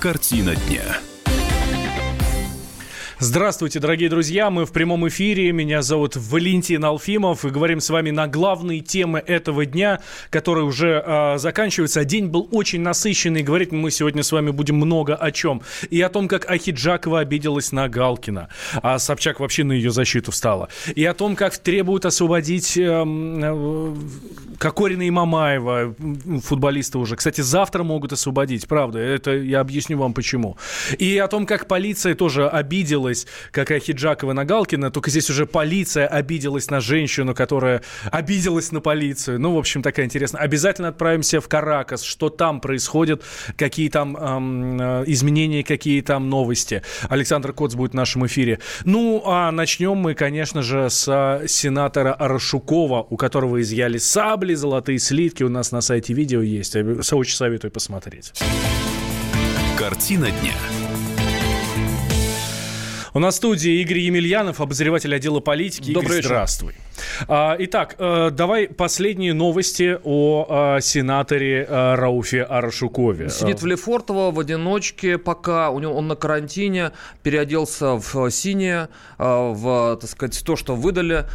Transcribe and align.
Картина 0.00 0.54
дня. 0.54 1.07
Здравствуйте, 3.20 3.80
дорогие 3.80 4.08
друзья. 4.08 4.48
Мы 4.48 4.64
в 4.64 4.70
прямом 4.70 5.08
эфире. 5.08 5.50
Меня 5.50 5.82
зовут 5.82 6.14
Валентин 6.14 6.84
Алфимов. 6.84 7.44
И 7.44 7.48
говорим 7.48 7.80
с 7.80 7.90
вами 7.90 8.10
на 8.10 8.28
главные 8.28 8.78
темы 8.78 9.18
этого 9.18 9.66
дня, 9.66 9.98
который 10.30 10.62
уже 10.62 11.02
э, 11.04 11.36
заканчивается. 11.38 12.04
День 12.04 12.28
был 12.28 12.48
очень 12.52 12.80
насыщенный. 12.80 13.42
Говорить 13.42 13.72
мы 13.72 13.90
сегодня 13.90 14.22
с 14.22 14.30
вами 14.30 14.52
будем 14.52 14.76
много 14.76 15.16
о 15.16 15.32
чем. 15.32 15.62
И 15.90 16.00
о 16.00 16.10
том, 16.10 16.28
как 16.28 16.48
Ахиджакова 16.48 17.18
обиделась 17.18 17.72
на 17.72 17.88
Галкина. 17.88 18.50
А 18.82 19.00
Собчак 19.00 19.40
вообще 19.40 19.64
на 19.64 19.72
ее 19.72 19.90
защиту 19.90 20.30
встала. 20.30 20.68
И 20.94 21.04
о 21.04 21.12
том, 21.12 21.34
как 21.34 21.58
требуют 21.58 22.06
освободить 22.06 22.76
э, 22.76 22.82
э, 22.84 23.94
Кокорина 24.58 25.02
и 25.02 25.10
Мамаева, 25.10 25.96
футболисты 26.44 26.98
уже. 26.98 27.16
Кстати, 27.16 27.40
завтра 27.40 27.82
могут 27.82 28.12
освободить, 28.12 28.68
правда. 28.68 29.00
Это 29.00 29.32
я 29.32 29.58
объясню 29.58 29.98
вам 29.98 30.14
почему. 30.14 30.56
И 31.00 31.18
о 31.18 31.26
том, 31.26 31.46
как 31.46 31.66
полиция 31.66 32.14
тоже 32.14 32.48
обидела 32.48 33.07
обиделась, 33.08 33.26
как 33.50 33.70
Ахиджакова 33.70 34.32
на 34.32 34.44
Галкина, 34.44 34.90
только 34.90 35.10
здесь 35.10 35.30
уже 35.30 35.46
полиция 35.46 36.06
обиделась 36.06 36.70
на 36.70 36.80
женщину, 36.80 37.34
которая 37.34 37.82
обиделась 38.10 38.72
на 38.72 38.80
полицию. 38.80 39.40
Ну, 39.40 39.54
в 39.54 39.58
общем, 39.58 39.82
такая 39.82 40.06
интересная. 40.06 40.42
Обязательно 40.42 40.88
отправимся 40.88 41.40
в 41.40 41.48
Каракас, 41.48 42.02
что 42.02 42.28
там 42.28 42.60
происходит, 42.60 43.22
какие 43.56 43.88
там 43.88 44.16
эм, 44.16 45.04
изменения, 45.04 45.64
какие 45.64 46.00
там 46.02 46.28
новости. 46.28 46.82
Александр 47.08 47.52
Коц 47.52 47.74
будет 47.74 47.92
в 47.92 47.94
нашем 47.94 48.26
эфире. 48.26 48.58
Ну, 48.84 49.22
а 49.24 49.50
начнем 49.50 49.96
мы, 49.96 50.14
конечно 50.14 50.62
же, 50.62 50.90
с 50.90 51.42
сенатора 51.46 52.12
Арашукова, 52.14 53.06
у 53.08 53.16
которого 53.16 53.60
изъяли 53.60 53.98
сабли, 53.98 54.54
золотые 54.54 54.98
слитки. 54.98 55.42
У 55.42 55.48
нас 55.48 55.72
на 55.72 55.80
сайте 55.80 56.14
видео 56.14 56.42
есть. 56.42 56.76
Очень 56.76 57.36
советую 57.36 57.70
посмотреть. 57.70 58.32
Картина 59.78 60.30
дня. 60.30 60.87
У 63.18 63.20
нас 63.20 63.34
в 63.34 63.38
студии 63.38 63.80
Игорь 63.80 63.98
Емельянов, 63.98 64.60
обозреватель 64.60 65.12
отдела 65.12 65.40
политики. 65.40 65.92
Добрый 65.92 66.04
Игорь, 66.04 66.16
вечер. 66.18 66.28
здравствуй. 66.28 66.74
А, 67.26 67.56
итак, 67.58 67.96
э, 67.98 68.30
давай 68.30 68.68
последние 68.68 69.34
новости 69.34 69.98
о 70.04 70.76
э, 70.76 70.80
сенаторе 70.80 71.66
э, 71.68 71.94
Рауфе 71.96 72.42
Арашукове. 72.42 73.28
Сидит 73.28 73.60
в 73.60 73.66
Лефортово 73.66 74.30
в 74.30 74.38
одиночке, 74.38 75.18
пока 75.18 75.70
у 75.70 75.80
него 75.80 75.94
он 75.94 76.08
на 76.08 76.14
карантине, 76.14 76.92
переоделся 77.22 77.94
в 77.94 78.30
синее, 78.30 78.88
в, 79.18 79.98
так 80.00 80.08
сказать, 80.08 80.42
то, 80.44 80.56
что 80.56 80.76
выдали, 80.76 81.26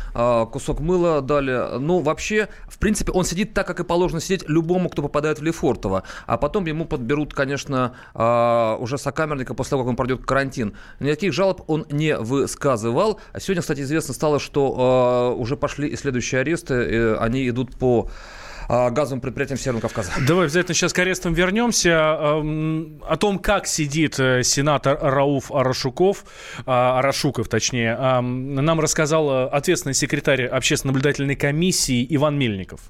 кусок 0.52 0.80
мыла 0.80 1.22
дали. 1.22 1.80
Ну, 1.80 2.00
вообще, 2.00 2.48
в 2.68 2.78
принципе, 2.78 3.12
он 3.12 3.26
сидит 3.26 3.54
так, 3.54 3.68
как 3.68 3.80
и 3.80 3.84
положено 3.84 4.22
сидеть 4.22 4.48
любому, 4.48 4.90
кто 4.90 5.02
попадает 5.02 5.40
в 5.40 5.44
Лефортово. 5.44 6.04
А 6.26 6.38
потом 6.38 6.66
ему 6.66 6.86
подберут, 6.86 7.34
конечно, 7.34 7.94
уже 8.14 8.98
сокамерника 8.98 9.54
после 9.54 9.72
того, 9.72 9.84
как 9.84 9.90
он 9.90 9.96
пройдет 9.96 10.26
карантин. 10.26 10.74
Никаких 11.00 11.34
жалоб 11.34 11.64
он 11.74 11.86
не 11.90 12.18
высказывал. 12.18 13.20
А 13.32 13.40
сегодня, 13.40 13.62
кстати, 13.62 13.82
известно 13.82 14.14
стало, 14.14 14.40
что 14.40 15.36
уже 15.38 15.58
пошли 15.58 15.88
и 15.90 15.96
следующие 15.96 16.42
аресты. 16.42 17.16
Они 17.16 17.48
идут 17.50 17.76
по 17.78 18.10
газовым 18.70 19.20
предприятиям 19.20 19.60
Северного 19.60 19.82
Кавказа. 19.82 20.12
Давай 20.26 20.46
обязательно 20.46 20.74
сейчас 20.74 20.94
к 20.94 21.00
арестам 21.00 21.34
вернемся. 21.34 22.00
О 22.22 23.18
том, 23.20 23.40
как 23.40 23.68
сидит 23.68 24.18
э, 24.20 24.42
сенатор 24.44 24.98
Рауф 25.02 25.52
Арашуков, 25.52 26.24
а, 26.66 27.00
Арашуков, 27.00 27.50
точнее, 27.50 27.96
нам 28.22 28.80
рассказал 28.80 29.50
ответственный 29.50 29.94
секретарь 29.94 30.46
общественно-наблюдательной 30.46 31.36
комиссии 31.36 32.08
Иван 32.10 32.40
Мельников. 32.40 32.82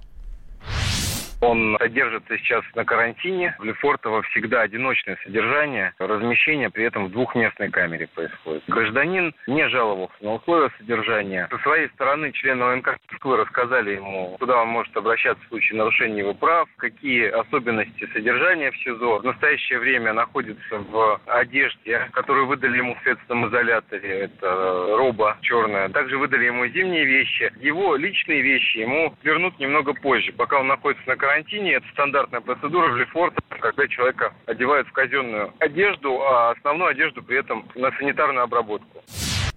Он 1.44 1.76
содержится 1.78 2.38
сейчас 2.38 2.64
на 2.74 2.86
карантине. 2.86 3.54
В 3.60 3.66
Лефортово 3.66 4.22
всегда 4.24 4.62
одиночное 4.62 5.18
содержание. 5.26 5.94
Размещение 6.00 6.70
при 6.70 6.86
этом 6.86 7.08
в 7.08 7.12
двухместной 7.12 7.70
камере 7.70 8.08
происходит. 8.08 8.64
Гражданин 8.68 9.36
не 9.48 9.68
жаловался 9.68 10.16
на 10.22 10.36
условия 10.36 10.72
содержания. 10.78 11.50
Со 11.52 11.58
своей 11.60 11.90
стороны 11.90 12.32
члены 12.32 12.64
ОНК 12.64 12.98
Москвы 13.12 13.38
рассказали 13.38 13.96
ему, 13.96 14.38
куда 14.40 14.62
он 14.62 14.70
может 14.70 14.96
обращаться 14.96 15.44
в 15.44 15.48
случае 15.50 15.80
нарушения 15.80 16.20
его 16.20 16.34
прав, 16.34 16.70
какие 16.78 17.28
особенности 17.28 18.08
содержания 18.14 18.72
в 18.72 18.78
СИЗО. 18.78 19.20
В 19.20 19.26
настоящее 19.26 19.80
время 19.80 20.14
находится 20.14 20.78
в 20.78 21.20
одежде, 21.26 22.08
которую 22.14 22.48
выдали 22.48 22.78
ему 22.78 22.96
в 22.96 23.04
следственном 23.04 23.50
изоляторе. 23.50 24.10
Это 24.22 24.96
роба 24.98 25.38
черная. 25.42 25.90
Также 25.90 26.18
выдали 26.18 26.46
ему 26.46 26.68
зимние 26.68 27.04
вещи. 27.04 27.52
Его 27.60 27.98
личные 27.98 28.42
вещи 28.42 28.78
ему 28.78 29.14
вернут 29.24 29.60
немного 29.60 29.94
позже, 29.94 30.32
пока 30.32 30.60
он 30.60 30.68
находится 30.68 31.08
на 31.08 31.18
карантине 31.18 31.33
карантине. 31.34 31.74
Это 31.74 31.86
стандартная 31.94 32.42
процедура 32.42 32.92
в 32.92 32.98
Лефорте, 32.98 33.38
когда 33.50 33.88
человека 33.88 34.34
одевают 34.46 34.88
в 34.88 34.92
казенную 34.92 35.54
одежду, 35.60 36.22
а 36.22 36.52
основную 36.52 36.92
одежду 36.92 37.24
при 37.24 37.40
этом 37.40 37.68
на 37.76 37.92
санитарную 37.98 38.44
обработку. 38.44 39.02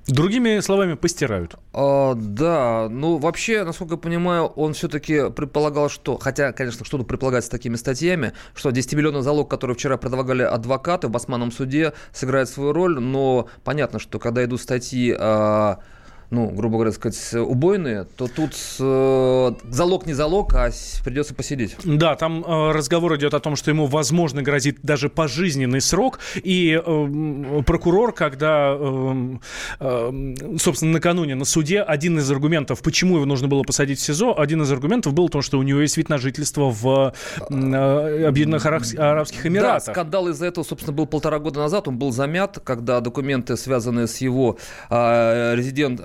Другими 0.08 0.60
словами, 0.60 0.94
постирают. 0.94 1.56
А, 1.72 2.14
да, 2.14 2.88
ну 2.88 3.18
вообще, 3.18 3.64
насколько 3.64 3.94
я 3.94 3.98
понимаю, 3.98 4.44
он 4.44 4.72
все-таки 4.72 5.32
предполагал, 5.32 5.90
что, 5.90 6.16
хотя, 6.16 6.52
конечно, 6.52 6.84
что-то 6.84 7.02
предполагать 7.02 7.44
с 7.44 7.48
такими 7.48 7.74
статьями, 7.74 8.32
что 8.54 8.70
10-миллионный 8.70 9.22
залог, 9.22 9.50
который 9.50 9.74
вчера 9.74 9.96
предлагали 9.96 10.42
адвокаты 10.42 11.08
в 11.08 11.10
Басманном 11.10 11.50
суде, 11.50 11.92
сыграет 12.12 12.48
свою 12.48 12.72
роль, 12.72 13.00
но 13.00 13.48
понятно, 13.64 13.98
что 13.98 14.20
когда 14.20 14.44
идут 14.44 14.60
статьи 14.60 15.12
а, 15.18 15.80
ну, 16.30 16.50
грубо 16.50 16.74
говоря, 16.74 16.92
сказать, 16.92 17.34
убойные, 17.34 18.04
то 18.16 18.26
тут 18.26 18.52
э, 18.80 19.52
залог 19.70 20.06
не 20.06 20.12
залог, 20.12 20.54
а 20.54 20.70
придется 21.04 21.34
посидеть. 21.34 21.76
Да, 21.84 22.16
там 22.16 22.44
э, 22.44 22.72
разговор 22.72 23.16
идет 23.16 23.34
о 23.34 23.40
том, 23.40 23.56
что 23.56 23.70
ему, 23.70 23.86
возможно, 23.86 24.42
грозит 24.42 24.78
даже 24.82 25.08
пожизненный 25.08 25.80
срок. 25.80 26.18
И 26.36 26.80
э, 26.84 27.62
прокурор, 27.64 28.12
когда, 28.12 28.76
э, 28.78 29.36
э, 29.80 30.34
собственно, 30.58 30.92
накануне 30.92 31.34
на 31.34 31.44
суде, 31.44 31.80
один 31.80 32.18
из 32.18 32.30
аргументов, 32.30 32.82
почему 32.82 33.16
его 33.16 33.26
нужно 33.26 33.48
было 33.48 33.62
посадить 33.62 33.98
в 34.00 34.02
СИЗО, 34.02 34.38
один 34.38 34.62
из 34.62 34.72
аргументов 34.72 35.14
был 35.14 35.28
в 35.28 35.30
том, 35.30 35.42
что 35.42 35.58
у 35.58 35.62
него 35.62 35.80
есть 35.80 35.96
вид 35.96 36.08
на 36.08 36.18
жительство 36.18 36.70
в 36.70 37.12
э, 37.50 38.26
Объединенных 38.26 38.66
Арабских 38.66 39.46
Эмиратах. 39.46 39.86
Да, 39.86 39.92
скандал 39.92 40.28
из-за 40.28 40.46
этого, 40.46 40.64
собственно, 40.64 40.92
был 40.94 41.06
полтора 41.06 41.38
года 41.38 41.60
назад. 41.60 41.88
Он 41.88 41.98
был 41.98 42.10
замят, 42.12 42.58
когда 42.64 43.00
документы, 43.00 43.56
связанные 43.56 44.06
с 44.06 44.18
его 44.18 44.58
э, 44.90 45.54
резидент 45.54 46.00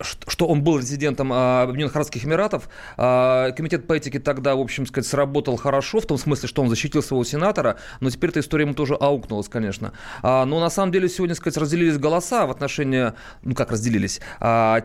что 0.00 0.46
он 0.46 0.62
был 0.62 0.78
резидентом 0.78 1.32
а, 1.32 1.62
Объединенных 1.62 1.94
Арабских 1.94 2.24
Эмиратов. 2.24 2.68
А, 2.96 3.50
комитет 3.52 3.86
по 3.86 3.94
этике 3.94 4.18
тогда, 4.18 4.54
в 4.54 4.60
общем 4.60 4.86
сказать, 4.86 5.08
сработал 5.08 5.56
хорошо, 5.56 6.00
в 6.00 6.06
том 6.06 6.18
смысле, 6.18 6.48
что 6.48 6.62
он 6.62 6.68
защитил 6.68 7.02
своего 7.02 7.24
сенатора, 7.24 7.76
но 8.00 8.10
теперь 8.10 8.30
эта 8.30 8.40
история 8.40 8.64
ему 8.64 8.74
тоже 8.74 8.94
аукнулась, 8.94 9.48
конечно. 9.48 9.92
А, 10.22 10.44
но 10.44 10.60
на 10.60 10.70
самом 10.70 10.92
деле 10.92 11.08
сегодня, 11.08 11.34
сказать, 11.34 11.56
разделились 11.56 11.98
голоса 11.98 12.46
в 12.46 12.50
отношении, 12.50 13.12
ну 13.42 13.54
как 13.54 13.70
разделились, 13.70 14.20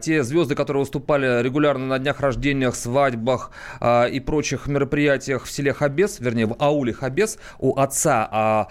те 0.02 0.24
звезды, 0.24 0.56
которые 0.56 0.82
выступали 0.82 1.42
регулярно 1.42 1.86
на 1.86 2.00
днях 2.00 2.20
рождениях, 2.20 2.76
свадьбах 2.76 3.52
и 4.12 4.20
прочих 4.20 4.68
мероприятиях 4.68 5.46
в 5.46 5.52
селе 5.52 5.74
Хабес, 5.74 6.20
вернее, 6.20 6.46
в 6.46 6.56
ауле 6.60 6.94
Хабес 6.94 7.38
у 7.60 7.78
отца 7.80 8.68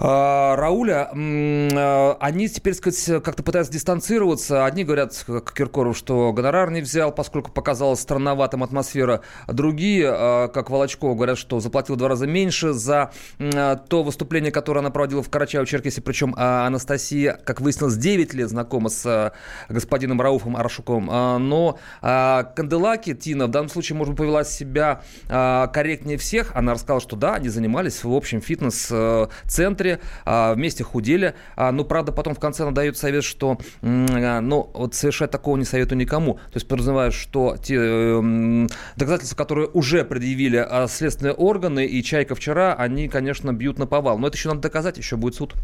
Рауля, 0.00 1.10
а, 1.12 2.16
они 2.20 2.48
теперь, 2.48 2.72
сказать, 2.72 3.22
как-то 3.22 3.42
пытаются 3.42 3.70
дистанцироваться. 3.70 4.64
Одни 4.64 4.82
говорят, 4.82 5.12
как 5.26 5.52
Киркоров, 5.52 5.94
что 5.94 6.32
гонорар 6.32 6.70
не 6.70 6.80
взял, 6.80 7.12
поскольку 7.12 7.52
показалась 7.52 8.00
странноватым 8.00 8.62
атмосфера. 8.62 9.20
Другие, 9.46 10.08
а, 10.10 10.48
как 10.48 10.70
Волочкова, 10.70 11.14
говорят, 11.14 11.36
что 11.36 11.60
заплатил 11.60 11.96
в 11.96 11.98
два 11.98 12.08
раза 12.08 12.26
меньше 12.26 12.72
за 12.72 13.10
то 13.38 14.02
выступление, 14.02 14.50
которое 14.50 14.80
она 14.80 14.90
проводила 14.90 15.22
в 15.22 15.28
Карачаево-Черкесии. 15.28 16.00
Причем 16.00 16.34
Анастасия, 16.36 17.38
как 17.44 17.60
выяснилось, 17.60 17.96
9 17.96 18.32
лет 18.32 18.48
знакома 18.48 18.88
с 18.88 19.34
господином 19.68 20.20
Рауфом 20.20 20.56
Арашуковым. 20.56 21.06
Но 21.48 21.78
Канделаки, 22.00 23.14
Тина, 23.14 23.48
в 23.48 23.50
данном 23.50 23.68
случае, 23.68 23.98
может 23.98 24.14
быть, 24.14 24.18
повела 24.18 24.44
себя 24.44 25.02
корректнее 25.28 26.16
всех. 26.16 26.52
Она 26.54 26.72
рассказала, 26.72 27.00
что 27.00 27.16
да, 27.16 27.34
они 27.34 27.48
занимались 27.50 28.02
в 28.02 28.12
общем 28.12 28.40
фитнес-центре, 28.40 29.89
бегали, 29.90 30.00
а, 30.24 30.54
вместе 30.54 30.84
худели. 30.84 31.34
А, 31.56 31.72
но, 31.72 31.84
правда, 31.84 32.12
потом 32.12 32.34
в 32.34 32.40
конце 32.40 32.62
она 32.62 32.72
дает 32.72 32.96
совет, 32.96 33.24
что 33.24 33.58
а, 33.82 34.40
ну, 34.40 34.70
вот 34.74 34.94
совершать 34.94 35.30
такого 35.30 35.56
не 35.56 35.64
советую 35.64 35.98
никому. 35.98 36.34
То 36.34 36.54
есть 36.54 36.68
подразумеваю, 36.68 37.12
что 37.12 37.56
те 37.62 37.76
э, 37.78 38.66
доказательства, 38.96 39.36
которые 39.36 39.68
уже 39.68 40.04
предъявили 40.04 40.66
следственные 40.88 41.34
органы 41.34 41.86
и 41.86 42.02
Чайка 42.02 42.34
вчера, 42.34 42.74
они, 42.74 43.08
конечно, 43.08 43.52
бьют 43.52 43.78
на 43.78 43.86
повал. 43.86 44.18
Но 44.18 44.28
это 44.28 44.36
еще 44.36 44.48
надо 44.48 44.60
доказать, 44.60 44.98
еще 44.98 45.16
будет 45.16 45.34
суд. 45.34 45.54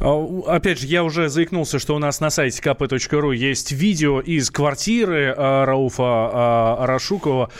Опять 0.00 0.80
же, 0.80 0.86
я 0.86 1.04
уже 1.04 1.28
заикнулся, 1.28 1.78
что 1.78 1.94
у 1.94 1.98
нас 1.98 2.20
на 2.20 2.30
сайте 2.30 2.60
kp.ru 2.62 3.34
есть 3.34 3.72
видео 3.72 4.20
из 4.20 4.50
квартиры 4.50 5.34
Рауфа 5.36 6.82
Арашукова. 6.82 7.50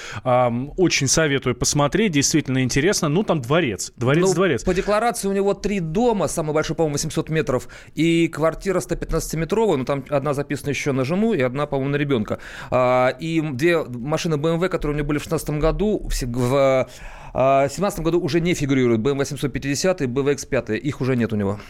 Очень 0.76 1.08
советую 1.08 1.54
посмотреть, 1.54 2.12
действительно 2.12 2.62
интересно. 2.62 3.08
Ну, 3.08 3.22
там 3.22 3.40
дворец, 3.40 3.92
дворец-дворец. 3.96 4.62
Ну, 4.64 4.72
по 4.72 4.74
декларации 4.74 5.28
у 5.28 5.32
него 5.32 5.54
три 5.54 5.80
дома 5.80 6.05
дома, 6.06 6.28
самый 6.28 6.52
большой, 6.52 6.76
по-моему, 6.76 6.94
800 6.94 7.30
метров, 7.30 7.68
и 7.96 8.28
квартира 8.28 8.78
115-метровая, 8.78 9.76
ну, 9.76 9.84
там 9.84 10.04
одна 10.08 10.34
записана 10.34 10.70
еще 10.70 10.92
на 10.92 11.04
жену 11.04 11.34
и 11.34 11.42
одна, 11.42 11.66
по-моему, 11.66 11.90
на 11.90 11.96
ребенка. 11.96 12.38
А, 12.70 13.08
и 13.08 13.40
две 13.40 13.82
машины 13.82 14.36
BMW, 14.36 14.68
которые 14.68 14.94
у 14.94 14.98
него 14.98 15.08
были 15.08 15.18
в 15.18 15.26
2016 15.28 15.60
году, 15.60 16.08
в 16.08 16.88
в 17.36 17.68
2017 17.68 18.00
году 18.00 18.18
уже 18.18 18.40
не 18.40 18.54
фигурирует 18.54 19.00
BMW 19.00 19.18
850 19.18 20.00
и 20.00 20.04
BMW 20.06 20.36
X5. 20.36 20.78
Их 20.78 21.02
уже 21.02 21.16
нет 21.16 21.34
у 21.34 21.36
него. 21.36 21.60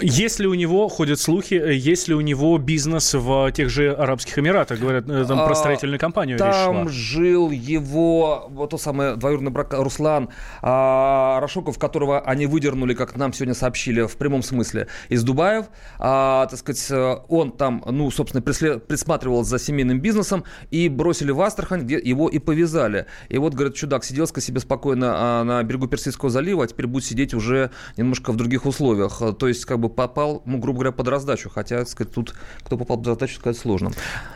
Есть 0.00 0.38
ли 0.38 0.46
у 0.46 0.54
него, 0.54 0.88
ходят 0.88 1.18
слухи, 1.18 1.54
есть 1.54 2.06
ли 2.06 2.14
у 2.14 2.20
него 2.20 2.56
бизнес 2.58 3.12
в 3.14 3.50
тех 3.50 3.68
же 3.68 3.92
Арабских 3.92 4.38
Эмиратах? 4.38 4.78
Говорят, 4.78 5.08
э, 5.08 5.24
там 5.26 5.38
про 5.38 5.50
а, 5.50 5.54
строительную 5.56 5.98
компанию 5.98 6.38
Там 6.38 6.88
жил 6.88 7.50
его, 7.50 8.46
вот 8.48 8.70
то 8.70 8.78
самое 8.78 9.16
двоюродный 9.16 9.50
брак 9.50 9.72
Руслан 9.72 10.28
а, 10.62 11.40
Рашоков, 11.40 11.80
которого 11.80 12.20
они 12.20 12.46
выдернули, 12.46 12.94
как 12.94 13.16
нам 13.16 13.32
сегодня 13.32 13.54
сообщили, 13.54 14.02
в 14.02 14.16
прямом 14.16 14.44
смысле, 14.44 14.86
из 15.08 15.24
Дубаев. 15.24 15.66
А, 15.98 16.46
так 16.46 16.60
сказать, 16.60 17.24
он 17.28 17.50
там, 17.50 17.82
ну, 17.86 18.08
собственно, 18.12 18.40
присматривал 18.40 19.42
за 19.42 19.58
семейным 19.58 20.00
бизнесом 20.00 20.44
и 20.70 20.88
бросили 20.88 21.32
в 21.32 21.40
Астрахань, 21.40 21.82
где 21.82 21.98
его 21.98 22.28
и 22.28 22.38
повязали. 22.38 23.06
И 23.28 23.38
вот, 23.38 23.54
говорят, 23.54 23.74
чудак 23.74 24.04
сидел 24.04 24.26
себе 24.26 24.60
спокойно 24.60 24.75
а, 24.84 25.44
на 25.44 25.62
берегу 25.62 25.86
Персидского 25.86 26.30
залива, 26.30 26.64
а 26.64 26.66
теперь 26.66 26.86
будет 26.86 27.04
сидеть 27.04 27.34
уже 27.34 27.70
немножко 27.96 28.32
в 28.32 28.36
других 28.36 28.66
условиях. 28.66 29.20
То 29.38 29.48
есть, 29.48 29.64
как 29.64 29.78
бы 29.78 29.88
попал, 29.88 30.42
ну, 30.46 30.58
грубо 30.58 30.78
говоря, 30.78 30.92
под 30.92 31.08
раздачу. 31.08 31.50
Хотя, 31.50 31.78
так 31.78 31.88
сказать, 31.88 32.12
тут 32.12 32.34
кто 32.62 32.76
попал 32.76 32.98
под 32.98 33.06
раздачу, 33.06 33.36
сказать 33.36 33.58
сложно. 33.58 33.90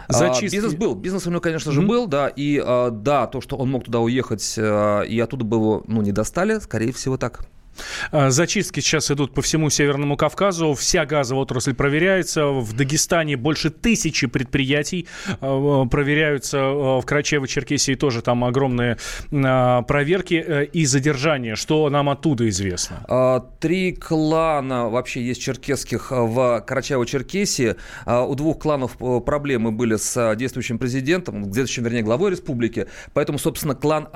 Зачистки... 0.08 0.56
А, 0.56 0.60
бизнес 0.60 0.74
был. 0.74 0.94
Бизнес 0.94 1.26
у 1.26 1.30
него, 1.30 1.40
конечно 1.40 1.72
же, 1.72 1.82
mm-hmm. 1.82 1.86
был, 1.86 2.06
да. 2.06 2.28
И 2.28 2.60
а, 2.62 2.90
да, 2.90 3.26
то, 3.26 3.40
что 3.40 3.56
он 3.56 3.70
мог 3.70 3.84
туда 3.84 4.00
уехать, 4.00 4.54
а, 4.58 5.02
и 5.02 5.18
оттуда 5.18 5.44
бы 5.44 5.56
его, 5.56 5.84
ну, 5.86 6.02
не 6.02 6.12
достали, 6.12 6.58
скорее 6.58 6.92
всего, 6.92 7.16
так. 7.16 7.44
А, 8.12 8.30
зачистки 8.30 8.80
сейчас 8.80 9.10
идут 9.10 9.34
по 9.34 9.42
всему 9.42 9.70
Северному 9.70 10.16
Кавказу. 10.16 10.74
Вся 10.74 11.06
газовая 11.06 11.42
отрасль 11.42 11.74
проверяется. 11.74 12.46
В 12.46 12.72
Дагестане 12.74 13.36
больше 13.36 13.70
тысячи 13.70 14.26
предприятий 14.26 15.06
а, 15.40 15.86
проверяются. 15.86 16.58
А, 16.60 17.00
в 17.00 17.04
Карачаево-Черкесии 17.04 17.94
тоже 17.96 18.22
там 18.22 18.44
огромные 18.44 18.96
проверки 19.30 20.34
э, 20.34 20.64
и 20.66 20.84
задержания. 20.84 21.54
Что 21.54 21.88
нам 21.90 22.08
оттуда 22.08 22.48
известно? 22.48 23.44
Три 23.60 23.92
клана 23.92 24.88
вообще 24.88 25.22
есть 25.22 25.42
черкесских 25.42 26.10
в 26.10 26.64
Карачаево-Черкесии. 26.66 27.76
У 28.06 28.34
двух 28.34 28.58
кланов 28.58 28.96
э, 29.00 29.20
проблемы 29.20 29.72
были 29.72 29.96
с 29.96 30.34
действующим 30.36 30.78
президентом, 30.78 31.44
действующим, 31.44 31.84
вернее, 31.84 32.02
главой 32.02 32.30
республики. 32.32 32.86
Поэтому, 33.14 33.38
собственно, 33.38 33.74
клан 33.74 34.08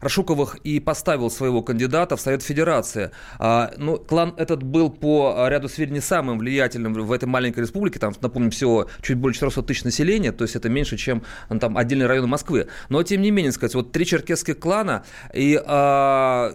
Рашуковых 0.00 0.56
и 0.64 0.80
поставил 0.80 1.30
своего 1.30 1.62
кандидата 1.62 2.16
в 2.16 2.20
Совет 2.20 2.42
Федерации 2.42 2.83
Федерация. 2.84 3.12
А, 3.38 3.72
ну, 3.76 3.98
клан 3.98 4.34
этот 4.36 4.62
был 4.62 4.90
по 4.90 5.46
ряду 5.48 5.68
сведений 5.68 6.00
самым 6.00 6.38
влиятельным 6.38 6.92
в 6.92 7.12
этой 7.12 7.26
маленькой 7.26 7.60
республике. 7.60 7.98
Там, 7.98 8.14
напомним, 8.20 8.50
всего 8.50 8.88
чуть 9.02 9.16
более 9.16 9.34
400 9.34 9.62
тысяч 9.62 9.84
населения, 9.84 10.32
то 10.32 10.44
есть 10.44 10.56
это 10.56 10.68
меньше, 10.68 10.96
чем 10.96 11.22
ну, 11.48 11.58
там 11.58 11.76
отдельные 11.76 12.06
районы 12.06 12.26
Москвы. 12.26 12.68
Но, 12.88 13.02
тем 13.02 13.22
не 13.22 13.30
менее, 13.30 13.52
сказать, 13.52 13.74
вот 13.74 13.92
три 13.92 14.06
черкесских 14.06 14.58
клана, 14.58 15.04
и, 15.32 15.60
а, 15.64 16.52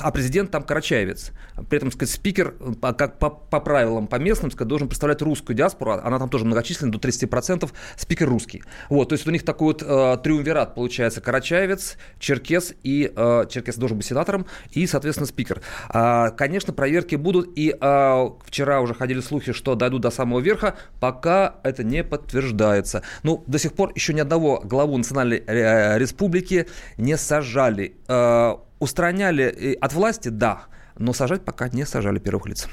а 0.00 0.10
президент 0.10 0.50
там 0.50 0.62
карачаевец. 0.62 1.32
При 1.68 1.76
этом, 1.76 1.90
сказать, 1.92 2.14
спикер, 2.14 2.54
как 2.96 3.18
по, 3.18 3.30
по 3.30 3.60
правилам, 3.60 4.06
по 4.06 4.16
местным, 4.16 4.50
сказать, 4.50 4.68
должен 4.68 4.88
представлять 4.88 5.22
русскую 5.22 5.56
диаспору, 5.56 5.92
она 5.92 6.18
там 6.18 6.28
тоже 6.28 6.44
многочисленна, 6.44 6.92
до 6.92 6.98
30%, 6.98 7.70
спикер 7.96 8.28
русский. 8.28 8.62
Вот, 8.88 9.10
то 9.10 9.14
есть 9.14 9.26
у 9.26 9.30
них 9.30 9.44
такой 9.44 9.68
вот 9.68 9.82
э, 9.82 10.16
триумвират 10.22 10.74
получается, 10.74 11.20
карачаевец, 11.20 11.96
черкес, 12.18 12.74
и 12.82 13.12
э, 13.14 13.44
черкес 13.48 13.76
должен 13.76 13.98
быть 13.98 14.06
сенатором, 14.06 14.46
и, 14.72 14.86
соответственно, 14.86 15.26
спикер. 15.26 15.49
А, 15.88 16.30
конечно, 16.30 16.72
проверки 16.72 17.16
будут, 17.16 17.50
и 17.56 17.74
а, 17.80 18.32
вчера 18.44 18.80
уже 18.80 18.94
ходили 18.94 19.20
слухи, 19.20 19.52
что 19.52 19.74
дойдут 19.74 20.02
до 20.02 20.10
самого 20.10 20.40
верха, 20.40 20.76
пока 21.00 21.56
это 21.62 21.84
не 21.84 22.04
подтверждается. 22.04 23.02
Ну, 23.22 23.44
до 23.46 23.58
сих 23.58 23.72
пор 23.72 23.92
еще 23.94 24.14
ни 24.14 24.20
одного 24.20 24.60
главу 24.60 24.96
Национальной 24.96 25.42
э, 25.46 25.98
Республики 25.98 26.66
не 26.96 27.16
сажали. 27.16 27.96
А, 28.08 28.60
устраняли 28.78 29.76
от 29.80 29.92
власти, 29.92 30.28
да, 30.28 30.62
но 30.98 31.12
сажать 31.12 31.44
пока 31.44 31.68
не 31.68 31.84
сажали 31.84 32.18
первых 32.18 32.46
лиц. 32.46 32.68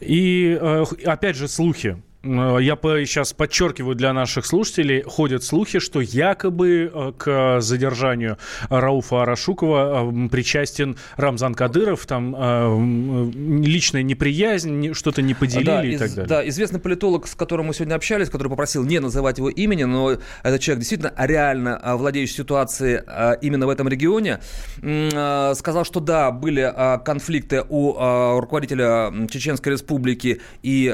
И 0.00 0.58
э, 0.60 0.84
опять 1.04 1.36
же 1.36 1.48
слухи 1.48 2.02
Э, 2.24 2.58
я 2.60 2.76
сейчас 3.06 3.32
подчеркиваю 3.32 3.94
для 3.94 4.12
наших 4.12 4.46
слушателей, 4.46 5.02
ходят 5.02 5.44
слухи, 5.44 5.78
что 5.78 6.00
якобы 6.00 6.90
э, 6.92 7.12
к 7.16 7.60
задержанию 7.60 8.38
Рауфа 8.68 9.22
Арашукова 9.22 10.12
э, 10.12 10.28
причастен 10.28 10.96
Рамзан 11.16 11.54
Кадыров, 11.54 12.06
там 12.06 13.32
личная 13.32 14.02
неприязнь, 14.02 14.94
что-то 14.94 15.22
не 15.22 15.34
поделили 15.34 15.64
да, 15.64 15.84
и 15.84 15.90
из, 15.90 15.98
так 15.98 16.10
далее. 16.10 16.28
Да, 16.28 16.48
известный 16.48 16.80
политолог, 16.80 17.26
с 17.26 17.34
которым 17.34 17.66
мы 17.66 17.74
сегодня 17.74 17.94
общались, 17.94 18.28
который 18.30 18.48
попросил 18.48 18.84
не 18.84 18.98
называть 19.00 19.38
его 19.38 19.48
имени, 19.48 19.84
но 19.84 20.12
этот 20.42 20.60
человек 20.60 20.80
действительно 20.80 21.12
реально 21.16 21.80
владеющий 21.96 22.36
ситуацией 22.36 23.00
именно 23.40 23.66
в 23.66 23.70
этом 23.70 23.88
регионе, 23.88 24.40
сказал, 24.78 25.84
что 25.84 26.00
да, 26.00 26.30
были 26.30 26.72
конфликты 27.04 27.64
у 27.68 27.92
руководителя 28.40 29.12
Чеченской 29.28 29.72
Республики 29.72 30.40
и 30.62 30.84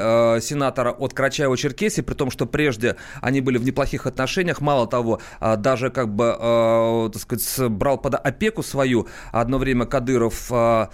сенатора 0.41 0.93
от 0.93 1.13
Карачаево-Черкесии, 1.19 2.03
при 2.03 2.15
том, 2.15 2.31
что 2.31 2.47
прежде 2.47 2.97
они 3.21 3.41
были 3.41 3.59
в 3.59 3.65
неплохих 3.65 4.07
отношениях. 4.07 4.61
Мало 4.61 4.87
того, 4.87 5.21
а, 5.41 5.57
даже 5.57 5.91
как 5.91 6.15
бы, 6.15 6.37
а, 6.39 7.09
так 7.11 7.23
сказать, 7.23 7.71
брал 7.71 7.99
под 7.99 8.15
опеку 8.15 8.63
свою 8.63 9.09
одно 9.33 9.59
время 9.59 9.87
Кадыров 9.87 10.51
а, 10.51 10.91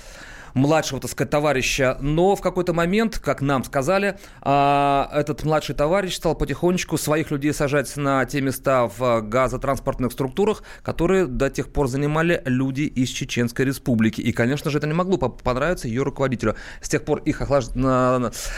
младшего, 0.54 1.00
так 1.00 1.10
сказать, 1.10 1.30
товарища, 1.30 1.98
но 2.00 2.36
в 2.36 2.40
какой-то 2.40 2.72
момент, 2.72 3.18
как 3.18 3.40
нам 3.40 3.64
сказали, 3.64 4.18
а, 4.40 5.10
этот 5.12 5.44
младший 5.44 5.74
товарищ 5.74 6.14
стал 6.14 6.34
потихонечку 6.34 6.96
своих 6.96 7.30
людей 7.30 7.52
сажать 7.52 7.96
на 7.96 8.24
те 8.24 8.40
места 8.40 8.88
в 8.96 9.20
газотранспортных 9.22 10.12
структурах, 10.12 10.62
которые 10.82 11.26
до 11.26 11.50
тех 11.50 11.72
пор 11.72 11.88
занимали 11.88 12.40
люди 12.44 12.82
из 12.82 13.10
Чеченской 13.10 13.64
Республики. 13.64 14.20
И, 14.20 14.32
конечно 14.32 14.70
же, 14.70 14.78
это 14.78 14.86
не 14.86 14.94
могло 14.94 15.18
понравиться 15.18 15.88
ее 15.88 16.02
руководителю. 16.02 16.54
С 16.80 16.88
тех 16.88 17.04
пор 17.04 17.18
их 17.20 17.42
охлаж... 17.42 17.66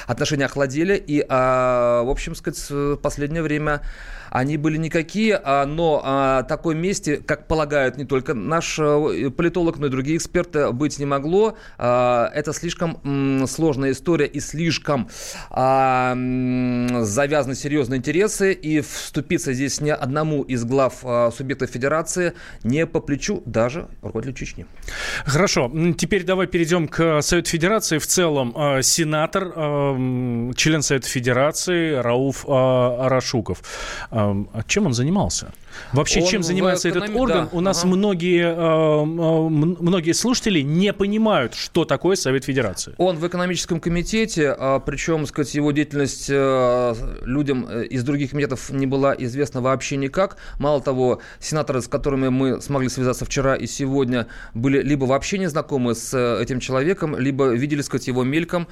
отношения 0.07 0.45
охладели, 0.45 0.97
и, 0.97 1.25
а, 1.29 2.03
в 2.03 2.11
общем, 2.11 2.35
сказать, 2.35 2.71
в 2.71 2.97
последнее 2.97 3.43
время 3.43 3.83
они 4.37 4.59
были 4.59 4.77
никакие, 4.77 5.41
а, 5.43 5.65
но 5.65 6.03
а, 6.05 6.43
такой 6.43 6.75
месте, 6.75 7.17
как 7.17 7.49
полагают 7.49 7.97
не 7.97 8.05
только 8.05 8.35
наш 8.35 8.79
э, 8.79 9.31
политолог, 9.35 9.79
но 9.79 9.87
и 9.87 9.89
другие 9.89 10.19
эксперты, 10.19 10.73
быть 10.73 10.99
не 10.99 11.07
могло. 11.07 11.57
А, 11.79 12.31
это 12.35 12.53
слишком 12.53 13.47
сложная 13.47 13.93
история 13.93 14.27
и 14.27 14.41
слишком 14.41 15.09
завязаны 15.51 17.55
серьезные 17.55 17.99
интересы, 17.99 18.53
и 18.53 18.81
вступиться 18.81 19.55
здесь 19.55 19.81
ни 19.81 19.91
одному 19.91 20.43
из 20.43 20.65
глав 20.65 21.05
субъектов 21.35 21.71
федерации 21.71 22.35
не 22.63 22.87
по 22.87 23.01
плечу 23.01 23.43
даже 23.47 23.89
руководителю 24.03 24.37
Чечни. 24.37 24.67
Хорошо, 25.25 25.71
теперь 25.97 26.25
давай 26.25 26.47
перейдем 26.47 26.89
к 26.89 27.23
Совету 27.23 27.51
Федерации. 27.51 27.99
В 27.99 28.07
целом, 28.07 28.55
сенатор, 28.83 29.53
член 30.57 30.83
Совета 30.83 31.09
Федерации 31.09 31.95
Рауф 31.95 32.45
Арашуков. 32.49 33.63
А 34.53 34.63
чем 34.67 34.87
он 34.87 34.95
занимался? 34.95 35.53
Вообще, 35.93 36.21
он 36.21 36.27
чем 36.27 36.43
занимается 36.43 36.89
экономи... 36.91 37.11
этот 37.11 37.21
орган? 37.21 37.49
Да. 37.51 37.57
У 37.57 37.61
нас 37.61 37.81
ага. 37.81 37.89
многие, 37.89 38.45
э, 38.45 39.05
многие 39.05 40.13
слушатели 40.13 40.61
не 40.61 40.93
понимают, 40.93 41.55
что 41.55 41.85
такое 41.85 42.17
Совет 42.17 42.45
Федерации. 42.45 42.95
Он 42.99 43.17
в 43.17 43.27
экономическом 43.27 43.81
комитете, 43.81 44.55
а, 44.59 44.81
причем, 44.81 45.27
сказать, 45.27 45.55
его 45.55 45.73
деятельность 45.73 46.27
э, 46.29 46.95
людям 47.25 47.67
э, 47.69 47.85
из 47.87 48.05
других 48.05 48.31
комитетов 48.31 48.71
не 48.71 48.87
была 48.87 49.15
известна 49.19 49.61
вообще 49.61 49.97
никак. 49.97 50.37
Мало 50.59 50.81
того, 50.81 51.21
сенаторы, 51.41 51.83
с 51.83 51.89
которыми 51.89 52.29
мы 52.29 52.61
смогли 52.61 52.89
связаться 52.89 53.25
вчера 53.25 53.55
и 53.55 53.67
сегодня, 53.67 54.27
были 54.55 54.83
либо 54.83 55.05
вообще 55.05 55.39
не 55.39 55.49
знакомы 55.49 55.95
с 55.95 56.17
этим 56.41 56.61
человеком, 56.61 57.19
либо 57.19 57.51
видели, 57.51 57.83
сказать, 57.83 58.07
его 58.07 58.25
мельком. 58.25 58.69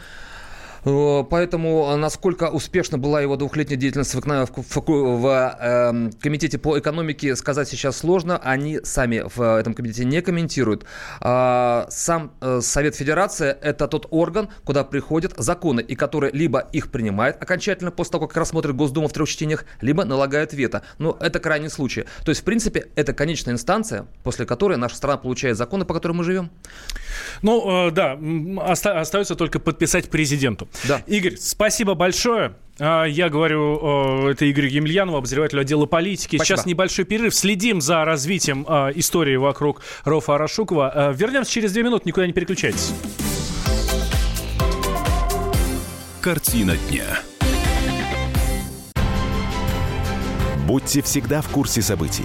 Э, 0.84 1.24
поэтому 1.28 1.90
э, 1.92 1.96
насколько 1.96 2.50
успешна 2.50 2.98
была 2.98 3.20
его 3.20 3.36
двухлетняя 3.36 3.78
деятельность 3.78 4.14
в, 4.14 4.20
в, 4.20 4.82
в 4.86 5.56
э, 5.60 6.10
комитете 6.20 6.58
по 6.58 6.78
экономике, 6.78 7.36
сказать 7.36 7.68
сейчас 7.68 7.98
сложно. 7.98 8.38
Они 8.38 8.80
сами 8.82 9.24
в 9.34 9.58
этом 9.58 9.74
комитете 9.74 10.04
не 10.04 10.20
комментируют. 10.20 10.84
А, 11.20 11.86
сам 11.90 12.32
э, 12.40 12.60
Совет 12.60 12.94
Федерации– 12.96 13.56
это 13.62 13.88
тот 13.88 14.06
орган, 14.10 14.48
куда 14.64 14.84
приходят 14.84 15.34
законы, 15.36 15.80
и 15.80 15.94
который 15.94 16.30
либо 16.32 16.60
их 16.72 16.90
принимает 16.90 17.42
окончательно 17.42 17.90
после 17.90 18.12
того, 18.12 18.28
как 18.28 18.36
рассмотрит 18.36 18.76
Госдума 18.76 19.08
в 19.08 19.12
трех 19.12 19.28
чтениях, 19.28 19.64
либо 19.80 20.04
налагает 20.04 20.52
вето. 20.52 20.82
Но 20.98 21.16
это 21.20 21.40
крайний 21.40 21.70
случай. 21.70 22.04
То 22.24 22.30
есть, 22.30 22.42
в 22.42 22.44
принципе, 22.44 22.88
это 22.94 23.12
конечная 23.12 23.54
инстанция, 23.54 24.06
после 24.22 24.46
которой 24.46 24.76
наша 24.76 24.96
страна 24.96 25.16
получает 25.16 25.56
законы, 25.56 25.84
по 25.84 25.94
которым 25.94 26.18
мы 26.18 26.24
живем. 26.24 26.50
Ну, 27.42 27.90
да, 27.90 28.18
оста- 28.66 29.00
остается 29.00 29.34
только 29.34 29.58
подписать 29.58 30.10
президенту. 30.10 30.68
Да. 30.86 31.02
Игорь, 31.06 31.36
спасибо 31.38 31.94
большое. 31.94 32.54
А, 32.78 33.04
я 33.04 33.28
говорю, 33.28 34.28
это 34.28 34.44
Игорь 34.46 34.66
Емельянов, 34.66 35.14
обозреватель 35.14 35.60
отдела 35.60 35.86
политики. 35.86 36.36
Спасибо. 36.36 36.44
Сейчас 36.44 36.66
небольшой 36.66 37.04
перерыв. 37.04 37.34
Следим 37.34 37.80
за 37.80 38.04
развитием 38.04 38.66
а, 38.68 38.90
истории 38.90 39.36
вокруг 39.36 39.82
Рофа 40.04 40.34
Арашукова. 40.34 40.90
А, 40.90 41.12
вернемся 41.12 41.52
через 41.52 41.72
две 41.72 41.82
минуты, 41.82 42.04
никуда 42.06 42.26
не 42.26 42.32
переключайтесь. 42.32 42.92
Картина 46.20 46.76
дня. 46.88 47.20
Будьте 50.66 51.02
всегда 51.02 51.42
в 51.42 51.48
курсе 51.48 51.82
событий. 51.82 52.24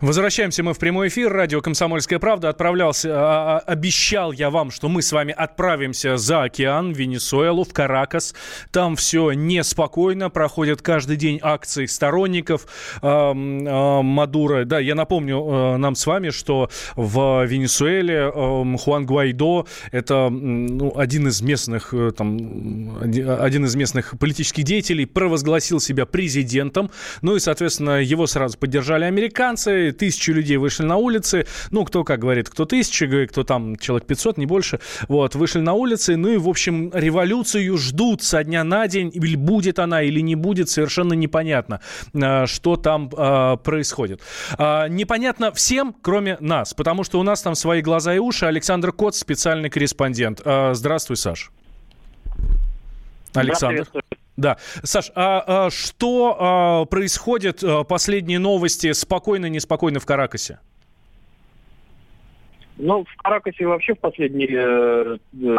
Возвращаемся 0.00 0.62
мы 0.62 0.74
в 0.74 0.78
прямой 0.78 1.08
эфир. 1.08 1.32
Радио 1.32 1.60
«Комсомольская 1.60 2.20
правда». 2.20 2.50
Отправлялся, 2.50 3.10
а, 3.14 3.56
а, 3.56 3.58
обещал 3.58 4.30
я 4.30 4.48
вам, 4.48 4.70
что 4.70 4.88
мы 4.88 5.02
с 5.02 5.10
вами 5.10 5.34
отправимся 5.36 6.16
за 6.16 6.44
океан, 6.44 6.92
в 6.92 6.96
Венесуэлу, 6.96 7.64
в 7.64 7.72
Каракас. 7.72 8.32
Там 8.70 8.94
все 8.94 9.32
неспокойно. 9.32 10.30
Проходят 10.30 10.82
каждый 10.82 11.16
день 11.16 11.40
акции 11.42 11.86
сторонников 11.86 12.68
Мадура. 13.02 14.64
Да, 14.64 14.78
я 14.78 14.94
напомню 14.94 15.44
э, 15.44 15.76
нам 15.78 15.96
с 15.96 16.06
вами, 16.06 16.30
что 16.30 16.70
в 16.94 17.44
Венесуэле 17.44 18.30
Хуан 18.78 19.04
Гуайдо– 19.04 19.66
это 19.90 20.28
ну, 20.28 20.96
один 20.96 21.26
из 21.26 21.42
местных, 21.42 21.92
э, 21.92 22.12
там, 22.16 23.00
один 23.02 23.64
из 23.64 23.74
местных 23.74 24.16
политических 24.16 24.62
деятелей, 24.62 25.06
провозгласил 25.06 25.80
себя 25.80 26.06
президентом. 26.06 26.88
Ну 27.20 27.34
и, 27.34 27.40
соответственно, 27.40 28.00
его 28.00 28.28
сразу 28.28 28.56
поддержали 28.58 29.02
американцы 29.02 29.87
тысячи 29.92 30.30
людей 30.30 30.56
вышли 30.56 30.84
на 30.84 30.96
улицы, 30.96 31.46
ну, 31.70 31.84
кто 31.84 32.04
как 32.04 32.20
говорит, 32.20 32.48
кто 32.48 32.64
тысячи, 32.64 33.26
кто 33.26 33.44
там 33.44 33.76
человек 33.76 34.06
500, 34.06 34.38
не 34.38 34.46
больше, 34.46 34.80
вот, 35.08 35.34
вышли 35.34 35.60
на 35.60 35.74
улицы, 35.74 36.16
ну 36.16 36.28
и, 36.28 36.36
в 36.36 36.48
общем, 36.48 36.90
революцию 36.94 37.76
ждут 37.76 38.22
со 38.22 38.44
дня 38.44 38.64
на 38.64 38.86
день, 38.88 39.10
или 39.12 39.36
будет 39.36 39.78
она, 39.78 40.02
или 40.02 40.20
не 40.20 40.34
будет, 40.34 40.68
совершенно 40.68 41.14
непонятно, 41.14 41.80
а, 42.14 42.46
что 42.46 42.76
там 42.76 43.10
а, 43.16 43.56
происходит. 43.56 44.20
А, 44.56 44.88
непонятно 44.88 45.52
всем, 45.52 45.94
кроме 46.00 46.36
нас, 46.40 46.74
потому 46.74 47.04
что 47.04 47.20
у 47.20 47.22
нас 47.22 47.42
там 47.42 47.54
свои 47.54 47.82
глаза 47.82 48.14
и 48.14 48.18
уши. 48.18 48.46
Александр 48.46 48.92
Кот, 48.92 49.14
специальный 49.14 49.70
корреспондент. 49.70 50.40
Здравствуй, 50.72 51.16
Саш. 51.16 51.50
Александр. 53.34 53.86
Да. 53.92 54.00
Саш, 54.82 55.10
а, 55.14 55.66
а 55.66 55.70
что 55.70 56.36
а, 56.38 56.84
происходит, 56.84 57.62
а, 57.64 57.84
последние 57.84 58.38
новости, 58.38 58.92
спокойно, 58.92 59.46
неспокойно 59.46 59.98
в 59.98 60.06
Каракасе? 60.06 60.60
Ну, 62.76 63.04
в 63.04 63.16
Каракасе 63.16 63.66
вообще 63.66 63.94
в 63.94 63.98
последние 63.98 65.18
э, 65.42 65.56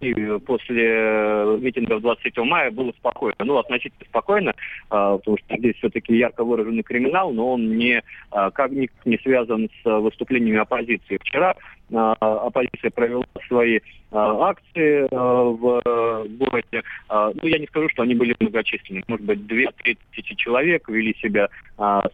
дней 0.00 0.38
после 0.40 1.58
митинга 1.60 2.00
23 2.00 2.44
мая 2.44 2.70
было 2.70 2.92
спокойно. 2.92 3.36
Ну, 3.40 3.58
относительно 3.58 4.04
спокойно, 4.08 4.54
а, 4.90 5.18
потому 5.18 5.38
что 5.38 5.56
здесь 5.56 5.76
все-таки 5.76 6.16
ярко 6.16 6.44
выраженный 6.44 6.82
криминал, 6.82 7.32
но 7.32 7.52
он 7.52 7.76
не, 7.76 8.02
а, 8.30 8.50
как 8.50 8.70
никак 8.72 9.04
не 9.06 9.18
связан 9.18 9.68
с 9.82 10.00
выступлениями 10.00 10.58
оппозиции. 10.58 11.18
Вчера 11.20 11.54
оппозиция 11.92 12.90
провела 12.90 13.24
свои 13.46 13.80
а, 14.10 14.50
акции 14.50 15.08
а, 15.10 15.44
в 15.44 16.26
городе. 16.28 16.82
Ну, 17.08 17.48
я 17.48 17.58
не 17.58 17.66
скажу, 17.66 17.88
что 17.90 18.02
они 18.02 18.14
были 18.14 18.34
многочисленны. 18.40 19.02
Может 19.08 19.24
быть, 19.26 19.38
2-3 19.40 19.98
тысячи 20.12 20.34
человек 20.34 20.88
вели 20.88 21.14
себя 21.20 21.48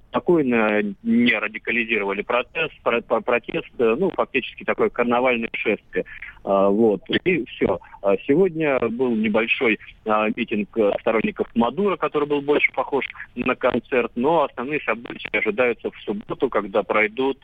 спокойно, 0.08 0.82
не 1.02 1.32
радикализировали 1.34 2.22
протест, 2.22 2.74
протест, 2.82 3.68
ну, 3.78 4.10
фактически 4.10 4.64
такое 4.64 4.88
карнавальное 4.88 5.50
шествие. 5.52 6.04
Вот. 6.42 7.02
И 7.24 7.44
все. 7.46 7.78
Сегодня 8.26 8.78
был 8.88 9.14
небольшой 9.14 9.78
митинг 10.04 10.70
сторонников 11.00 11.48
Мадура, 11.54 11.96
который 11.96 12.26
был 12.26 12.40
больше 12.40 12.72
похож 12.72 13.04
на 13.34 13.54
концерт, 13.54 14.10
но 14.14 14.44
основные 14.44 14.80
события 14.80 15.28
ожидаются 15.32 15.90
в 15.90 15.96
субботу, 16.00 16.48
когда 16.48 16.82
пройдут 16.82 17.38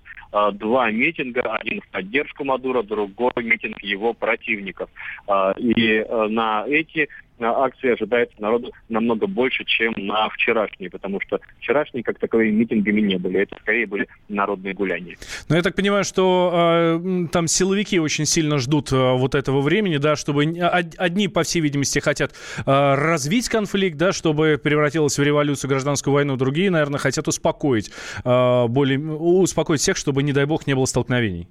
два 0.55 0.91
митинга, 0.91 1.43
один 1.57 1.81
в 1.83 1.89
поддержку 1.89 2.24
поддержку 2.25 2.45
Мадуро, 2.45 2.83
другой 2.83 3.33
митинг 3.37 3.83
его 3.83 4.15
противников. 4.15 4.89
А, 5.27 5.53
и 5.59 5.99
э, 5.99 6.27
на 6.29 6.65
эти 6.67 7.09
акции 7.41 7.93
ожидается 7.93 8.41
народу 8.41 8.73
намного 8.89 9.27
больше, 9.27 9.65
чем 9.65 9.93
на 9.97 10.29
вчерашние, 10.31 10.91
потому 10.91 11.21
что 11.21 11.41
вчерашние 11.59 12.05
как 12.05 12.19
таковые 12.19 12.53
митингами 12.53 13.01
не 13.01 13.17
были. 13.17 13.41
Это 13.41 13.57
скорее 13.61 13.87
были 13.87 14.07
народные 14.29 14.75
гуляния. 14.75 15.17
Но 15.49 15.57
я 15.57 15.63
так 15.63 15.75
понимаю, 15.75 16.05
что 16.05 16.99
э, 17.03 17.27
там 17.33 17.49
силовики 17.49 17.99
очень 17.99 18.25
сильно 18.25 18.59
ждут 18.59 18.93
э, 18.93 18.97
вот 18.97 19.35
этого 19.35 19.61
времени, 19.61 19.97
да, 19.97 20.17
чтобы 20.17 20.45
одни, 20.45 21.29
по 21.29 21.43
всей 21.43 21.61
видимости, 21.61 21.99
хотят 21.99 22.33
э, 22.33 22.63
развить 22.67 23.49
конфликт, 23.49 23.97
да, 23.97 24.13
чтобы 24.13 24.61
превратилось 24.63 25.19
в 25.19 25.23
революцию, 25.23 25.71
гражданскую 25.71 26.15
войну, 26.15 26.37
другие, 26.37 26.71
наверное, 26.71 26.99
хотят 26.99 27.27
успокоить, 27.27 27.91
э, 28.25 28.67
более, 28.69 28.99
успокоить 29.01 29.81
всех, 29.81 29.97
чтобы, 29.97 30.23
не 30.23 30.33
дай 30.33 30.45
бог, 30.45 30.67
не 30.67 30.75
было 30.75 30.85
столкновений. 30.85 31.49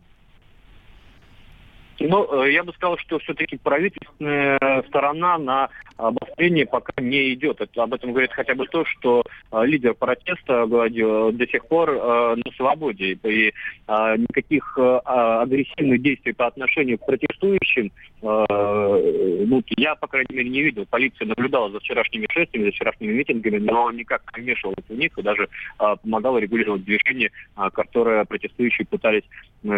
Ну, 2.06 2.44
э, 2.44 2.52
я 2.52 2.64
бы 2.64 2.74
сказал, 2.74 2.98
что 2.98 3.18
все-таки 3.20 3.58
правительственная 3.58 4.84
сторона 4.90 5.38
на 5.38 5.70
обострение 5.98 6.66
пока 6.66 6.94
не 7.02 7.34
идет. 7.34 7.62
Это, 7.62 7.84
об 7.84 7.94
этом 7.94 8.12
говорит 8.12 8.32
хотя 8.34 8.56
бы 8.56 8.66
то, 8.68 8.84
что 8.86 9.24
э, 9.52 9.66
лидер 9.66 9.94
протеста 9.94 10.66
говорил, 10.66 11.32
до 11.32 11.48
сих 11.48 11.66
пор 11.68 11.92
э, 11.92 12.36
на 12.36 12.52
свободе. 12.58 13.14
И 13.24 13.54
никаких 13.88 14.78
э, 14.78 15.00
агрессивных 15.06 16.02
действий 16.02 16.34
по 16.34 16.48
отношению 16.48 16.98
к 16.98 17.06
протестующим 17.06 17.92
ну, 18.22 19.62
я, 19.76 19.96
по 19.96 20.08
крайней 20.08 20.34
мере, 20.34 20.50
не 20.50 20.62
видел. 20.62 20.86
Полиция 20.90 21.28
наблюдала 21.28 21.70
за 21.72 21.82
вчерашними 21.82 22.26
шествиями, 22.32 22.68
за 22.68 22.72
вчерашними 22.72 23.12
митингами, 23.12 23.58
но 23.58 23.92
никак 23.92 24.22
не 24.38 24.44
вмешивалась 24.44 24.86
в 24.88 24.94
них 24.94 25.12
и 25.18 25.22
даже 25.22 25.50
помогала 25.78 26.38
регулировать 26.38 26.86
движение, 26.86 27.32
которое 27.74 28.24
протестующие 28.24 28.88
пытались 28.90 29.24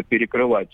перекрывать. 0.10 0.70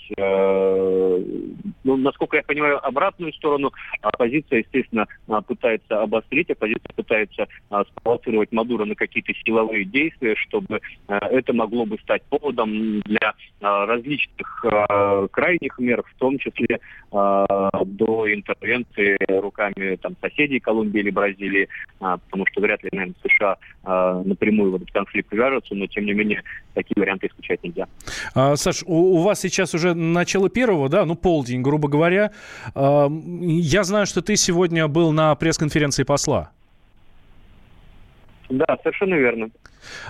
Ну, 1.83 1.98
насколько 1.98 2.38
я 2.38 2.43
понимаю, 2.43 2.86
обратную 2.86 3.33
сторону 3.33 3.71
оппозиция, 4.01 4.60
естественно, 4.60 5.07
пытается 5.48 6.01
обострить, 6.01 6.50
оппозиция 6.50 6.93
пытается 6.95 7.48
спровоцировать 7.91 8.51
Мадуро 8.51 8.86
на 8.86 8.95
какие-то 8.95 9.33
силовые 9.45 9.86
действия, 9.86 10.36
чтобы 10.36 10.81
это 11.07 11.53
могло 11.53 11.86
бы 11.86 11.98
стать 12.00 12.24
поводом 12.24 13.01
для 13.01 13.33
различных 13.60 14.65
крайних 15.31 15.79
мер, 15.79 16.03
в 16.03 16.19
том 16.19 16.38
числе 16.38 16.79
до 17.12 18.33
интервенции 18.33 19.17
руками 19.39 19.95
там, 19.98 20.15
соседей 20.21 20.60
Колумбии 20.60 21.00
или 21.00 21.10
Бразилии, 21.10 21.67
потому 22.00 22.45
что 22.51 22.62
вряд 22.62 22.83
ли, 22.83 22.89
наверное, 22.91 23.15
США 23.24 23.57
напрямую 24.24 24.71
в 24.71 24.75
этот 24.75 24.91
конфликт 24.91 25.31
вяжутся, 25.31 25.75
но 25.75 25.88
тем 25.88 26.05
не 26.05 26.13
менее 26.13 26.43
такие 26.74 26.95
варианты 27.00 27.27
исключать 27.27 27.63
нельзя. 27.63 27.88
А, 28.36 28.55
Саш, 28.55 28.83
у 28.86 29.21
вас 29.21 29.39
сейчас 29.39 29.74
уже 29.74 29.93
начало 29.93 30.50
первого, 30.50 30.89
да, 30.89 31.05
ну 31.05 31.15
полдень, 31.22 31.62
грубо 31.62 31.88
говоря. 31.88 32.32
Я 32.75 33.84
знаю, 33.84 34.06
что 34.06 34.22
ты 34.22 34.36
сегодня 34.36 34.88
был 34.88 35.12
на 35.12 35.36
пресс-конференции 35.36 36.04
посла. 36.04 36.51
Да, 38.51 38.78
совершенно 38.84 39.16
верно. 39.16 39.50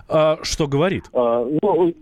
А, 0.09 0.39
что 0.43 0.67
говорит? 0.67 1.05
А, 1.13 1.45
ну, 1.61 1.93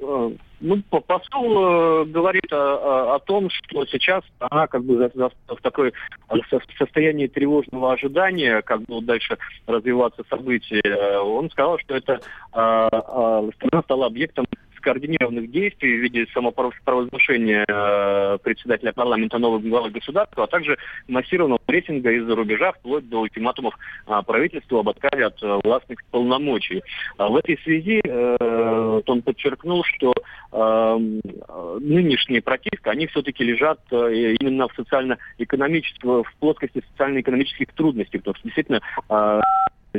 э, 0.00 0.30
ну, 0.60 0.82
посол 0.82 2.02
э, 2.02 2.04
говорит 2.06 2.52
о, 2.52 3.16
о 3.16 3.18
том, 3.20 3.48
что 3.50 3.84
сейчас 3.86 4.24
она 4.38 4.66
как 4.66 4.84
бы 4.84 4.96
за, 4.96 5.10
за, 5.14 5.30
в 5.48 5.60
такой 5.62 5.92
состоянии 6.78 7.26
тревожного 7.26 7.92
ожидания, 7.92 8.62
как 8.62 8.82
будут 8.82 9.06
дальше 9.06 9.38
развиваться 9.66 10.24
события. 10.28 11.18
Он 11.20 11.50
сказал, 11.50 11.78
что 11.78 11.96
это 11.96 12.12
э, 12.14 12.18
э, 12.54 13.50
страна 13.56 13.82
стала 13.82 14.06
объектом 14.06 14.46
скоординированных 14.78 15.50
действий 15.50 15.96
в 15.96 16.00
виде 16.00 16.26
самопровозглашения 16.32 17.64
э, 17.68 18.38
председателя 18.42 18.92
парламента 18.92 19.38
нового 19.38 19.60
главы 19.60 19.90
государства, 19.90 20.44
а 20.44 20.46
также 20.46 20.78
массированного 21.06 21.60
прессинга 21.66 22.10
из-за 22.12 22.34
рубежа, 22.34 22.72
вплоть 22.72 23.08
до 23.08 23.20
ультиматумов 23.20 23.74
э, 24.06 24.22
правительству 24.26 24.78
об 24.78 24.88
отказе 24.88 25.26
от 25.26 25.42
э, 25.42 25.60
властных 25.62 25.98
полномочий. 26.10 26.82
А 27.16 27.28
в 27.28 27.36
этой 27.36 27.58
связи 27.58 28.00
э, 28.02 29.00
он 29.06 29.22
подчеркнул, 29.22 29.84
что 29.84 30.12
э, 30.52 30.98
нынешние 31.80 32.42
протесты, 32.42 32.90
они 32.90 33.06
все-таки 33.06 33.44
лежат 33.44 33.80
э, 33.90 34.34
именно 34.40 34.68
в 34.68 34.74
социально-экономических, 34.74 36.04
в 36.04 36.34
плоскости 36.38 36.82
социально-экономических 36.92 37.72
трудностей, 37.74 38.18
потому 38.18 38.34
что 38.36 38.44
действительно 38.44 38.80
э, 39.08 39.40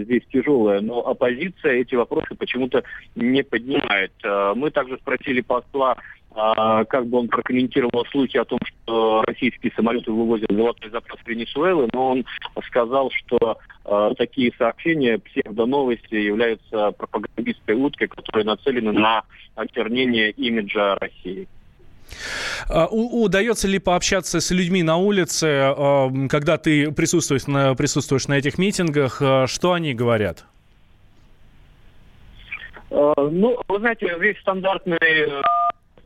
здесь 0.03 0.24
тяжелая, 0.32 0.82
но 0.82 1.00
оппозиция 1.06 1.82
эти 1.82 1.96
вопросы 1.96 2.36
почему-то 2.36 2.84
не 3.15 3.44
поднимает. 3.44 4.12
Э, 4.24 4.53
мы 4.56 4.72
также 4.72 4.98
спросили 4.98 5.41
посла 5.41 5.98
а, 6.32 6.86
как 6.86 7.08
бы 7.08 7.18
он 7.18 7.27
прокомментировал 7.27 8.06
слухи 8.12 8.38
о 8.38 8.46
том, 8.46 8.60
что 8.63 9.24
российские 9.25 9.72
самолеты 9.75 10.12
вывозят 10.12 10.51
золотой 10.51 10.91
запас 10.91 11.18
Венесуэлы, 11.25 11.89
но 11.91 12.12
он 12.12 12.25
сказал, 12.68 13.12
что 13.12 13.58
э, 13.86 14.12
такие 14.18 14.53
сообщения, 14.58 15.18
псевдоновости, 15.18 16.15
являются 16.15 16.91
пропагандистской 16.91 17.75
уткой, 17.75 18.10
которые 18.10 18.46
нацелены 18.46 18.91
на 18.91 19.24
очернение 19.56 20.29
имиджа 20.32 20.96
России. 20.96 21.48
А, 22.68 22.88
удается 22.88 23.68
ли 23.68 23.80
пообщаться 23.80 24.39
с 24.39 24.51
людьми 24.51 24.84
на 24.84 24.98
улице, 24.98 25.74
когда 26.30 26.58
ты 26.58 26.92
присутствуешь 26.92 27.48
на, 27.48 27.75
присутствуешь 27.75 28.28
на 28.28 28.38
этих 28.38 28.58
митингах? 28.58 29.22
Что 29.48 29.74
они 29.74 29.94
говорят? 29.94 30.46
Ну, 32.92 33.60
вы 33.68 33.80
знаете, 33.80 34.16
весь 34.20 34.39
стандартный 34.39 34.98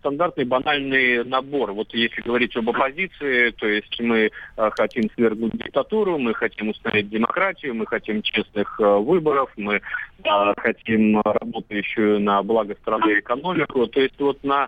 стандартный 0.03 0.43
банальный 0.43 1.24
набор. 1.24 1.72
Вот 1.72 1.93
если 1.93 2.22
говорить 2.22 2.55
об 2.57 2.69
оппозиции, 2.69 3.51
то 3.51 3.67
есть 3.67 4.00
мы 4.01 4.29
э, 4.57 4.69
хотим 4.77 5.10
свергнуть 5.15 5.53
диктатуру, 5.53 6.17
мы 6.17 6.33
хотим 6.33 6.69
установить 6.69 7.10
демократию, 7.10 7.74
мы 7.74 7.88
хотим 7.88 8.22
честных 8.22 8.79
э, 8.79 8.83
выборов, 8.83 9.50
мы 9.55 9.75
э, 9.75 10.53
хотим 10.57 11.22
работающую 11.22 12.19
на 12.19 12.43
благо 12.43 12.75
страны 12.81 13.19
экономику. 13.19 13.88
То 13.88 14.01
есть 14.01 14.19
вот 14.19 14.43
на 14.43 14.67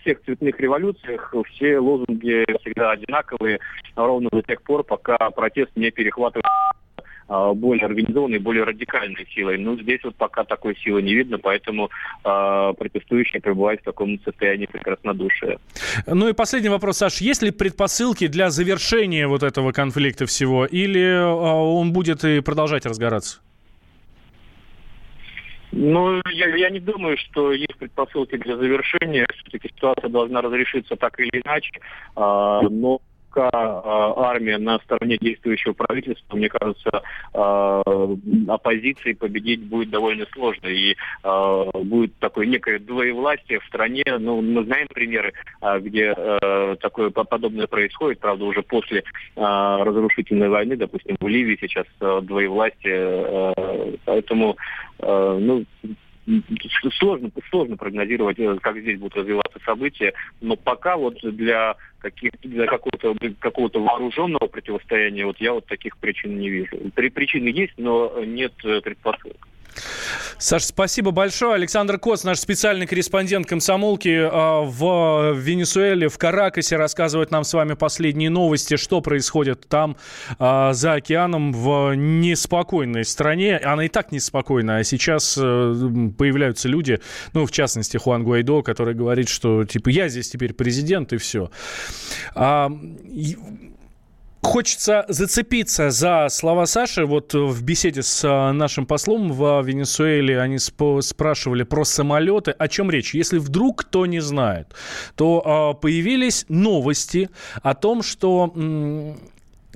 всех 0.00 0.20
цветных 0.22 0.58
революциях 0.58 1.32
все 1.52 1.78
лозунги 1.78 2.44
всегда 2.60 2.90
одинаковые, 2.90 3.60
ровно 3.94 4.28
до 4.32 4.42
тех 4.42 4.62
пор, 4.62 4.82
пока 4.82 5.16
протест 5.30 5.70
не 5.76 5.90
перехватывает 5.90 6.44
более 7.28 7.86
организованной, 7.86 8.38
более 8.38 8.64
радикальной 8.64 9.26
силой. 9.34 9.58
Но 9.58 9.76
здесь 9.76 10.00
вот 10.04 10.16
пока 10.16 10.44
такой 10.44 10.76
силы 10.76 11.02
не 11.02 11.14
видно, 11.14 11.38
поэтому 11.38 11.90
э, 12.24 12.72
протестующие 12.78 13.40
пребывают 13.40 13.80
в 13.80 13.84
таком 13.84 14.18
состоянии 14.24 14.66
прекраснодушия. 14.66 15.58
Ну 16.06 16.28
и 16.28 16.32
последний 16.32 16.68
вопрос, 16.68 16.98
Саш. 16.98 17.20
Есть 17.20 17.42
ли 17.42 17.50
предпосылки 17.50 18.26
для 18.26 18.50
завершения 18.50 19.26
вот 19.26 19.42
этого 19.42 19.72
конфликта 19.72 20.26
всего, 20.26 20.66
или 20.66 21.00
э, 21.00 21.24
он 21.24 21.92
будет 21.92 22.24
и 22.24 22.40
продолжать 22.40 22.86
разгораться? 22.86 23.40
Ну, 25.72 26.20
я, 26.30 26.54
я 26.54 26.68
не 26.68 26.80
думаю, 26.80 27.16
что 27.16 27.50
есть 27.52 27.76
предпосылки 27.78 28.36
для 28.36 28.56
завершения. 28.56 29.26
Все-таки 29.34 29.68
ситуация 29.74 30.10
должна 30.10 30.42
разрешиться 30.42 30.96
так 30.96 31.18
или 31.18 31.40
иначе. 31.42 31.72
А, 32.14 32.60
но 32.60 33.00
пока 33.32 33.50
э, 33.52 34.12
армия 34.16 34.58
на 34.58 34.78
стороне 34.80 35.16
действующего 35.18 35.72
правительства, 35.72 36.36
мне 36.36 36.48
кажется, 36.48 37.02
э, 37.34 37.82
оппозиции 38.48 39.12
победить 39.12 39.62
будет 39.64 39.90
довольно 39.90 40.26
сложно. 40.32 40.66
И 40.66 40.94
э, 41.22 41.64
будет 41.74 42.14
такое 42.18 42.46
некое 42.46 42.78
двоевластие 42.78 43.60
в 43.60 43.64
стране. 43.66 44.04
Ну, 44.18 44.40
мы 44.42 44.64
знаем 44.64 44.86
примеры, 44.88 45.32
где 45.80 46.14
такое 46.80 47.10
подобное 47.10 47.66
происходит, 47.66 48.20
правда, 48.20 48.44
уже 48.44 48.62
после 48.62 49.04
разрушительной 49.36 50.48
войны, 50.48 50.76
допустим, 50.76 51.16
в 51.20 51.28
Ливии 51.28 51.58
сейчас 51.60 51.86
двоевластие. 52.00 53.54
Поэтому, 54.04 54.56
ну, 55.00 55.64
сложно, 56.98 57.30
сложно 57.50 57.76
прогнозировать, 57.76 58.38
э, 58.38 58.56
как 58.60 58.78
здесь 58.78 58.98
будут 58.98 59.16
развиваться 59.16 59.58
события, 59.64 60.12
но 60.40 60.56
пока 60.56 60.96
вот 60.96 61.18
для 61.22 61.76
каких 61.98 62.32
для 62.42 62.66
какого-то 62.66 63.14
какого-то 63.38 63.80
вооруженного 63.80 64.46
противостояния 64.46 65.26
вот 65.26 65.38
я 65.38 65.52
вот 65.52 65.66
таких 65.66 65.96
причин 65.98 66.38
не 66.38 66.50
вижу. 66.50 66.76
При 66.94 67.08
причины 67.08 67.48
есть, 67.48 67.74
но 67.76 68.24
нет 68.24 68.52
э, 68.64 68.80
предпосылок. 68.80 69.48
Саш, 70.38 70.64
спасибо 70.64 71.12
большое. 71.12 71.54
Александр 71.54 71.98
Коц, 71.98 72.24
наш 72.24 72.38
специальный 72.38 72.86
корреспондент 72.86 73.46
комсомолки 73.46 74.28
а, 74.30 74.62
в 74.62 75.34
Венесуэле, 75.34 76.08
в 76.08 76.18
Каракасе, 76.18 76.76
рассказывает 76.76 77.30
нам 77.30 77.44
с 77.44 77.54
вами 77.54 77.74
последние 77.74 78.30
новости, 78.30 78.76
что 78.76 79.00
происходит 79.00 79.68
там 79.68 79.96
а, 80.38 80.72
за 80.72 80.94
океаном 80.94 81.52
в 81.52 81.94
неспокойной 81.94 83.04
стране. 83.04 83.56
Она 83.58 83.84
и 83.84 83.88
так 83.88 84.10
неспокойна, 84.10 84.78
а 84.78 84.84
сейчас 84.84 85.38
э, 85.40 85.40
появляются 86.18 86.68
люди, 86.68 87.00
ну, 87.34 87.46
в 87.46 87.52
частности, 87.52 87.96
Хуан 87.96 88.24
Гуайдо, 88.24 88.62
который 88.62 88.94
говорит, 88.94 89.28
что, 89.28 89.64
типа, 89.64 89.90
я 89.90 90.08
здесь 90.08 90.30
теперь 90.30 90.54
президент 90.54 91.12
и 91.12 91.18
все. 91.18 91.50
Хочется 94.42 95.04
зацепиться 95.08 95.90
за 95.90 96.26
слова 96.28 96.66
Саши. 96.66 97.06
Вот 97.06 97.32
в 97.32 97.62
беседе 97.62 98.02
с 98.02 98.24
а, 98.24 98.52
нашим 98.52 98.86
послом 98.86 99.32
в 99.32 99.62
Венесуэле 99.62 100.40
они 100.40 100.58
спрашивали 100.58 101.62
про 101.62 101.84
самолеты. 101.84 102.50
О 102.50 102.66
чем 102.66 102.90
речь? 102.90 103.14
Если 103.14 103.38
вдруг 103.38 103.82
кто 103.82 104.04
не 104.04 104.18
знает, 104.18 104.74
то 105.14 105.42
а, 105.44 105.74
появились 105.74 106.44
новости 106.48 107.30
о 107.62 107.74
том, 107.74 108.02
что 108.02 108.52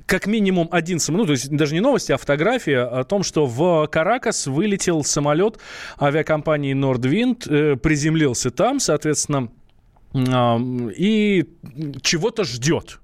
как 0.05 0.27
минимум 0.27 0.67
один 0.71 0.99
самолет, 0.99 1.23
ну, 1.23 1.27
то 1.27 1.31
есть 1.31 1.49
даже 1.49 1.73
не 1.73 1.79
новости, 1.79 2.11
а 2.11 2.17
фотография 2.17 2.81
о 2.81 3.05
том, 3.05 3.23
что 3.23 3.45
в 3.45 3.87
Каракас 3.87 4.47
вылетел 4.47 5.05
самолет 5.05 5.59
авиакомпании 5.99 6.75
Nordwind, 6.75 7.49
э, 7.49 7.75
приземлился 7.77 8.51
там, 8.51 8.81
соответственно, 8.81 9.49
и 10.13 11.45
чего-то 12.01 12.43
ждет. 12.43 12.99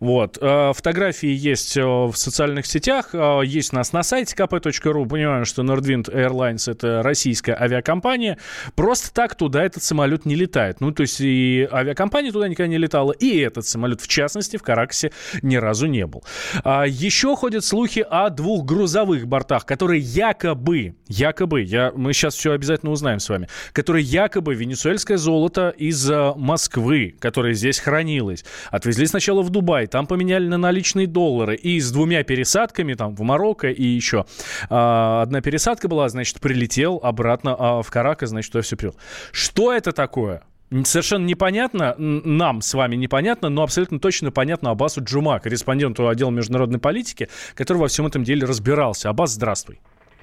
Вот. 0.00 0.38
Э, 0.40 0.72
фотографии 0.74 1.28
есть 1.28 1.76
э, 1.76 1.82
в 1.82 2.14
социальных 2.14 2.66
сетях, 2.66 3.10
э, 3.12 3.40
есть 3.44 3.72
у 3.72 3.76
нас 3.76 3.92
на 3.92 4.02
сайте 4.02 4.34
kp.ru. 4.36 5.08
Понимаю, 5.08 5.44
что 5.44 5.62
Nordwind 5.62 6.12
Airlines— 6.12 6.70
это 6.70 7.02
российская 7.02 7.54
авиакомпания. 7.54 8.38
Просто 8.74 9.12
так 9.12 9.34
туда 9.34 9.64
этот 9.64 9.82
самолет 9.82 10.26
не 10.26 10.34
летает. 10.34 10.80
Ну, 10.80 10.92
то 10.92 11.02
есть 11.02 11.20
и 11.20 11.68
авиакомпания 11.70 12.32
туда 12.32 12.48
никогда 12.48 12.68
не 12.68 12.78
летала, 12.78 13.12
и 13.12 13.38
этот 13.38 13.66
самолет, 13.66 14.00
в 14.00 14.08
частности, 14.08 14.56
в 14.56 14.62
Караксе 14.62 15.12
ни 15.42 15.56
разу 15.56 15.86
не 15.86 16.06
был. 16.06 16.24
А 16.62 16.84
еще 16.84 17.36
ходят 17.36 17.64
слухи 17.64 18.04
о 18.08 18.30
двух 18.30 18.64
грузовых 18.64 19.26
бортах, 19.26 19.66
которые 19.66 20.00
якобы, 20.00 20.96
якобы, 21.06 21.62
я, 21.62 21.92
мы 21.94 22.12
сейчас 22.12 22.34
все 22.34 22.52
обязательно 22.52 22.92
узнаем 22.92 23.20
с 23.20 23.28
вами, 23.28 23.48
которые 23.72 24.04
якобы 24.04 24.54
венесуэльское 24.54 25.16
золото 25.16 25.70
из 25.76 26.08
Москвы, 26.36 27.14
которое 27.18 27.54
здесь 27.54 27.78
хранилось, 27.78 28.44
отвезли 28.70 29.06
сначала 29.06 29.42
в 29.42 29.50
Дубай, 29.54 29.86
там 29.86 30.06
поменяли 30.06 30.48
на 30.48 30.58
наличные 30.58 31.06
доллары, 31.06 31.54
и 31.54 31.80
с 31.80 31.90
двумя 31.92 32.24
пересадками, 32.24 32.94
там, 32.94 33.14
в 33.14 33.22
Марокко 33.22 33.70
и 33.70 33.84
еще. 33.84 34.26
А, 34.68 35.22
одна 35.22 35.40
пересадка 35.40 35.88
была, 35.88 36.08
значит, 36.08 36.40
прилетел 36.40 37.00
обратно 37.02 37.56
а, 37.56 37.82
в 37.82 37.90
Каракас, 37.90 38.30
значит, 38.30 38.52
туда 38.52 38.62
все 38.62 38.76
привел. 38.76 38.96
Что 39.30 39.72
это 39.72 39.92
такое? 39.92 40.42
Совершенно 40.84 41.24
непонятно, 41.24 41.94
нам 41.98 42.60
с 42.60 42.74
вами 42.74 42.96
непонятно, 42.96 43.48
но 43.48 43.62
абсолютно 43.62 44.00
точно 44.00 44.32
понятно 44.32 44.70
Аббасу 44.70 45.04
Джума, 45.04 45.38
корреспонденту 45.38 46.08
отдела 46.08 46.30
международной 46.30 46.80
политики, 46.80 47.28
который 47.54 47.78
во 47.78 47.86
всем 47.86 48.06
этом 48.06 48.24
деле 48.24 48.44
разбирался. 48.44 49.08
Аббас, 49.08 49.32
здравствуй. 49.32 49.78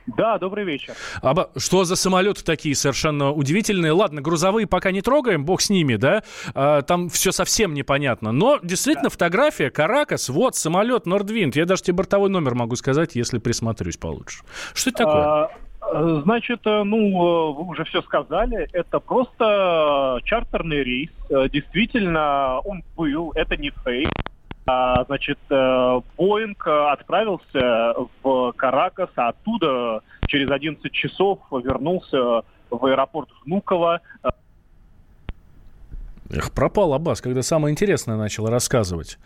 Да, 0.07 0.37
добрый 0.37 0.65
вечер. 0.65 0.93
А 1.21 1.49
что 1.57 1.83
за 1.83 1.95
самолеты 1.95 2.43
такие 2.43 2.75
совершенно 2.75 3.31
удивительные? 3.31 3.91
Ладно, 3.91 4.21
грузовые 4.21 4.67
пока 4.67 4.91
не 4.91 5.01
трогаем, 5.01 5.45
бог 5.45 5.61
с 5.61 5.69
ними, 5.69 5.95
да? 5.95 6.23
А, 6.53 6.81
там 6.81 7.09
все 7.09 7.31
совсем 7.31 7.73
непонятно. 7.73 8.31
Но 8.31 8.59
действительно 8.63 9.09
да. 9.09 9.09
фотография, 9.09 9.69
Каракас, 9.69 10.29
вот 10.29 10.55
самолет 10.55 11.05
Нордвинд. 11.05 11.55
Я 11.55 11.65
даже 11.65 11.83
тебе 11.83 11.95
бортовой 11.95 12.29
номер 12.29 12.55
могу 12.55 12.75
сказать, 12.75 13.15
если 13.15 13.37
присмотрюсь 13.37 13.97
получше. 13.97 14.43
Что 14.73 14.89
это 14.89 14.97
такое? 14.97 15.23
А, 15.23 15.51
значит, 16.23 16.61
э, 16.65 16.83
ну, 16.83 16.97
э, 16.97 17.53
вы 17.53 17.63
уже 17.63 17.83
все 17.85 18.01
сказали, 18.01 18.67
это 18.71 18.99
просто 18.99 20.19
чартерный 20.23 20.83
рейс. 20.83 21.09
Э, 21.29 21.49
действительно, 21.49 22.59
он 22.59 22.83
был, 22.95 23.31
это 23.35 23.57
не 23.57 23.71
фейк. 23.83 24.09
А, 24.71 25.03
значит, 25.05 25.39
э, 25.49 26.01
Боинг 26.17 26.65
отправился 26.65 27.93
в 28.23 28.53
Каракас, 28.53 29.09
а 29.15 29.29
оттуда 29.29 30.01
через 30.27 30.49
11 30.49 30.91
часов 30.91 31.39
вернулся 31.51 32.43
в 32.69 32.85
аэропорт 32.85 33.29
Внуково. 33.45 33.99
Эх, 36.29 36.51
пропал 36.53 36.93
Аббас, 36.93 37.19
когда 37.19 37.41
самое 37.41 37.73
интересное 37.73 38.15
начал 38.15 38.47
рассказывать. 38.47 39.17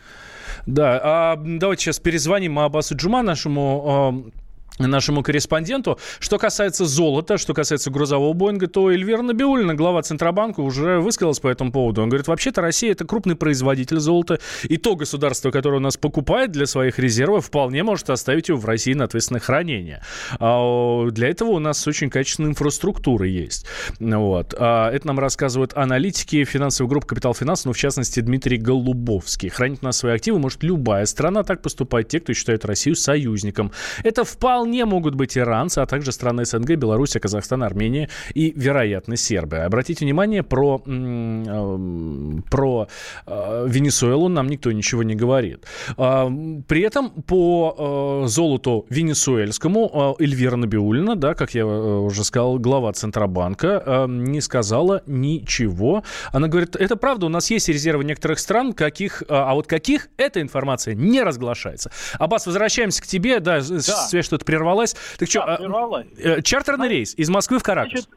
Да, 0.66 1.00
а 1.04 1.36
давайте 1.38 1.84
сейчас 1.84 2.00
перезвоним 2.00 2.58
Аббасу 2.58 2.96
Джума, 2.96 3.22
нашему 3.22 4.32
нашему 4.80 5.24
корреспонденту. 5.24 6.00
Что 6.20 6.38
касается 6.38 6.86
золота, 6.86 7.38
что 7.38 7.54
касается 7.54 7.92
грузового 7.92 8.34
Боинга, 8.34 8.68
то 8.68 8.92
Эльвира 8.92 9.22
Набиулина, 9.22 9.74
глава 9.74 10.02
Центробанка, 10.02 10.60
уже 10.60 11.00
высказалась 11.00 11.40
по 11.40 11.48
этому 11.48 11.72
поводу. 11.72 12.02
Он 12.02 12.10
говорит, 12.10 12.28
вообще-то 12.28 12.62
Россия 12.62 12.92
это 12.92 13.06
крупный 13.06 13.36
производитель 13.36 14.00
золота, 14.00 14.40
и 14.64 14.78
то 14.78 14.96
государство, 14.96 15.52
которое 15.52 15.78
у 15.78 15.82
нас 15.82 15.98
покупает 15.98 16.52
для 16.52 16.66
своих 16.66 17.00
резервов, 17.00 17.46
вполне 17.46 17.84
может 17.84 18.10
оставить 18.10 18.50
его 18.50 18.58
в 18.58 18.66
России 18.66 18.94
на 18.94 19.06
ответственное 19.06 19.40
хранение. 19.40 20.02
А 20.40 21.08
для 21.10 21.30
этого 21.30 21.52
у 21.52 21.60
нас 21.60 21.88
очень 21.88 22.10
качественная 22.10 22.52
инфраструктура 22.52 23.28
есть. 23.28 23.66
Вот. 24.00 24.54
А 24.58 24.92
это 24.92 25.08
нам 25.08 25.20
рассказывают 25.20 25.74
аналитики 25.76 26.44
финансовой 26.44 26.90
группы 26.90 27.08
«Капитал 27.08 27.34
Финанс», 27.34 27.66
ну, 27.66 27.74
в 27.74 27.78
частности, 27.78 28.20
Дмитрий 28.20 28.58
Голубовский. 28.58 29.50
Хранить 29.50 29.80
у 29.82 29.86
нас 29.86 29.98
свои 29.98 30.14
активы 30.14 30.40
может 30.40 30.64
любая 30.64 31.06
страна, 31.06 31.44
так 31.44 31.62
поступает 31.62 32.10
те, 32.10 32.20
кто 32.20 32.34
считает 32.34 32.66
Россию 32.66 32.96
союзником. 32.96 33.72
Это 34.04 34.24
вполне 34.24 34.65
вполне 34.66 34.86
могут 34.86 35.14
быть 35.14 35.38
иранцы, 35.38 35.80
а 35.80 35.86
также 35.86 36.12
страны 36.12 36.44
СНГ, 36.44 36.76
Белоруссия, 36.76 37.20
Казахстан, 37.20 37.62
Армения 37.62 38.10
и, 38.34 38.52
вероятно, 38.56 39.16
Сербия. 39.16 39.66
Обратите 39.66 40.06
внимание 40.06 40.42
про 40.42 40.82
э, 40.84 42.42
про 42.50 42.88
э, 43.28 43.66
Венесуэлу 43.70 44.28
нам 44.28 44.48
никто 44.48 44.72
ничего 44.72 45.04
не 45.04 45.14
говорит. 45.14 45.66
Э, 45.98 46.28
при 46.68 46.82
этом 46.82 47.12
по 47.12 48.24
э, 48.26 48.28
золоту 48.28 48.88
венесуэльскому 48.90 50.16
э, 50.20 50.24
Эльвира 50.24 50.56
Набиулина, 50.56 51.16
да, 51.16 51.36
как 51.36 51.54
я 51.54 51.66
уже 51.68 52.24
сказал, 52.24 52.58
глава 52.58 52.92
Центробанка, 52.94 54.08
не 54.10 54.42
сказала 54.42 55.04
ничего. 55.06 56.04
Она 56.32 56.48
говорит, 56.48 56.76
это 56.76 56.96
правда, 56.96 57.28
у 57.28 57.30
нас 57.30 57.52
есть 57.52 57.70
резервы 57.70 58.04
некоторых 58.04 58.40
стран, 58.40 58.74
каких, 58.74 59.22
э, 59.22 59.26
а 59.30 59.54
вот 59.54 59.68
каких, 59.68 60.08
эта 60.18 60.42
информация 60.42 60.96
не 60.96 61.22
разглашается. 61.22 61.92
Аббас, 62.18 62.48
возвращаемся 62.48 63.04
к 63.04 63.06
тебе, 63.06 63.40
да, 63.40 63.62
да. 63.62 64.24
что-то 64.24 64.44
прервалась. 64.56 64.96
Так 65.18 65.30
что, 65.30 65.46
да, 65.46 65.58
прервалась. 65.58 66.08
Э, 66.18 66.42
чартерный 66.42 66.88
рейс 66.88 67.14
из 67.16 67.30
Москвы 67.30 67.60
в 67.60 67.64
Каракас. 67.64 67.92
Значит, 67.92 68.10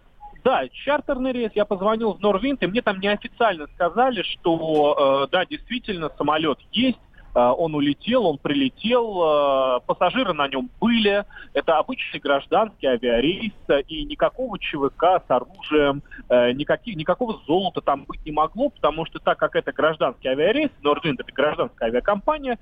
да, 0.45 0.69
чартерный 0.69 1.33
рейс, 1.33 1.51
я 1.55 1.65
позвонил 1.65 2.15
в 2.15 2.21
Норвинт, 2.21 2.63
и 2.63 2.67
мне 2.67 2.81
там 2.81 3.01
неофициально 3.01 3.67
сказали, 3.75 4.23
что 4.23 5.25
э, 5.27 5.31
да, 5.31 5.45
действительно, 5.45 6.11
самолет 6.17 6.59
есть, 6.73 6.99
он 7.41 7.75
улетел, 7.75 8.27
он 8.27 8.39
прилетел, 8.39 9.79
э, 9.79 9.81
пассажиры 9.87 10.33
на 10.33 10.49
нем 10.49 10.71
были. 10.81 11.25
Это 11.55 11.79
обычный 11.79 12.21
гражданский 12.21 12.87
авиарейс, 12.87 13.53
и 13.89 14.05
никакого 14.05 14.59
ЧВК 14.59 15.23
с 15.27 15.31
оружием, 15.31 16.03
э, 16.29 16.53
никаких, 16.53 16.97
никакого 16.97 17.41
золота 17.47 17.81
там 17.81 18.05
быть 18.05 18.25
не 18.25 18.33
могло, 18.33 18.71
потому 18.71 19.07
что 19.07 19.19
так 19.19 19.39
как 19.39 19.57
это 19.57 19.73
гражданский 19.73 20.29
авиарейс, 20.29 20.71
Нордвинд 20.83 21.21
это 21.21 21.33
гражданская 21.33 21.89
авиакомпания, 21.89 22.59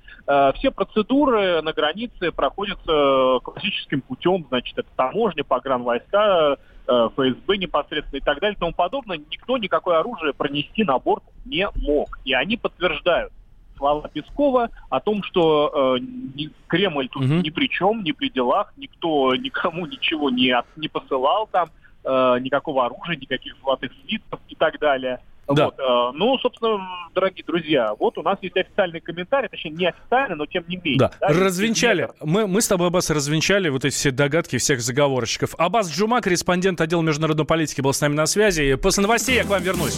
все 0.55 0.71
процедуры 0.71 1.61
на 1.61 1.73
границе 1.73 2.31
проходятся 2.31 3.39
классическим 3.43 4.01
путем, 4.01 4.45
значит, 4.49 4.77
это 4.77 4.89
таможня, 4.95 5.43
погранвойска, 5.43 6.57
Э, 6.87 7.09
ФСБ 7.15 7.57
непосредственно 7.57 8.19
и 8.19 8.21
так 8.21 8.39
далее 8.39 8.55
и 8.55 8.59
тому 8.59 8.71
подобное, 8.71 9.17
никто 9.17 9.57
никакое 9.57 9.99
оружие 9.99 10.33
пронести 10.33 10.85
на 10.85 10.97
борт 10.99 11.23
не 11.43 11.67
мог. 11.75 12.17
И 12.23 12.33
они 12.33 12.55
подтверждают 12.55 13.33
слова 13.77 14.09
Пескова 14.09 14.69
о 14.89 14.99
том, 14.99 15.23
что 15.23 15.97
э, 15.97 16.43
Кремль 16.67 17.07
тут 17.09 17.23
угу. 17.23 17.33
ни 17.35 17.49
при 17.49 17.69
чем, 17.69 18.03
ни 18.03 18.11
при 18.11 18.29
делах, 18.29 18.73
никто 18.77 19.35
никому 19.35 19.85
ничего 19.85 20.29
не, 20.29 20.55
не 20.75 20.87
посылал 20.87 21.47
там, 21.51 21.69
э, 22.03 22.37
никакого 22.41 22.85
оружия, 22.85 23.15
никаких 23.15 23.55
золотых 23.61 23.91
слитков 24.05 24.39
и 24.49 24.55
так 24.55 24.79
далее. 24.79 25.19
Да. 25.47 25.65
Вот, 25.65 25.79
э, 25.79 26.11
ну, 26.17 26.37
собственно, 26.39 26.77
дорогие 27.15 27.45
друзья, 27.45 27.93
вот 27.97 28.17
у 28.17 28.21
нас 28.21 28.37
есть 28.41 28.57
официальный 28.57 28.99
комментарий, 28.99 29.47
точнее, 29.47 29.71
не 29.71 29.85
официальный, 29.87 30.35
но 30.35 30.45
тем 30.45 30.65
не 30.67 30.75
менее. 30.75 30.99
Да, 30.99 31.11
да 31.21 31.27
развенчали. 31.29 32.09
Мы, 32.21 32.47
мы 32.47 32.61
с 32.61 32.67
тобой, 32.67 32.87
Аббас, 32.87 33.09
развенчали 33.09 33.69
вот 33.69 33.85
эти 33.85 33.93
все 33.93 34.11
догадки 34.11 34.57
всех 34.57 34.81
заговорщиков. 34.81 35.55
Аббас 35.57 35.89
Джума, 35.89 36.19
корреспондент 36.19 36.81
отдела 36.81 37.01
международной 37.01 37.45
политики, 37.45 37.79
был 37.79 37.93
с 37.93 38.01
нами 38.01 38.15
на 38.15 38.25
связи. 38.25 38.75
После 38.75 39.03
новостей 39.03 39.35
я 39.35 39.43
к 39.43 39.47
вам 39.47 39.63
вернусь. 39.63 39.97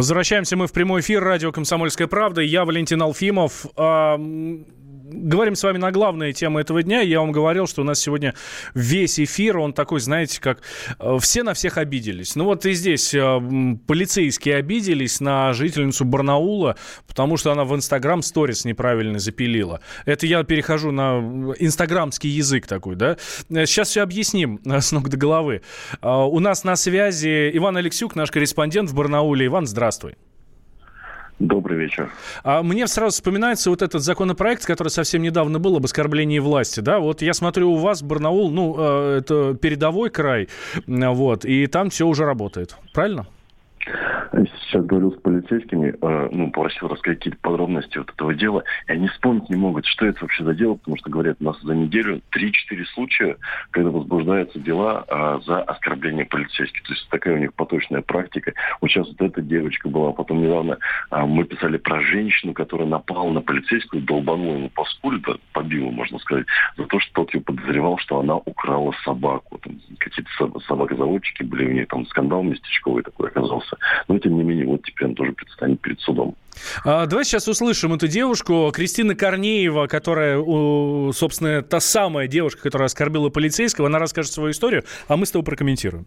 Возвращаемся 0.00 0.56
мы 0.56 0.66
в 0.66 0.72
прямой 0.72 1.02
эфир 1.02 1.22
радио 1.22 1.52
«Комсомольская 1.52 2.06
правда». 2.06 2.40
Я 2.40 2.64
Валентин 2.64 3.02
Алфимов 3.02 3.66
говорим 5.10 5.54
с 5.54 5.62
вами 5.62 5.78
на 5.78 5.90
главные 5.90 6.32
темы 6.32 6.60
этого 6.60 6.82
дня. 6.82 7.00
Я 7.00 7.20
вам 7.20 7.32
говорил, 7.32 7.66
что 7.66 7.82
у 7.82 7.84
нас 7.84 8.00
сегодня 8.00 8.34
весь 8.74 9.18
эфир, 9.18 9.58
он 9.58 9.72
такой, 9.72 10.00
знаете, 10.00 10.40
как 10.40 10.60
э, 10.98 11.18
все 11.20 11.42
на 11.42 11.54
всех 11.54 11.78
обиделись. 11.78 12.36
Ну 12.36 12.44
вот 12.44 12.64
и 12.66 12.72
здесь 12.72 13.12
э, 13.14 13.40
полицейские 13.86 14.56
обиделись 14.56 15.20
на 15.20 15.52
жительницу 15.52 16.04
Барнаула, 16.04 16.76
потому 17.06 17.36
что 17.36 17.52
она 17.52 17.64
в 17.64 17.74
Инстаграм 17.74 18.22
сторис 18.22 18.64
неправильно 18.64 19.18
запилила. 19.18 19.80
Это 20.04 20.26
я 20.26 20.42
перехожу 20.44 20.90
на 20.90 21.18
инстаграмский 21.58 22.30
язык 22.30 22.66
такой, 22.66 22.96
да. 22.96 23.16
Сейчас 23.48 23.88
все 23.88 24.02
объясним 24.02 24.60
с 24.64 24.92
ног 24.92 25.08
до 25.08 25.16
головы. 25.16 25.62
Э, 26.02 26.08
у 26.08 26.38
нас 26.40 26.64
на 26.64 26.76
связи 26.76 27.50
Иван 27.54 27.76
Алексюк, 27.76 28.14
наш 28.14 28.30
корреспондент 28.30 28.90
в 28.90 28.94
Барнауле. 28.94 29.46
Иван, 29.46 29.66
здравствуй. 29.66 30.14
Добрый 31.40 31.78
вечер. 31.78 32.10
А 32.44 32.62
мне 32.62 32.86
сразу 32.86 33.14
вспоминается 33.14 33.70
вот 33.70 33.80
этот 33.80 34.02
законопроект, 34.02 34.66
который 34.66 34.88
совсем 34.88 35.22
недавно 35.22 35.58
был 35.58 35.74
об 35.74 35.84
оскорблении 35.86 36.38
власти, 36.38 36.80
да? 36.80 36.98
Вот 36.98 37.22
я 37.22 37.32
смотрю, 37.32 37.72
у 37.72 37.76
вас 37.76 38.02
Барнаул, 38.02 38.50
ну, 38.50 38.76
э, 38.78 39.18
это 39.20 39.54
передовой 39.54 40.10
край, 40.10 40.48
вот, 40.86 41.46
и 41.46 41.66
там 41.66 41.88
все 41.88 42.06
уже 42.06 42.26
работает, 42.26 42.76
правильно? 42.92 43.26
Сейчас 43.84 44.84
говорил 44.84 45.12
с 45.12 45.20
полицейскими, 45.20 45.94
э, 46.00 46.28
ну, 46.30 46.50
попросил 46.50 46.88
рассказать 46.88 47.18
какие-то 47.18 47.40
подробности 47.40 47.98
вот 47.98 48.10
этого 48.10 48.34
дела, 48.34 48.62
и 48.86 48.92
они 48.92 49.08
вспомнить 49.08 49.48
не 49.48 49.56
могут, 49.56 49.86
что 49.86 50.06
это 50.06 50.18
вообще 50.20 50.44
за 50.44 50.54
дело, 50.54 50.74
потому 50.74 50.96
что, 50.98 51.10
говорят, 51.10 51.38
у 51.40 51.44
нас 51.44 51.60
за 51.62 51.74
неделю 51.74 52.20
3-4 52.30 52.84
случая, 52.94 53.36
когда 53.70 53.90
возбуждаются 53.90 54.58
дела 54.58 55.04
э, 55.08 55.40
за 55.46 55.62
оскорбление 55.62 56.26
полицейских. 56.26 56.82
То 56.82 56.92
есть 56.92 57.08
такая 57.08 57.34
у 57.34 57.38
них 57.38 57.54
поточная 57.54 58.02
практика. 58.02 58.52
Вот 58.80 58.90
сейчас 58.90 59.08
вот 59.08 59.20
эта 59.20 59.40
девочка 59.40 59.88
была, 59.88 60.12
потом 60.12 60.42
недавно 60.42 60.78
э, 61.10 61.24
мы 61.24 61.44
писали 61.44 61.78
про 61.78 62.00
женщину, 62.00 62.52
которая 62.52 62.86
напала 62.86 63.30
на 63.30 63.40
полицейскую, 63.40 64.02
долбанула 64.02 64.56
ему 64.56 64.70
по 64.70 64.84
скуле, 64.84 65.20
побила, 65.52 65.90
можно 65.90 66.18
сказать, 66.18 66.46
за 66.76 66.84
то, 66.84 67.00
что 67.00 67.12
тот 67.14 67.34
ее 67.34 67.40
подозревал, 67.40 67.98
что 67.98 68.20
она 68.20 68.36
украла 68.36 68.92
собаку. 69.04 69.58
Там 69.58 69.80
какие-то 69.98 70.60
собакозаводчики 70.60 71.42
были, 71.42 71.66
у 71.66 71.72
нее 71.72 71.86
там 71.86 72.06
скандал 72.06 72.42
местечковый 72.42 73.02
такой 73.02 73.28
оказался. 73.28 73.69
Но 74.08 74.18
тем 74.18 74.36
не 74.36 74.42
менее, 74.42 74.66
вот 74.66 74.82
теперь 74.82 75.08
он 75.08 75.14
тоже 75.14 75.32
предстанет 75.32 75.80
перед 75.80 76.00
судом. 76.00 76.34
А, 76.84 77.06
давай 77.06 77.24
сейчас 77.24 77.48
услышим 77.48 77.92
эту 77.94 78.08
девушку, 78.08 78.70
Кристина 78.74 79.14
Корнеева, 79.14 79.86
которая, 79.86 80.42
собственно, 81.12 81.62
та 81.62 81.80
самая 81.80 82.26
девушка, 82.26 82.62
которая 82.62 82.86
оскорбила 82.86 83.28
полицейского. 83.28 83.86
Она 83.86 83.98
расскажет 83.98 84.32
свою 84.32 84.50
историю, 84.50 84.84
а 85.08 85.16
мы 85.16 85.26
с 85.26 85.30
тобой 85.30 85.44
прокомментируем. 85.44 86.06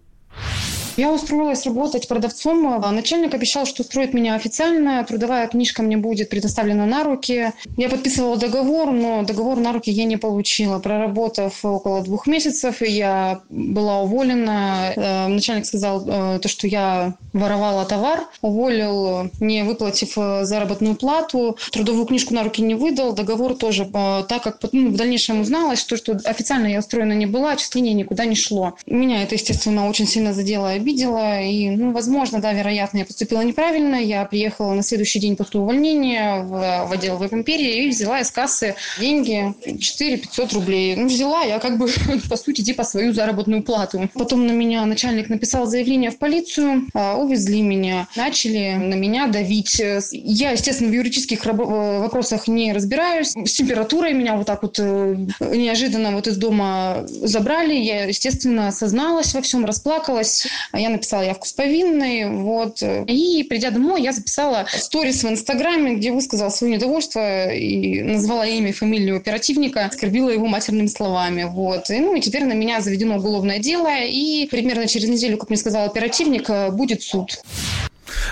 Я 0.96 1.12
устроилась 1.12 1.66
работать 1.66 2.08
продавцом. 2.08 2.80
Начальник 2.94 3.34
обещал, 3.34 3.66
что 3.66 3.82
устроит 3.82 4.14
меня 4.14 4.36
официально. 4.36 5.04
Трудовая 5.04 5.48
книжка 5.48 5.82
мне 5.82 5.98
будет 5.98 6.30
предоставлена 6.30 6.86
на 6.86 7.04
руки. 7.04 7.52
Я 7.78 7.90
подписывала 7.90 8.38
договор, 8.38 8.92
но 8.92 9.24
договор 9.24 9.58
на 9.58 9.74
руки 9.74 9.90
я 9.90 10.04
не 10.04 10.18
получила. 10.18 10.78
Проработав 10.78 11.66
около 11.66 12.04
двух 12.04 12.28
месяцев, 12.28 12.82
я 12.82 13.42
была 13.50 14.02
уволена. 14.02 14.94
Э, 14.96 15.28
начальник 15.28 15.66
сказал, 15.66 16.04
э, 16.08 16.40
то, 16.40 16.48
что 16.48 16.68
я 16.68 17.16
воровала 17.34 17.86
товар. 17.86 18.28
Уволил, 18.42 19.32
не 19.40 19.64
выплатив 19.64 20.16
э, 20.16 20.46
заработную 20.46 20.96
плату. 20.96 21.58
Трудовую 21.72 22.06
книжку 22.06 22.36
на 22.36 22.44
руки 22.44 22.62
не 22.62 22.76
выдал. 22.76 23.14
Договор 23.14 23.56
тоже, 23.56 23.86
так 23.86 24.44
как 24.44 24.60
ну, 24.72 24.90
в 24.90 24.96
дальнейшем 24.96 25.42
узналось, 25.42 25.84
то, 25.86 25.98
что 25.98 26.20
официально 26.26 26.68
я 26.68 26.80
устроена 26.80 27.14
не 27.14 27.26
была, 27.26 27.54
отчисление 27.54 27.96
никуда 27.96 28.26
не 28.26 28.36
шло. 28.36 28.76
Меня 28.86 29.24
это, 29.24 29.34
естественно, 29.34 29.90
очень 29.90 30.06
сильно 30.06 30.34
задело 30.34 30.78
обидела. 30.84 31.42
И, 31.42 31.70
ну, 31.70 31.92
возможно, 31.92 32.40
да, 32.40 32.54
вероятно, 32.54 33.00
я 33.00 33.06
поступила 33.06 33.42
неправильно. 33.42 33.96
Я 33.96 34.26
приехала 34.26 34.74
на 34.74 34.84
следующий 34.84 35.20
день 35.20 35.36
после 35.36 35.60
увольнения 35.60 36.44
в, 36.44 36.88
в 36.88 36.92
отдел 36.92 37.18
в 37.18 37.34
империи 37.34 37.86
и 37.86 37.90
взяла 37.90 38.20
из 38.20 38.30
кассы 38.30 38.76
деньги 39.00 39.54
4 39.80 40.18
500 40.18 40.54
рублей. 40.54 40.96
Ну, 40.96 41.08
взяла 41.08 41.44
я 41.44 41.60
как 41.60 41.78
бы, 41.78 41.88
по 42.30 42.36
сути, 42.36 42.62
типа 42.62 42.84
свою 42.84 43.14
заработную 43.14 43.64
плату. 43.64 44.10
Потом 44.14 44.46
на 44.46 44.52
меня 44.52 44.86
начальник 44.86 45.30
написал 45.30 45.66
заявление 45.66 46.12
в 46.12 46.18
полицию, 46.18 46.88
а, 46.94 47.16
увезли 47.16 47.62
меня, 47.62 48.08
начали 48.16 48.76
на 48.76 48.96
меня 48.96 49.28
давить. 49.28 49.82
Я, 50.12 50.52
естественно, 50.52 50.90
в 50.90 50.94
юридических 50.94 51.46
вопросах 51.46 52.48
не 52.48 52.74
разбираюсь. 52.74 53.34
С 53.46 53.54
температурой 53.54 54.14
меня 54.14 54.36
вот 54.36 54.48
так 54.48 54.62
вот 54.64 54.80
э, 54.80 55.16
неожиданно 55.40 56.12
вот 56.12 56.28
из 56.28 56.38
дома 56.38 57.06
забрали. 57.08 57.74
Я, 57.74 58.06
естественно, 58.06 58.68
осозналась 58.68 59.34
во 59.34 59.42
всем, 59.42 59.66
расплакалась. 59.66 60.48
Я 60.74 60.90
написала 60.90 61.22
явку 61.22 61.46
с 61.48 61.54
повинной, 61.54 62.30
вот. 62.30 62.82
И, 62.82 63.46
придя 63.48 63.70
домой, 63.70 64.02
я 64.02 64.12
записала 64.12 64.66
сторис 64.68 65.24
в 65.24 65.30
Инстаграме, 65.30 65.96
где 65.96 66.12
высказала 66.12 66.50
свое 66.50 66.76
недовольство 66.76 67.52
и 67.54 68.02
назвала 68.02 68.46
имя 68.48 68.70
и 68.70 68.74
фамилию 68.74 69.18
оперативника, 69.18 69.86
оскорбила 69.86 70.30
его 70.30 70.48
матерными 70.48 70.88
словами, 70.88 71.44
вот. 71.44 71.90
И, 71.90 72.00
ну, 72.00 72.16
и 72.16 72.22
теперь 72.22 72.46
на 72.46 72.54
меня 72.54 72.82
заведено 72.82 73.18
уголовное 73.18 73.60
дело, 73.60 73.90
и 74.02 74.48
примерно 74.50 74.88
через 74.88 75.10
неделю, 75.10 75.38
как 75.38 75.50
мне 75.50 75.58
сказал 75.58 75.86
оперативник, 75.86 76.50
будет 76.74 77.04
суд. 77.04 77.44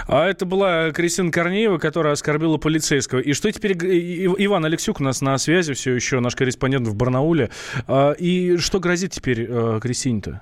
А 0.07 0.27
это 0.27 0.45
была 0.45 0.91
Кристина 0.91 1.31
Корнеева, 1.31 1.77
которая 1.77 2.13
оскорбила 2.13 2.57
полицейского. 2.57 3.19
И 3.19 3.33
что 3.33 3.51
теперь... 3.51 3.73
Иван 3.73 4.65
Алексюк 4.65 4.99
у 4.99 5.03
нас 5.03 5.21
на 5.21 5.37
связи 5.37 5.73
все 5.73 5.93
еще, 5.93 6.19
наш 6.19 6.35
корреспондент 6.35 6.87
в 6.87 6.95
Барнауле. 6.95 7.49
А, 7.87 8.11
и 8.13 8.57
что 8.57 8.79
грозит 8.79 9.11
теперь 9.11 9.45
э, 9.47 9.79
Кристине-то? 9.81 10.41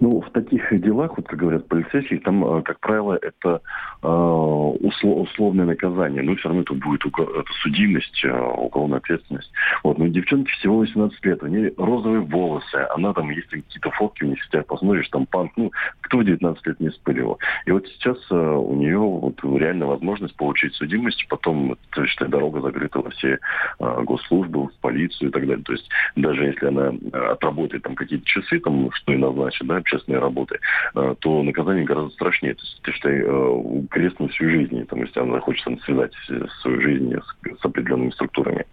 Ну, 0.00 0.20
в 0.20 0.30
таких 0.30 0.80
делах, 0.80 1.16
вот 1.16 1.26
как 1.26 1.38
говорят 1.38 1.66
полицейские, 1.68 2.20
там, 2.20 2.44
э, 2.44 2.62
как 2.62 2.78
правило, 2.80 3.18
это 3.20 3.60
э, 4.02 4.06
условное 4.06 5.66
наказание. 5.66 6.22
Но 6.22 6.36
все 6.36 6.48
равно 6.48 6.62
это 6.62 6.74
будет 6.74 7.04
это 7.04 7.52
судимость, 7.62 8.24
э, 8.24 8.30
уголовная 8.30 8.98
ответственность. 8.98 9.50
Вот. 9.82 9.98
Но 9.98 10.06
девчонке 10.06 10.52
всего 10.52 10.78
18 10.78 11.24
лет, 11.24 11.42
у 11.42 11.46
нее 11.46 11.72
розовые 11.76 12.20
волосы, 12.20 12.86
она 12.94 13.12
там, 13.12 13.30
если 13.30 13.60
какие-то 13.60 13.90
фотки 13.90 14.24
у 14.24 14.26
нее 14.26 14.38
сидят, 14.46 14.66
посмотришь, 14.66 15.08
там 15.08 15.26
панк, 15.26 15.52
ну, 15.56 15.72
кто 16.00 16.18
в 16.18 16.24
19 16.24 16.66
лет 16.66 16.80
не 16.80 16.90
спыливал. 16.90 17.38
И 17.66 17.72
вот 17.72 17.86
сейчас 17.88 18.18
э, 18.30 18.34
у 18.34 18.74
нее 18.74 18.98
вот 18.98 19.42
реально 19.42 19.86
возможность 19.86 20.36
получить 20.36 20.74
судимость, 20.74 21.26
потом, 21.28 21.76
то 21.90 22.04
дорога 22.28 22.60
закрыта 22.60 23.00
во 23.00 23.10
все 23.10 23.38
э, 23.78 24.02
госслужбы, 24.04 24.68
в 24.68 24.72
полицию 24.80 25.28
и 25.28 25.32
так 25.32 25.46
далее. 25.46 25.64
То 25.64 25.72
есть 25.72 25.88
даже 26.16 26.44
если 26.44 26.66
она 26.66 26.92
отработает 27.32 27.82
там 27.82 27.94
какие-то 27.94 28.24
часы, 28.24 28.60
там, 28.60 28.90
что 28.92 29.12
и 29.12 29.16
назначит, 29.16 29.66
да, 29.66 29.82
общественной 29.88 30.18
работы, 30.18 30.58
э, 30.94 31.14
то 31.18 31.42
наказание 31.42 31.84
гораздо 31.84 32.10
страшнее. 32.10 32.54
То 32.54 32.62
есть, 32.62 32.80
ты, 32.82 32.92
считай, 32.92 33.22
крест 33.90 34.20
на 34.20 34.28
всю 34.28 34.48
жизнь, 34.48 34.84
там, 34.86 35.00
если 35.00 35.20
она 35.20 35.34
захочет 35.34 35.64
там, 35.64 35.80
связать 35.80 36.12
свою 36.62 36.80
жизнь 36.80 37.14
с, 37.14 37.60
с 37.60 37.64
определенными 37.64 38.10
структурами. 38.10 38.64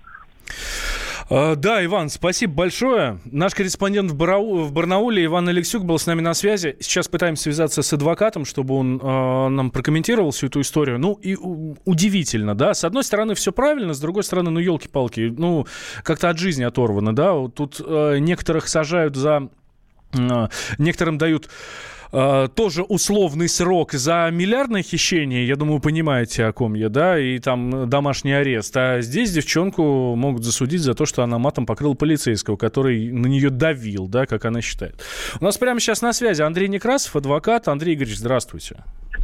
А, 1.28 1.56
да, 1.56 1.84
Иван, 1.84 2.10
спасибо 2.10 2.54
большое. 2.54 3.19
Наш 3.25 3.56
корреспондент 3.56 4.12
в, 4.12 4.15
Барау, 4.15 4.63
в 4.63 4.71
Барнауле, 4.71 5.25
Иван 5.25 5.49
Алексюк, 5.49 5.84
был 5.84 5.97
с 5.97 6.06
нами 6.06 6.21
на 6.21 6.36
связи. 6.36 6.78
Сейчас 6.80 7.08
пытаемся 7.08 7.43
связаться 7.43 7.82
с 7.82 7.93
адвокатом, 7.93 8.45
чтобы 8.45 8.75
он 8.75 8.99
э, 9.01 9.47
нам 9.49 9.71
прокомментировал 9.71 10.32
всю 10.32 10.47
эту 10.47 10.62
историю. 10.62 10.99
Ну, 10.99 11.13
и 11.13 11.36
удивительно, 11.86 12.54
да. 12.54 12.75
С 12.75 12.84
одной 12.84 13.04
стороны, 13.04 13.34
все 13.34 13.51
правильно, 13.51 13.93
с 13.95 13.99
другой 13.99 14.23
стороны, 14.23 14.51
ну, 14.51 14.60
елки-палки, 14.60 15.34
ну, 15.36 15.65
как-то 16.04 16.30
от 16.30 16.38
жизни 16.38 16.63
оторвано, 16.63 17.15
да. 17.15 17.34
Тут 17.47 17.82
э, 17.84 18.19
некоторых 18.19 18.67
сажают 18.67 19.15
за 19.15 19.49
некоторым 20.78 21.17
дают 21.17 21.49
Uh, 22.12 22.47
тоже 22.47 22.84
условный 22.84 23.49
срок 23.49 23.91
за 23.91 24.30
миллиардное 24.32 24.84
хищение, 24.84 25.45
я 25.45 25.58
думаю, 25.58 25.82
понимаете, 25.82 26.45
о 26.45 26.54
ком 26.54 26.75
я, 26.75 26.88
да, 26.88 27.19
и 27.19 27.39
там 27.39 27.89
домашний 27.89 28.32
арест. 28.32 28.78
А 28.78 29.01
здесь 29.01 29.32
девчонку 29.32 30.15
могут 30.15 30.45
засудить 30.45 30.82
за 30.82 30.93
то, 30.93 31.06
что 31.06 31.23
она 31.23 31.39
матом 31.39 31.65
покрыла 31.65 31.93
полицейского, 31.93 32.56
который 32.56 33.12
на 33.12 33.28
нее 33.28 33.49
давил, 33.49 34.08
да, 34.08 34.28
как 34.28 34.45
она 34.45 34.62
считает. 34.62 35.01
У 35.41 35.43
нас 35.43 35.58
прямо 35.58 35.82
сейчас 35.82 36.01
на 36.01 36.13
связи 36.13 36.41
Андрей 36.41 36.69
Некрасов, 36.69 37.17
адвокат. 37.17 37.67
Андрей 37.67 37.95
Игоревич, 37.95 38.19
здравствуйте. 38.19 38.78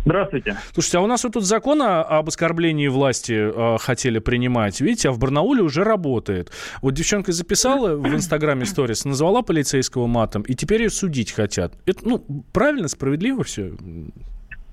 Здравствуйте. 0.03 0.57
Слушайте, 0.73 0.97
а 0.97 1.01
у 1.01 1.07
нас 1.07 1.23
вот 1.23 1.33
тут 1.33 1.43
закон 1.43 1.81
об 1.81 2.27
оскорблении 2.27 2.87
власти 2.87 3.33
э, 3.33 3.77
хотели 3.77 4.19
принимать. 4.19 4.81
Видите, 4.81 5.09
а 5.09 5.11
в 5.11 5.19
Барнауле 5.19 5.61
уже 5.61 5.83
работает. 5.83 6.51
Вот 6.81 6.95
девчонка 6.95 7.31
записала 7.31 7.95
в 7.95 8.07
Инстаграме 8.07 8.65
сторис, 8.65 9.05
назвала 9.05 9.43
полицейского 9.43 10.07
матом, 10.07 10.41
и 10.41 10.55
теперь 10.55 10.83
ее 10.83 10.89
судить 10.89 11.31
хотят. 11.31 11.73
Это, 11.85 11.99
ну, 12.07 12.25
правильно, 12.51 12.87
справедливо 12.87 13.43
все? 13.43 13.73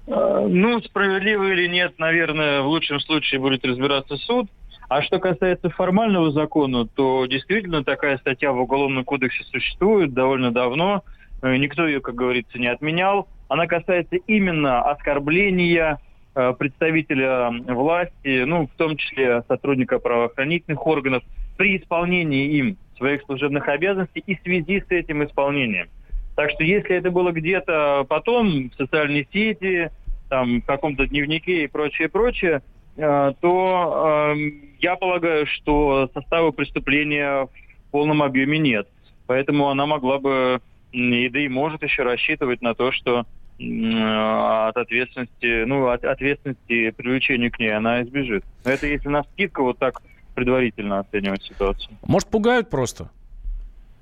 Э, 0.06 0.46
ну, 0.48 0.80
справедливо 0.80 1.52
или 1.52 1.66
нет, 1.68 1.98
наверное, 1.98 2.62
в 2.62 2.68
лучшем 2.68 2.98
случае 3.00 3.40
будет 3.40 3.64
разбираться 3.66 4.16
суд. 4.16 4.48
А 4.88 5.02
что 5.02 5.18
касается 5.18 5.68
формального 5.68 6.32
закона, 6.32 6.86
то 6.86 7.26
действительно 7.26 7.84
такая 7.84 8.16
статья 8.16 8.52
в 8.52 8.58
Уголовном 8.58 9.04
кодексе 9.04 9.44
существует 9.44 10.14
довольно 10.14 10.50
давно. 10.50 11.04
Э, 11.42 11.56
никто 11.56 11.86
ее, 11.86 12.00
как 12.00 12.14
говорится, 12.14 12.58
не 12.58 12.66
отменял. 12.66 13.28
Она 13.48 13.66
касается 13.66 14.16
именно 14.26 14.82
оскорбления 14.82 15.98
э, 16.34 16.52
представителя 16.58 17.50
власти, 17.66 18.44
ну, 18.44 18.66
в 18.66 18.70
том 18.76 18.96
числе 18.96 19.42
сотрудника 19.48 19.98
правоохранительных 19.98 20.86
органов, 20.86 21.22
при 21.56 21.76
исполнении 21.76 22.56
им 22.56 22.76
своих 22.96 23.22
служебных 23.22 23.68
обязанностей 23.68 24.22
и 24.26 24.36
в 24.36 24.42
связи 24.42 24.80
с 24.80 24.90
этим 24.90 25.24
исполнением. 25.24 25.88
Так 26.36 26.50
что 26.50 26.62
если 26.62 26.94
это 26.94 27.10
было 27.10 27.32
где-то 27.32 28.06
потом 28.08 28.70
в 28.70 28.74
социальной 28.74 29.26
сети, 29.32 29.90
там, 30.28 30.60
в 30.60 30.66
каком-то 30.66 31.06
дневнике 31.06 31.64
и 31.64 31.66
прочее, 31.66 32.08
прочее, 32.08 32.62
э, 32.96 33.32
то 33.40 34.34
э, 34.34 34.50
я 34.78 34.96
полагаю, 34.96 35.46
что 35.46 36.08
состава 36.14 36.50
преступления 36.50 37.44
в 37.44 37.90
полном 37.90 38.22
объеме 38.22 38.58
нет. 38.58 38.88
Поэтому 39.26 39.68
она 39.68 39.86
могла 39.86 40.18
бы, 40.18 40.60
и 40.92 41.28
да 41.28 41.40
и 41.40 41.48
может 41.48 41.82
еще 41.82 42.02
рассчитывать 42.02 42.62
на 42.62 42.74
то, 42.74 42.92
что 42.92 43.26
от 43.58 44.76
ответственности, 44.76 45.64
ну, 45.64 45.88
от 45.88 46.04
ответственности 46.04 46.90
привлечения 46.90 47.50
к 47.50 47.58
ней 47.58 47.74
она 47.74 48.02
избежит. 48.02 48.44
Но 48.64 48.70
это 48.70 48.86
если 48.86 49.08
на 49.08 49.24
скидку 49.24 49.64
вот 49.64 49.78
так 49.78 50.00
предварительно 50.34 51.00
оценивать 51.00 51.42
ситуацию. 51.42 51.96
Может, 52.06 52.28
пугают 52.28 52.70
просто? 52.70 53.10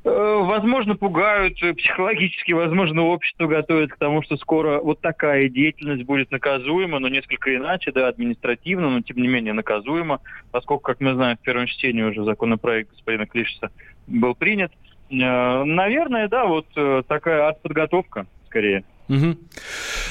Э, 0.06 0.38
возможно, 0.40 0.94
пугают 0.94 1.54
психологически, 1.58 2.52
возможно, 2.52 3.02
общество 3.02 3.46
готовит 3.46 3.90
к 3.90 3.96
тому, 3.96 4.22
что 4.22 4.36
скоро 4.36 4.80
вот 4.80 5.00
такая 5.00 5.48
деятельность 5.48 6.04
будет 6.04 6.30
наказуема, 6.30 7.00
но 7.00 7.08
несколько 7.08 7.56
иначе, 7.56 7.90
да, 7.90 8.06
административно, 8.06 8.90
но 8.90 9.00
тем 9.00 9.16
не 9.16 9.26
менее 9.26 9.52
наказуема, 9.52 10.20
поскольку, 10.52 10.82
как 10.82 11.00
мы 11.00 11.14
знаем, 11.14 11.38
в 11.38 11.40
первом 11.40 11.66
чтении 11.66 12.02
уже 12.02 12.22
законопроект 12.22 12.90
господина 12.90 13.26
Клишеса 13.26 13.70
был 14.06 14.36
принят. 14.36 14.70
Э, 15.10 15.64
наверное, 15.64 16.28
да, 16.28 16.46
вот 16.46 16.66
такая 17.06 17.52
подготовка 17.52 18.26
скорее. 18.46 18.84
Угу. 19.08 19.36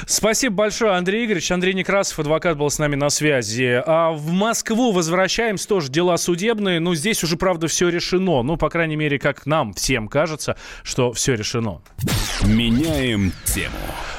Спасибо 0.06 0.54
большое, 0.54 0.92
Андрей 0.92 1.26
Игоревич. 1.26 1.50
Андрей 1.50 1.74
Некрасов, 1.74 2.18
адвокат, 2.18 2.56
был 2.56 2.70
с 2.70 2.78
нами 2.78 2.96
на 2.96 3.10
связи. 3.10 3.82
А 3.86 4.12
в 4.12 4.32
Москву 4.32 4.92
возвращаемся, 4.92 5.68
тоже 5.68 5.90
дела 5.90 6.16
судебные. 6.16 6.80
Но 6.80 6.94
здесь 6.94 7.22
уже, 7.22 7.36
правда, 7.36 7.66
все 7.66 7.88
решено. 7.88 8.42
Ну, 8.42 8.56
по 8.56 8.70
крайней 8.70 8.96
мере, 8.96 9.18
как 9.18 9.44
нам 9.46 9.74
всем 9.74 10.08
кажется, 10.08 10.56
что 10.82 11.12
все 11.12 11.34
решено. 11.34 11.82
Меняем 12.44 13.32
тему. 13.44 13.74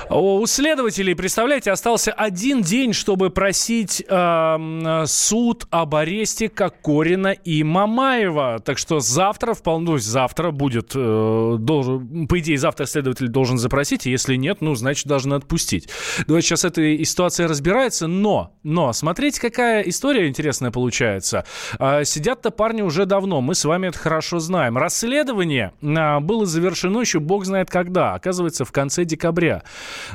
У 0.10 0.46
следователей, 0.48 1.16
представляете, 1.16 1.70
остался 1.70 2.14
один 2.14 2.62
день, 2.62 2.94
чтобы 2.94 3.30
просить 3.30 4.02
э, 4.08 5.04
суд 5.06 5.68
об 5.70 5.96
аресте 5.96 6.48
Кокорина 6.48 7.34
и 7.34 7.62
Мамаева. 7.64 8.60
Так 8.64 8.78
что 8.78 9.02
завтра, 9.02 9.54
вполне, 9.54 9.92
ну, 9.92 9.98
завтра 9.98 10.52
будет, 10.52 10.94
э, 10.96 11.56
должен, 11.60 12.28
по 12.28 12.40
идее, 12.40 12.58
завтра 12.58 12.86
следователь 12.86 13.28
должен 13.28 13.58
запросить, 13.58 14.06
если 14.06 14.36
нет, 14.36 14.62
ну, 14.62 14.76
значит, 14.76 15.08
должны 15.08 15.34
отпустить. 15.34 15.90
Давайте 16.26 16.48
сейчас 16.48 16.64
эта 16.64 17.04
ситуация 17.04 17.50
разбирается, 17.50 18.08
но, 18.08 18.54
но, 18.64 18.94
смотрите, 18.94 19.42
какая 19.42 19.82
история 19.82 20.30
интересная 20.30 20.72
получается. 20.72 21.44
Э, 21.80 22.06
Сидят-то 22.06 22.52
парни 22.52 22.82
уже 22.82 23.06
давно, 23.06 23.42
мы 23.42 23.56
с 23.56 23.66
вами 23.66 23.88
это 23.88 24.00
хорошо 24.00 24.40
знаем. 24.40 24.78
Расследование 24.78 25.74
э, 25.82 26.20
было 26.22 26.46
завершено 26.46 27.02
еще 27.02 27.20
бог 27.20 27.44
знает 27.44 27.70
когда, 27.70 28.14
оказывается, 28.14 28.64
в 28.64 28.72
конце 28.72 29.04
декабря. 29.04 29.64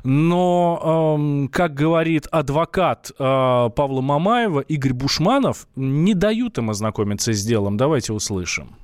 Но, 0.05 1.17
эм, 1.19 1.49
как 1.49 1.75
говорит 1.75 2.27
адвокат 2.31 3.11
э, 3.11 3.15
Павла 3.19 4.01
Мамаева, 4.01 4.61
Игорь 4.61 4.93
Бушманов, 4.93 5.67
не 5.77 6.15
дают 6.15 6.59
им 6.59 6.71
ознакомиться 6.71 7.33
с 7.33 7.45
делом. 7.45 7.77
Давайте 7.77 8.13
услышим. 8.13 8.77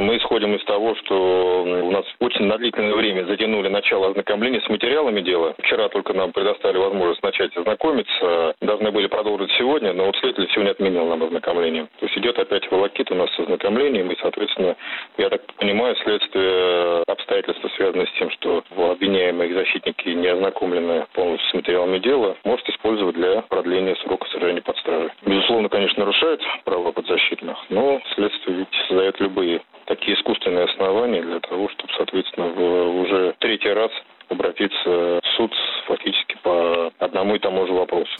Мы 0.00 0.16
исходим 0.16 0.54
из 0.54 0.64
того, 0.64 0.94
что 0.94 1.62
у 1.62 1.90
нас 1.90 2.06
очень 2.20 2.46
на 2.46 2.56
длительное 2.56 2.94
время 2.94 3.24
затянули 3.24 3.68
начало 3.68 4.08
ознакомления 4.08 4.60
с 4.62 4.68
материалами 4.70 5.20
дела. 5.20 5.54
Вчера 5.58 5.88
только 5.90 6.14
нам 6.14 6.32
предоставили 6.32 6.78
возможность 6.78 7.22
начать 7.22 7.54
ознакомиться. 7.56 8.54
Должны 8.62 8.90
были 8.92 9.08
продолжить 9.08 9.50
сегодня, 9.58 9.92
но 9.92 10.06
вот 10.06 10.16
следователь 10.16 10.50
сегодня 10.54 10.70
отменил 10.70 11.06
нам 11.06 11.22
ознакомление. 11.22 11.86
То 11.98 12.06
есть 12.06 12.16
идет 12.16 12.38
опять 12.38 12.70
волокит 12.70 13.10
у 13.10 13.14
нас 13.14 13.30
с 13.34 13.40
ознакомлением, 13.40 14.10
и, 14.10 14.16
соответственно, 14.20 14.74
я 15.18 15.28
так 15.28 15.42
понимаю, 15.58 15.94
следствие 15.96 17.02
обстоятельства, 17.06 17.68
связанные 17.76 18.06
с 18.06 18.18
тем, 18.18 18.30
что 18.30 18.62
обвиняемые 18.76 19.52
защитники 19.52 20.08
не 20.08 20.28
ознакомлены 20.28 21.06
полностью 21.12 21.50
с 21.50 21.54
материалами 21.54 21.98
дела, 21.98 22.36
может 22.44 22.66
использовать 22.70 23.16
для 23.16 23.42
продления 23.42 23.96
срока 23.96 24.26
содержания 24.28 24.62
под 24.62 24.78
стражей. 24.78 25.10
Безусловно, 25.26 25.68
конечно, 25.68 26.00
нарушает 26.00 26.40
права 26.64 26.90
подзащитных, 26.92 27.58
но 27.68 28.00
следствие 28.14 28.58
ведь 28.58 28.68
создает 28.88 29.20
любые 29.20 29.60
такие 30.00 30.16
искусственные 30.16 30.64
основания 30.64 31.22
для 31.22 31.40
того, 31.40 31.68
чтобы, 31.68 31.92
соответственно, 31.96 32.46
уже 32.46 33.34
третий 33.38 33.70
раз 33.70 33.90
обратиться 34.28 35.20
в 35.22 35.26
суд 35.36 35.52
фактически 35.86 36.36
по 36.42 36.90
одному 36.98 37.34
и 37.34 37.38
тому 37.38 37.66
же 37.66 37.72
вопросу. 37.72 38.10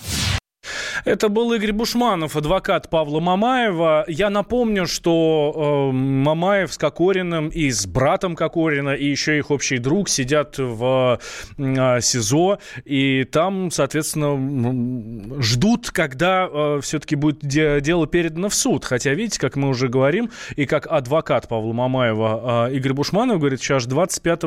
Это 1.04 1.28
был 1.28 1.52
Игорь 1.52 1.72
Бушманов, 1.72 2.36
адвокат 2.36 2.90
Павла 2.90 3.20
Мамаева. 3.20 4.04
Я 4.08 4.28
напомню, 4.28 4.86
что 4.86 5.90
э, 5.90 5.94
Мамаев 5.94 6.72
с 6.72 6.78
Кокориным 6.78 7.48
и 7.48 7.70
с 7.70 7.86
братом 7.86 8.36
Кокорина, 8.36 8.90
и 8.90 9.06
еще 9.06 9.38
их 9.38 9.50
общий 9.50 9.78
друг 9.78 10.08
сидят 10.08 10.58
в 10.58 11.18
э, 11.56 12.00
СИЗО. 12.00 12.58
И 12.84 13.24
там, 13.24 13.70
соответственно, 13.70 15.40
ждут, 15.42 15.90
когда 15.90 16.48
э, 16.50 16.80
все-таки 16.82 17.16
будет 17.16 17.38
де- 17.40 17.80
дело 17.80 18.06
передано 18.06 18.48
в 18.48 18.54
суд. 18.54 18.84
Хотя, 18.84 19.14
видите, 19.14 19.40
как 19.40 19.56
мы 19.56 19.68
уже 19.68 19.88
говорим, 19.88 20.30
и 20.56 20.66
как 20.66 20.86
адвокат 20.86 21.48
Павла 21.48 21.72
Мамаева 21.72 22.68
э, 22.68 22.74
Игорь 22.76 22.92
Бушманов 22.92 23.38
говорит, 23.38 23.60
сейчас 23.60 23.86
25 23.86 24.42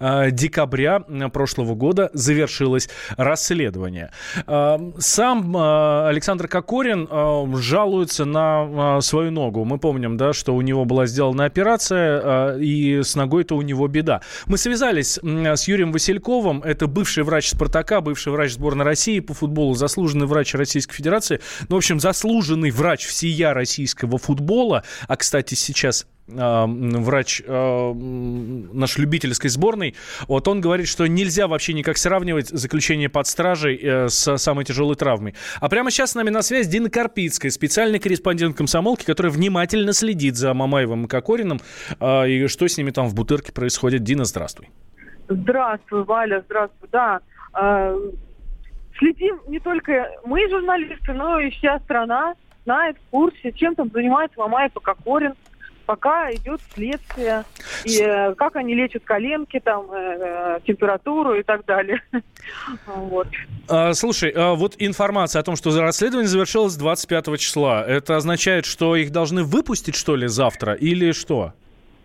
э, 0.00 0.30
декабря 0.32 1.00
прошлого 1.32 1.74
года 1.74 2.10
завершилось 2.12 2.88
расследование. 3.16 4.10
Э, 4.46 4.78
сам 4.98 5.56
э, 5.56 5.91
Александр 6.08 6.48
Кокорин 6.48 7.08
э, 7.10 7.56
жалуется 7.56 8.24
на 8.24 8.98
э, 8.98 9.00
свою 9.00 9.30
ногу. 9.30 9.64
Мы 9.64 9.78
помним, 9.78 10.16
да, 10.16 10.32
что 10.32 10.54
у 10.54 10.60
него 10.60 10.84
была 10.84 11.06
сделана 11.06 11.44
операция, 11.44 12.56
э, 12.56 12.60
и 12.60 13.02
с 13.02 13.14
ногой-то 13.14 13.56
у 13.56 13.62
него 13.62 13.88
беда. 13.88 14.20
Мы 14.46 14.58
связались 14.58 15.18
э, 15.22 15.56
с 15.56 15.68
Юрием 15.68 15.92
Васильковым, 15.92 16.62
это 16.62 16.86
бывший 16.86 17.24
врач 17.24 17.50
«Спартака», 17.50 18.00
бывший 18.00 18.32
врач 18.32 18.52
сборной 18.52 18.84
России 18.84 19.20
по 19.20 19.34
футболу, 19.34 19.74
заслуженный 19.74 20.26
врач 20.26 20.54
Российской 20.54 20.94
Федерации, 20.94 21.40
ну, 21.68 21.76
в 21.76 21.78
общем, 21.78 22.00
заслуженный 22.00 22.70
врач 22.70 23.06
всея 23.06 23.54
российского 23.54 24.18
футбола, 24.18 24.84
а, 25.08 25.16
кстати, 25.16 25.54
сейчас 25.54 26.06
э, 26.21 26.21
врач 26.28 27.42
э, 27.44 27.92
нашей 27.92 29.00
любительской 29.00 29.50
сборной, 29.50 29.94
вот 30.28 30.46
он 30.48 30.60
говорит, 30.60 30.86
что 30.86 31.06
нельзя 31.06 31.48
вообще 31.48 31.72
никак 31.72 31.98
сравнивать 31.98 32.48
заключение 32.48 33.08
под 33.08 33.26
стражей 33.26 33.78
э, 33.82 34.08
с 34.08 34.36
самой 34.38 34.64
тяжелой 34.64 34.96
травмой. 34.96 35.34
А 35.60 35.68
прямо 35.68 35.90
сейчас 35.90 36.12
с 36.12 36.14
нами 36.14 36.30
на 36.30 36.42
связь 36.42 36.68
Дина 36.68 36.90
Карпицкая, 36.90 37.50
специальный 37.50 37.98
корреспондент 37.98 38.56
комсомолки, 38.56 39.04
которая 39.04 39.32
внимательно 39.32 39.92
следит 39.92 40.36
за 40.36 40.54
Мамаевым 40.54 41.06
и 41.06 41.08
Кокориным, 41.08 41.60
э, 41.98 42.28
и 42.28 42.46
что 42.46 42.68
с 42.68 42.78
ними 42.78 42.90
там 42.90 43.08
в 43.08 43.14
Бутырке 43.14 43.52
происходит. 43.52 44.02
Дина, 44.04 44.24
здравствуй. 44.24 44.70
Здравствуй, 45.28 46.04
Валя, 46.04 46.42
здравствуй. 46.46 46.88
Да, 46.92 47.20
следим 48.98 49.40
не 49.48 49.60
только 49.60 50.10
мы, 50.24 50.48
журналисты, 50.48 51.12
но 51.12 51.40
и 51.40 51.50
вся 51.50 51.78
страна 51.80 52.34
знает, 52.64 52.96
в 52.96 53.10
курсе, 53.10 53.52
чем 53.52 53.74
там 53.74 53.90
занимается 53.92 54.38
Мамаев 54.38 54.72
и 54.76 54.80
Кокорин 54.80 55.34
пока 55.82 56.32
идет 56.32 56.60
следствие, 56.74 57.44
и 57.84 58.00
э, 58.00 58.34
как 58.34 58.56
они 58.56 58.74
лечат 58.74 59.04
коленки, 59.04 59.60
там, 59.60 59.86
э, 59.92 60.60
температуру 60.66 61.34
и 61.34 61.42
так 61.42 61.64
далее. 61.64 62.02
вот. 62.86 63.28
а, 63.68 63.92
слушай, 63.94 64.30
а 64.30 64.54
вот 64.54 64.74
информация 64.78 65.40
о 65.40 65.42
том, 65.42 65.56
что 65.56 65.78
расследование 65.80 66.28
завершилось 66.28 66.76
25 66.76 67.38
числа, 67.38 67.84
это 67.86 68.16
означает, 68.16 68.66
что 68.66 68.96
их 68.96 69.10
должны 69.10 69.42
выпустить, 69.44 69.96
что 69.96 70.16
ли, 70.16 70.26
завтра, 70.26 70.74
или 70.74 71.12
что? 71.12 71.52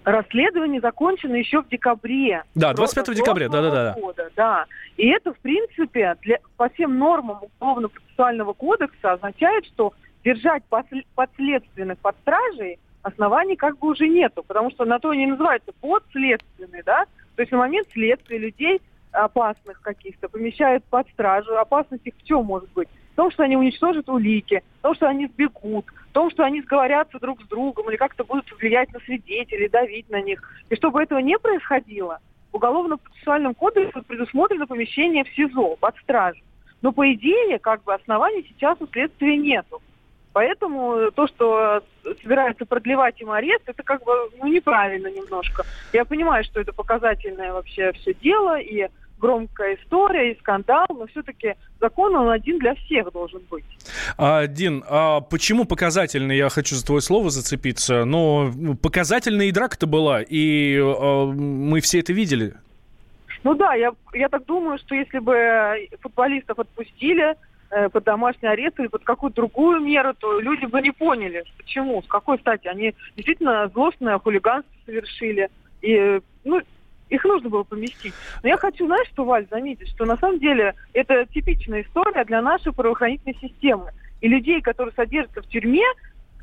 Расследование 0.08 0.80
закончено 0.80 1.36
еще 1.36 1.62
в 1.62 1.68
декабре. 1.68 2.44
Да, 2.56 2.74
25 2.74 3.14
декабря, 3.14 3.50
да-да-да. 3.50 3.96
Да. 4.38 4.66
И 4.96 5.06
это, 5.10 5.34
в 5.34 5.38
принципе, 5.40 6.16
для, 6.22 6.40
по 6.56 6.70
всем 6.70 6.98
нормам 6.98 7.40
Уголовно-процессуального 7.60 8.54
кодекса 8.54 9.12
означает, 9.14 9.66
что 9.66 9.94
держать 10.24 10.64
подследственных 11.16 11.98
под 12.00 12.16
стражей 12.22 12.80
оснований 13.08 13.56
как 13.56 13.78
бы 13.80 13.90
уже 13.90 14.08
нету, 14.08 14.44
потому 14.44 14.72
что 14.72 14.86
на 14.86 15.00
то 15.00 15.10
они 15.10 15.26
называются 15.26 15.72
подследственные, 15.82 16.84
да, 16.84 17.06
то 17.36 17.42
есть 17.42 17.52
на 17.52 17.58
момент 17.58 17.88
следствия 17.92 18.38
людей 18.38 18.82
опасных 19.12 19.82
каких-то 19.82 20.30
помещают 20.30 20.84
под 20.86 21.08
стражу. 21.10 21.56
Опасность 21.58 22.06
их 22.06 22.14
в 22.16 22.24
чем 22.24 22.46
может 22.46 22.72
быть? 22.74 22.90
В 23.14 23.16
том, 23.16 23.32
что 23.32 23.44
они 23.44 23.58
уничтожат 23.58 24.10
улики, 24.10 24.62
в 24.80 24.82
том, 24.82 24.96
что 24.96 25.08
они 25.08 25.28
сбегут, 25.28 25.86
в 26.10 26.14
том, 26.14 26.30
что 26.30 26.44
они 26.44 26.62
сговорятся 26.62 27.20
друг 27.20 27.42
с 27.42 27.48
другом 27.48 27.90
или 27.90 27.98
как-то 27.98 28.24
будут 28.24 28.46
влиять 28.60 28.94
на 28.94 29.00
свидетелей, 29.00 29.70
давить 29.70 30.10
на 30.10 30.22
них. 30.22 30.42
И 30.70 30.76
чтобы 30.76 31.02
этого 31.02 31.20
не 31.20 31.38
происходило, 31.40 32.20
в 32.52 32.56
Уголовно-процессуальном 32.56 33.56
кодексе 33.56 34.02
предусмотрено 34.02 34.68
помещение 34.68 35.24
в 35.24 35.30
СИЗО 35.30 35.76
под 35.78 35.98
стражу. 35.98 36.42
Но 36.82 36.92
по 36.92 37.12
идее, 37.12 37.60
как 37.60 37.84
бы 37.84 37.94
оснований 37.94 38.46
сейчас 38.48 38.80
у 38.80 38.88
следствия 38.88 39.36
нету. 39.36 39.82
Поэтому 40.38 41.10
то, 41.16 41.26
что 41.26 41.82
собирается 42.22 42.68
продлевать 42.68 43.20
им 43.20 43.32
арест, 43.32 43.64
это 43.66 43.82
как 43.82 44.04
бы 44.04 44.12
ну, 44.38 44.46
неправильно 44.46 45.08
немножко. 45.08 45.64
Я 45.94 46.06
понимаю, 46.06 46.44
что 46.44 46.62
это 46.62 46.74
показательное 46.74 47.54
вообще 47.54 47.92
все 47.94 48.14
дело, 48.14 48.60
и 48.60 48.88
громкая 49.18 49.78
история, 49.82 50.32
и 50.32 50.38
скандал, 50.38 50.86
но 50.90 51.08
все-таки 51.08 51.56
закон, 51.82 52.16
он 52.16 52.30
один 52.30 52.60
для 52.60 52.76
всех 52.76 53.12
должен 53.12 53.42
быть. 53.50 53.66
А, 54.16 54.46
Дин, 54.46 54.84
а 54.88 55.22
почему 55.22 55.66
показательный? 55.66 56.38
Я 56.38 56.50
хочу 56.50 56.76
за 56.76 56.86
твое 56.86 57.02
слово 57.02 57.32
зацепиться. 57.32 58.06
Но 58.06 58.52
показательная 58.80 59.48
и 59.48 59.52
драка-то 59.52 59.88
была, 59.88 60.22
и 60.22 60.78
а, 60.80 61.26
мы 61.26 61.82
все 61.82 62.02
это 62.02 62.14
видели. 62.14 62.54
Ну 63.44 63.56
да, 63.56 63.74
я, 63.74 63.92
я 64.14 64.30
так 64.30 64.46
думаю, 64.46 64.78
что 64.78 64.94
если 64.94 65.18
бы 65.18 65.90
футболистов 66.00 66.60
отпустили, 66.60 67.34
Э, 67.34 67.36
под 67.70 68.04
домашний 68.04 68.48
арест 68.48 68.80
или 68.80 68.88
под 68.88 69.04
какую-то 69.04 69.38
другую 69.38 69.82
меру, 69.82 70.14
то 70.14 70.40
люди 70.40 70.66
бы 70.66 70.82
не 70.82 70.92
поняли, 70.92 71.44
почему, 71.58 72.02
с 72.02 72.08
какой 72.08 72.40
стати. 72.40 72.68
Они 72.68 72.96
действительно 73.16 73.68
злостное 73.70 74.18
хулиганство 74.20 74.74
совершили. 74.86 75.50
И, 75.82 76.22
ну, 76.44 76.62
их 77.10 77.24
нужно 77.24 77.50
было 77.50 77.64
поместить. 77.64 78.14
Но 78.44 78.50
я 78.50 78.58
хочу, 78.58 78.86
знаешь, 78.86 79.08
что, 79.10 79.26
Валь, 79.26 79.48
заметить, 79.50 79.90
что 79.90 80.06
на 80.06 80.18
самом 80.18 80.40
деле 80.40 80.76
это 80.94 81.26
типичная 81.26 81.82
история 81.82 82.26
для 82.26 82.42
нашей 82.42 82.74
правоохранительной 82.74 83.38
системы. 83.42 83.92
И 84.22 84.28
людей, 84.28 84.62
которые 84.62 84.94
содержатся 84.94 85.42
в 85.42 85.48
тюрьме, 85.48 85.86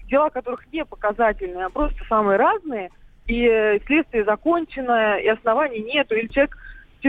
дела 0.09 0.31
которых 0.31 0.71
не 0.73 0.85
показательные, 0.85 1.67
а 1.67 1.71
просто 1.71 1.99
самые 2.09 2.37
разные, 2.37 2.91
и 3.27 3.81
следствие 3.87 4.25
закончено, 4.25 5.19
и 5.19 5.27
оснований 5.29 5.81
нету, 5.81 6.15
или 6.15 6.29
человек 6.29 6.57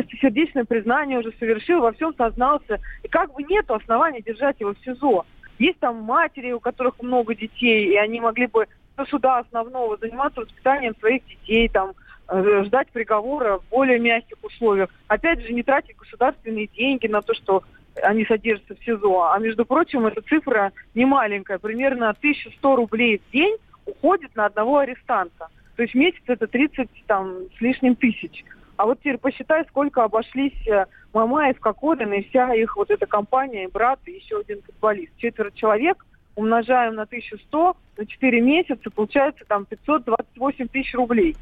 чистосердечное 0.03 0.65
признание 0.65 1.19
уже 1.19 1.31
совершил, 1.39 1.81
во 1.81 1.93
всем 1.93 2.13
сознался. 2.15 2.79
И 3.03 3.08
как 3.08 3.34
бы 3.34 3.43
нет 3.43 3.69
оснований 3.69 4.21
держать 4.21 4.60
его 4.60 4.73
в 4.73 4.79
СИЗО. 4.84 5.25
Есть 5.58 5.79
там 5.79 6.01
матери, 6.01 6.51
у 6.51 6.60
которых 6.60 7.01
много 7.01 7.34
детей, 7.34 7.93
и 7.93 7.95
они 7.95 8.19
могли 8.19 8.47
бы 8.47 8.67
до 8.97 9.05
суда 9.05 9.39
основного 9.39 9.97
заниматься 9.97 10.41
воспитанием 10.41 10.95
своих 10.99 11.25
детей, 11.25 11.69
там, 11.69 11.93
э, 12.27 12.63
ждать 12.65 12.89
приговора 12.91 13.60
в 13.60 13.69
более 13.69 13.99
мягких 13.99 14.38
условиях. 14.41 14.89
Опять 15.08 15.41
же, 15.41 15.53
не 15.53 15.63
тратить 15.63 15.95
государственные 15.95 16.67
деньги 16.67 17.08
на 17.08 17.21
то, 17.21 17.34
что 17.34 17.63
они 18.03 18.25
содержатся 18.25 18.75
в 18.75 18.84
СИЗО. 18.84 19.31
А 19.31 19.39
между 19.39 19.65
прочим, 19.65 20.05
эта 20.05 20.21
цифра 20.21 20.73
не 20.93 21.05
маленькая. 21.05 21.60
Примерно 21.60 22.10
1100 22.10 22.75
рублей 22.75 23.21
в 23.25 23.31
день 23.31 23.55
уходит 23.86 24.36
на 24.36 24.45
одного 24.45 24.79
арестанта. 24.79 25.47
То 25.75 25.84
есть 25.84 25.95
месяц 25.95 26.21
это 26.27 26.47
30 26.47 26.89
там, 27.08 27.36
с 27.58 27.62
лишним 27.62 27.95
тысяч. 27.95 28.43
А 28.77 28.85
вот 28.85 28.99
теперь 28.99 29.17
посчитай, 29.17 29.63
сколько 29.69 30.03
обошлись 30.03 30.67
э, 30.67 30.85
Мамаев, 31.13 31.59
Кокорин 31.59 32.11
и 32.13 32.23
вся 32.29 32.53
их 32.53 32.75
вот 32.75 32.91
эта 32.91 33.05
компания, 33.05 33.65
и 33.65 33.71
брат, 33.71 33.99
и 34.05 34.11
еще 34.11 34.39
один 34.39 34.61
футболист. 34.63 35.13
Четверо 35.17 35.51
человек 35.51 36.05
умножаем 36.35 36.95
на 36.95 37.03
1100, 37.03 37.77
на 37.97 38.05
4 38.05 38.41
месяца, 38.41 38.89
получается 38.89 39.45
там 39.47 39.65
528 39.65 40.67
тысяч 40.67 40.93
рублей. 40.93 41.38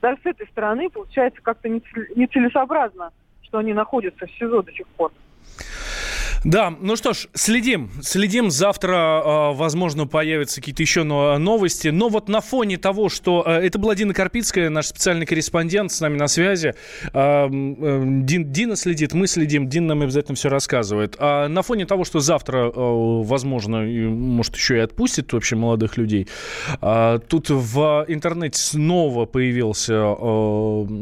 Даже 0.00 0.18
с 0.22 0.26
этой 0.26 0.46
стороны 0.48 0.88
получается 0.88 1.42
как-то 1.42 1.68
нецелесообразно, 1.68 3.12
что 3.42 3.58
они 3.58 3.74
находятся 3.74 4.26
в 4.26 4.30
СИЗО 4.30 4.62
до 4.62 4.72
сих 4.72 4.86
пор. 4.88 5.12
Да, 6.44 6.72
ну 6.80 6.96
что 6.96 7.12
ж, 7.12 7.28
следим, 7.34 7.90
следим. 8.02 8.50
Завтра, 8.50 8.96
а, 8.96 9.52
возможно, 9.52 10.06
появятся 10.06 10.60
какие-то 10.60 10.82
еще 10.82 11.02
новости. 11.02 11.88
Но 11.88 12.08
вот 12.08 12.28
на 12.28 12.40
фоне 12.40 12.76
того, 12.76 13.08
что... 13.08 13.42
А, 13.44 13.58
это 13.58 13.78
была 13.78 13.94
Дина 13.94 14.14
Карпицкая, 14.14 14.70
наш 14.70 14.86
специальный 14.86 15.26
корреспондент 15.26 15.92
с 15.92 16.00
нами 16.00 16.16
на 16.16 16.28
связи. 16.28 16.74
А, 17.12 17.48
Дин, 17.48 18.52
Дина 18.52 18.76
следит, 18.76 19.14
мы 19.14 19.26
следим, 19.26 19.68
Дина 19.68 19.88
нам 19.88 20.02
обязательно 20.02 20.36
все 20.36 20.48
рассказывает. 20.48 21.16
А 21.18 21.48
на 21.48 21.62
фоне 21.62 21.86
того, 21.86 22.04
что 22.04 22.20
завтра, 22.20 22.70
возможно, 22.74 23.80
может, 23.80 24.54
еще 24.54 24.76
и 24.76 24.80
отпустит 24.80 25.32
вообще 25.32 25.56
молодых 25.56 25.96
людей, 25.96 26.28
тут 26.80 27.50
в 27.50 28.04
интернете 28.08 28.60
снова 28.60 29.24
появился, 29.24 30.14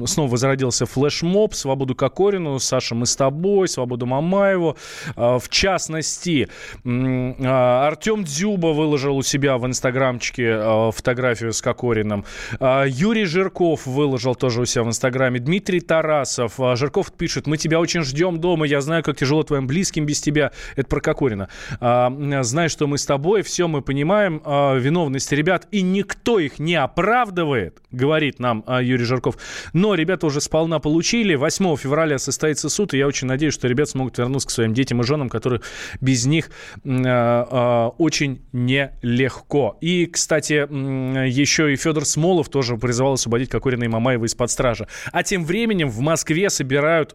снова 0.06 0.36
зародился 0.36 0.86
флешмоб 0.86 1.54
«Свободу 1.54 1.94
Кокорину», 1.94 2.58
«Саша, 2.58 2.94
мы 2.94 3.06
с 3.06 3.16
тобой», 3.16 3.68
«Свободу 3.68 4.06
Мамаеву», 4.06 4.76
а, 5.16 5.25
в 5.38 5.48
частности, 5.48 6.48
а, 6.84 7.86
Артем 7.86 8.24
Дзюба 8.24 8.68
выложил 8.68 9.16
у 9.16 9.22
себя 9.22 9.58
в 9.58 9.66
инстаграмчике 9.66 10.52
а, 10.52 10.90
фотографию 10.90 11.52
с 11.52 11.60
Кокориным. 11.60 12.24
Юрий 12.60 13.24
Жирков 13.24 13.86
выложил 13.86 14.34
тоже 14.34 14.62
у 14.62 14.64
себя 14.64 14.84
в 14.84 14.88
инстаграме. 14.88 15.40
Дмитрий 15.40 15.80
Тарасов. 15.80 16.54
Жирков 16.74 17.12
пишет, 17.12 17.46
мы 17.46 17.56
тебя 17.56 17.80
очень 17.80 18.02
ждем 18.02 18.38
дома. 18.40 18.66
Я 18.66 18.80
знаю, 18.80 19.02
как 19.02 19.16
тяжело 19.16 19.42
твоим 19.42 19.66
близким 19.66 20.06
без 20.06 20.20
тебя. 20.20 20.52
Это 20.76 20.88
про 20.88 21.00
Кокорина. 21.00 21.48
Знаю, 21.80 22.70
что 22.70 22.86
мы 22.86 22.98
с 22.98 23.06
тобой, 23.06 23.42
все 23.42 23.68
мы 23.68 23.82
понимаем. 23.82 24.42
Виновность 24.78 25.32
ребят, 25.32 25.66
и 25.70 25.82
никто 25.82 26.38
их 26.38 26.58
не 26.58 26.74
оправдывает, 26.74 27.80
говорит 27.90 28.38
нам 28.38 28.64
Юрий 28.68 29.04
Жирков. 29.04 29.36
Но 29.72 29.94
ребята 29.94 30.26
уже 30.26 30.40
сполна 30.40 30.78
получили. 30.78 31.34
8 31.34 31.76
февраля 31.76 32.18
состоится 32.18 32.68
суд, 32.68 32.94
и 32.94 32.98
я 32.98 33.06
очень 33.06 33.26
надеюсь, 33.26 33.54
что 33.54 33.68
ребята 33.68 33.90
смогут 33.92 34.18
вернуться 34.18 34.48
к 34.48 34.50
своим 34.50 34.74
детям 34.74 35.00
и 35.00 35.04
женам 35.04 35.15
женам, 35.16 35.28
которые 35.28 35.62
без 36.00 36.26
них 36.26 36.50
очень 36.84 38.42
нелегко. 38.52 39.78
И, 39.80 40.06
кстати, 40.06 40.52
еще 40.52 41.72
и 41.72 41.76
Федор 41.76 42.04
Смолов 42.04 42.48
тоже 42.48 42.76
призывал 42.76 43.14
освободить 43.14 43.48
Кокорина 43.48 43.84
и 43.84 43.88
Мамаева 43.88 44.26
из-под 44.26 44.50
стражи. 44.50 44.86
А 45.12 45.22
тем 45.22 45.44
временем 45.44 45.88
в 45.88 46.00
Москве 46.00 46.50
собирают, 46.50 47.14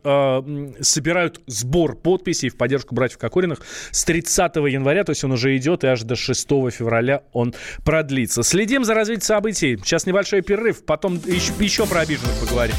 собирают 0.82 1.42
сбор 1.48 1.96
подписей 1.96 2.50
в 2.50 2.58
поддержку 2.58 2.96
братьев 2.96 3.18
Кокориных 3.18 3.60
с 3.92 4.04
30 4.04 4.56
января, 4.56 5.04
то 5.04 5.12
есть 5.12 5.24
он 5.24 5.32
уже 5.32 5.56
идет, 5.58 5.84
и 5.84 5.88
аж 5.88 6.02
до 6.02 6.16
6 6.16 6.48
февраля 6.72 7.24
он 7.32 7.54
продлится. 7.86 8.44
Следим 8.44 8.84
за 8.84 8.96
развитием 8.96 9.22
событий. 9.22 9.78
Сейчас 9.78 10.06
небольшой 10.06 10.42
перерыв, 10.42 10.84
потом 10.86 11.16
еще, 11.26 11.54
еще 11.60 11.86
про 11.86 12.02
обиженных 12.02 12.40
поговорим. 12.40 12.76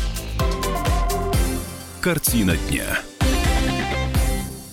Картина 2.01 2.57
дня. 2.69 3.12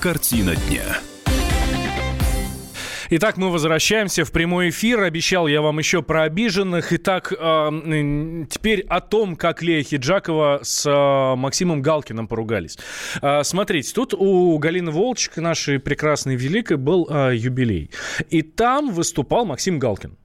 Картина 0.00 0.54
дня. 0.54 0.98
Итак, 3.10 3.36
мы 3.36 3.50
возвращаемся 3.50 4.24
в 4.24 4.30
прямой 4.30 4.68
эфир. 4.68 5.02
Обещал 5.02 5.48
я 5.48 5.60
вам 5.60 5.78
еще 5.78 6.02
про 6.02 6.22
обиженных. 6.22 6.92
Итак, 6.92 7.32
э, 7.32 8.44
теперь 8.48 8.82
о 8.82 9.00
том, 9.00 9.34
как 9.34 9.60
Лея 9.62 9.82
Хиджакова 9.82 10.60
с 10.62 10.86
э, 10.86 11.36
Максимом 11.36 11.82
Галкиным 11.82 12.28
поругались. 12.28 12.78
Э, 13.22 13.42
смотрите, 13.42 13.92
тут 13.92 14.14
у 14.14 14.56
Галины 14.58 14.92
Волчек, 14.92 15.38
нашей 15.38 15.80
прекрасной 15.80 16.36
великой, 16.36 16.76
был 16.76 17.08
э, 17.10 17.34
юбилей. 17.34 17.90
И 18.30 18.42
там 18.42 18.92
выступал 18.92 19.46
Максим 19.46 19.80
Галкин 19.80 20.16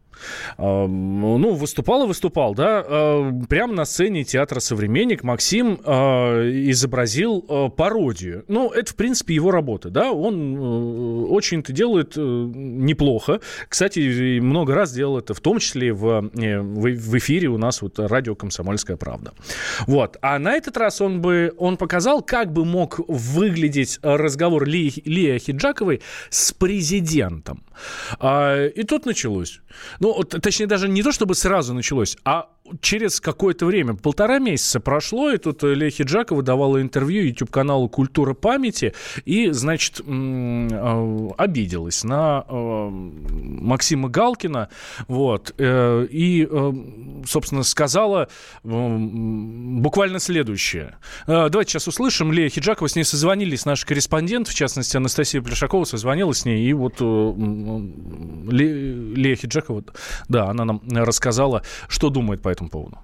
ну, 0.57 1.53
выступал 1.53 2.03
и 2.03 2.07
выступал, 2.07 2.53
да, 2.55 2.83
а, 2.85 3.31
прямо 3.49 3.73
на 3.73 3.85
сцене 3.85 4.23
театра 4.23 4.59
«Современник» 4.59 5.23
Максим 5.23 5.79
а, 5.83 6.41
изобразил 6.69 7.45
а, 7.47 7.69
пародию. 7.69 8.45
Ну, 8.47 8.69
это, 8.69 8.91
в 8.91 8.95
принципе, 8.95 9.35
его 9.35 9.51
работа, 9.51 9.89
да, 9.89 10.11
он 10.11 10.55
э, 10.55 11.25
очень 11.27 11.59
это 11.59 11.73
делает 11.73 12.13
э, 12.17 12.21
неплохо. 12.21 13.39
Кстати, 13.67 14.39
много 14.39 14.73
раз 14.75 14.93
делал 14.93 15.17
это, 15.17 15.33
в 15.33 15.39
том 15.39 15.59
числе 15.59 15.93
в, 15.93 16.29
э, 16.35 16.59
в 16.59 17.17
эфире 17.17 17.47
у 17.49 17.57
нас 17.57 17.81
вот 17.81 17.99
радио 17.99 18.35
«Комсомольская 18.35 18.97
правда». 18.97 19.33
Вот. 19.87 20.17
А 20.21 20.39
на 20.39 20.53
этот 20.53 20.77
раз 20.77 21.01
он 21.01 21.21
бы, 21.21 21.53
он 21.57 21.77
показал, 21.77 22.21
как 22.21 22.51
бы 22.51 22.65
мог 22.65 22.99
выглядеть 23.07 23.99
разговор 24.01 24.65
Ли, 24.65 24.93
Лии 25.05 25.37
Хиджаковой 25.37 26.01
с 26.29 26.51
президентом. 26.53 27.63
И 28.21 28.83
тут 28.87 29.05
началось. 29.05 29.61
Ну, 30.03 30.21
точнее, 30.23 30.67
даже 30.67 30.89
не 30.89 31.01
то, 31.01 31.13
чтобы 31.13 31.33
сразу 31.33 31.73
началось, 31.73 32.17
а 32.25 32.49
через 32.81 33.19
какое-то 33.19 33.65
время, 33.65 33.93
полтора 33.93 34.39
месяца 34.39 34.79
прошло, 34.79 35.29
и 35.31 35.37
тут 35.37 35.63
Лея 35.63 35.89
Хиджакова 35.89 36.41
давала 36.43 36.81
интервью 36.81 37.23
YouTube-каналу 37.25 37.89
«Культура 37.89 38.33
памяти», 38.33 38.93
и, 39.25 39.51
значит, 39.51 39.99
э, 39.99 41.29
обиделась 41.37 42.03
на 42.03 42.45
э, 42.47 42.89
Максима 42.89 44.07
Галкина, 44.09 44.69
вот, 45.07 45.53
э, 45.57 46.07
и, 46.09 46.47
собственно, 47.25 47.63
сказала 47.63 48.29
буквально 48.63 50.19
следующее. 50.19 50.97
Давайте 51.27 51.71
сейчас 51.71 51.87
услышим. 51.87 52.31
Лея 52.31 52.49
Хиджакова, 52.49 52.87
с 52.87 52.95
ней 52.95 53.03
созвонились 53.03 53.65
наши 53.65 53.85
корреспонденты, 53.85 54.51
в 54.51 54.55
частности, 54.55 54.95
Анастасия 54.97 55.41
Плешакова 55.41 55.83
созвонилась 55.83 56.39
с 56.39 56.45
ней, 56.45 56.65
и 56.65 56.73
вот 56.73 57.01
Лея 58.51 59.35
Хиджакова, 59.35 59.83
да, 60.29 60.49
она 60.49 60.65
нам 60.65 60.81
рассказала, 60.89 61.63
что 61.87 62.09
думает 62.09 62.41
по 62.41 62.52
этому 62.53 62.69
поводу? 62.69 62.97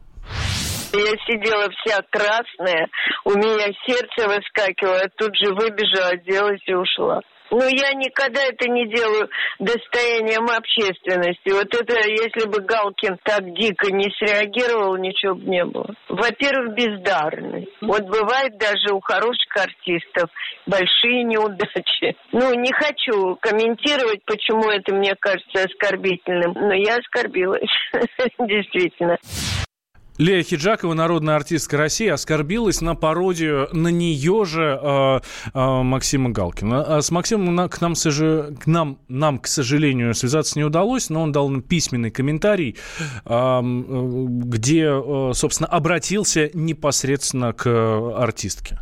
Я 0.92 1.12
сидела 1.28 1.70
вся 1.70 2.02
красная, 2.10 2.88
у 3.24 3.32
меня 3.32 3.68
сердце 3.86 4.28
выскакивало, 4.28 5.04
тут 5.18 5.36
же 5.36 5.54
выбежала, 5.54 6.10
оделась 6.10 6.62
и 6.66 6.74
ушла. 6.74 7.22
Но 7.52 7.66
я 7.66 7.94
никогда 7.94 8.44
это 8.44 8.70
не 8.70 8.88
делаю 8.88 9.30
достоянием 9.60 10.46
общественности. 10.50 11.52
Вот 11.52 11.74
это, 11.74 12.08
если 12.08 12.48
бы 12.48 12.62
Галкин 12.62 13.18
так 13.24 13.54
дико 13.54 13.92
не 13.92 14.10
среагировал, 14.18 14.98
ничего 14.98 15.36
бы 15.36 15.46
не 15.46 15.66
было. 15.66 15.96
Во-первых, 16.08 16.76
бездарный. 16.76 17.70
Вот 17.82 18.04
бывает 18.04 18.58
даже 18.58 18.94
у 18.94 19.00
хороших 19.00 19.56
артистов 19.56 20.30
большие 20.66 21.24
неудачи. 21.24 22.16
Ну, 22.32 22.54
не 22.54 22.72
хочу 22.74 23.36
комментировать, 23.42 24.24
почему 24.26 24.70
это 24.70 24.94
мне 24.94 25.16
кажется 25.16 25.64
оскорбительным, 25.64 26.54
но 26.54 26.74
я 26.74 26.98
оскорбилась, 26.98 27.70
действительно. 28.40 29.18
Лея 30.20 30.44
Хиджакова, 30.44 30.94
народная 30.94 31.38
артистка 31.38 31.78
России, 31.78 32.10
оскорбилась 32.10 32.82
на 32.82 32.94
пародию 32.94 33.70
на 33.72 33.88
нее 33.88 34.44
же 34.44 34.78
э, 34.82 35.20
э, 35.54 35.82
Максима 35.84 36.30
Галкина. 36.30 36.98
А 36.98 37.02
с 37.02 37.10
Максимом 37.10 37.56
на, 37.56 37.70
к, 37.70 37.80
нам, 37.80 37.94
к 37.96 38.68
нам, 38.68 39.00
нам, 39.08 39.40
к 39.40 39.48
сожалению, 39.48 40.14
связаться 40.14 40.60
не 40.60 40.66
удалось, 40.66 41.10
но 41.10 41.22
он 41.22 41.32
дал 41.32 41.50
письменный 41.62 42.12
комментарий, 42.12 42.76
э, 43.24 43.62
где, 43.64 44.90
э, 44.92 45.32
собственно, 45.34 45.70
обратился 45.70 46.50
непосредственно 46.54 47.54
к 47.54 47.66
артистке. 48.18 48.80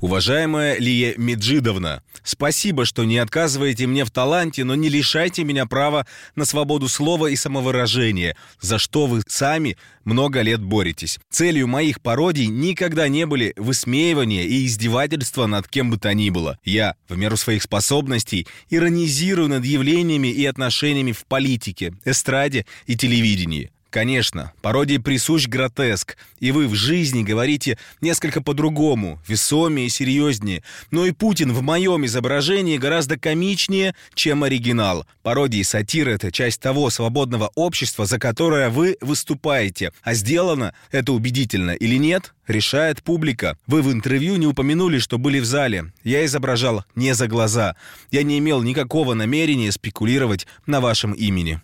Уважаемая 0.00 0.78
Лия 0.78 1.14
Меджидовна, 1.16 2.02
спасибо, 2.22 2.84
что 2.84 3.04
не 3.04 3.16
отказываете 3.16 3.86
мне 3.86 4.04
в 4.04 4.10
таланте, 4.10 4.62
но 4.62 4.74
не 4.74 4.90
лишайте 4.90 5.42
меня 5.42 5.64
права 5.64 6.06
на 6.34 6.44
свободу 6.44 6.86
слова 6.88 7.28
и 7.28 7.36
самовыражения, 7.36 8.36
за 8.60 8.78
что 8.78 9.06
вы 9.06 9.22
сами 9.26 9.78
много 10.04 10.42
лет 10.42 10.62
боретесь. 10.62 11.18
Целью 11.30 11.66
моих 11.66 12.02
пародий 12.02 12.46
никогда 12.46 13.08
не 13.08 13.24
были 13.24 13.54
высмеивание 13.56 14.46
и 14.46 14.66
издевательство 14.66 15.46
над 15.46 15.66
кем 15.66 15.90
бы 15.90 15.96
то 15.96 16.12
ни 16.12 16.28
было. 16.28 16.58
Я, 16.62 16.96
в 17.08 17.16
меру 17.16 17.38
своих 17.38 17.62
способностей, 17.62 18.46
иронизирую 18.68 19.48
над 19.48 19.64
явлениями 19.64 20.28
и 20.28 20.44
отношениями 20.44 21.12
в 21.12 21.24
политике, 21.24 21.94
эстраде 22.04 22.66
и 22.86 22.96
телевидении. 22.96 23.70
Конечно, 23.96 24.52
пародии 24.60 24.98
присущ 24.98 25.48
гротеск, 25.48 26.18
и 26.38 26.50
вы 26.52 26.68
в 26.68 26.74
жизни 26.74 27.22
говорите 27.22 27.78
несколько 28.02 28.42
по-другому, 28.42 29.22
весомее 29.26 29.86
и 29.86 29.88
серьезнее. 29.88 30.62
Но 30.90 31.06
и 31.06 31.12
Путин 31.12 31.54
в 31.54 31.62
моем 31.62 32.04
изображении 32.04 32.76
гораздо 32.76 33.18
комичнее, 33.18 33.94
чем 34.12 34.44
оригинал. 34.44 35.06
Пародии 35.22 35.60
и 35.60 35.64
сатиры— 35.64 36.12
это 36.12 36.30
часть 36.30 36.60
того 36.60 36.90
свободного 36.90 37.50
общества, 37.54 38.04
за 38.04 38.18
которое 38.18 38.68
вы 38.68 38.98
выступаете. 39.00 39.92
А 40.02 40.12
сделано 40.12 40.74
это 40.90 41.14
убедительно 41.14 41.70
или 41.70 41.96
нет, 41.96 42.34
решает 42.46 43.02
публика. 43.02 43.56
Вы 43.66 43.80
в 43.80 43.90
интервью 43.90 44.36
не 44.36 44.46
упомянули, 44.46 44.98
что 44.98 45.16
были 45.16 45.38
в 45.38 45.46
зале. 45.46 45.90
Я 46.04 46.22
изображал 46.26 46.84
не 46.96 47.14
за 47.14 47.28
глаза. 47.28 47.76
Я 48.10 48.24
не 48.24 48.40
имел 48.40 48.62
никакого 48.62 49.14
намерения 49.14 49.72
спекулировать 49.72 50.46
на 50.66 50.82
вашем 50.82 51.12
имени. 51.12 51.62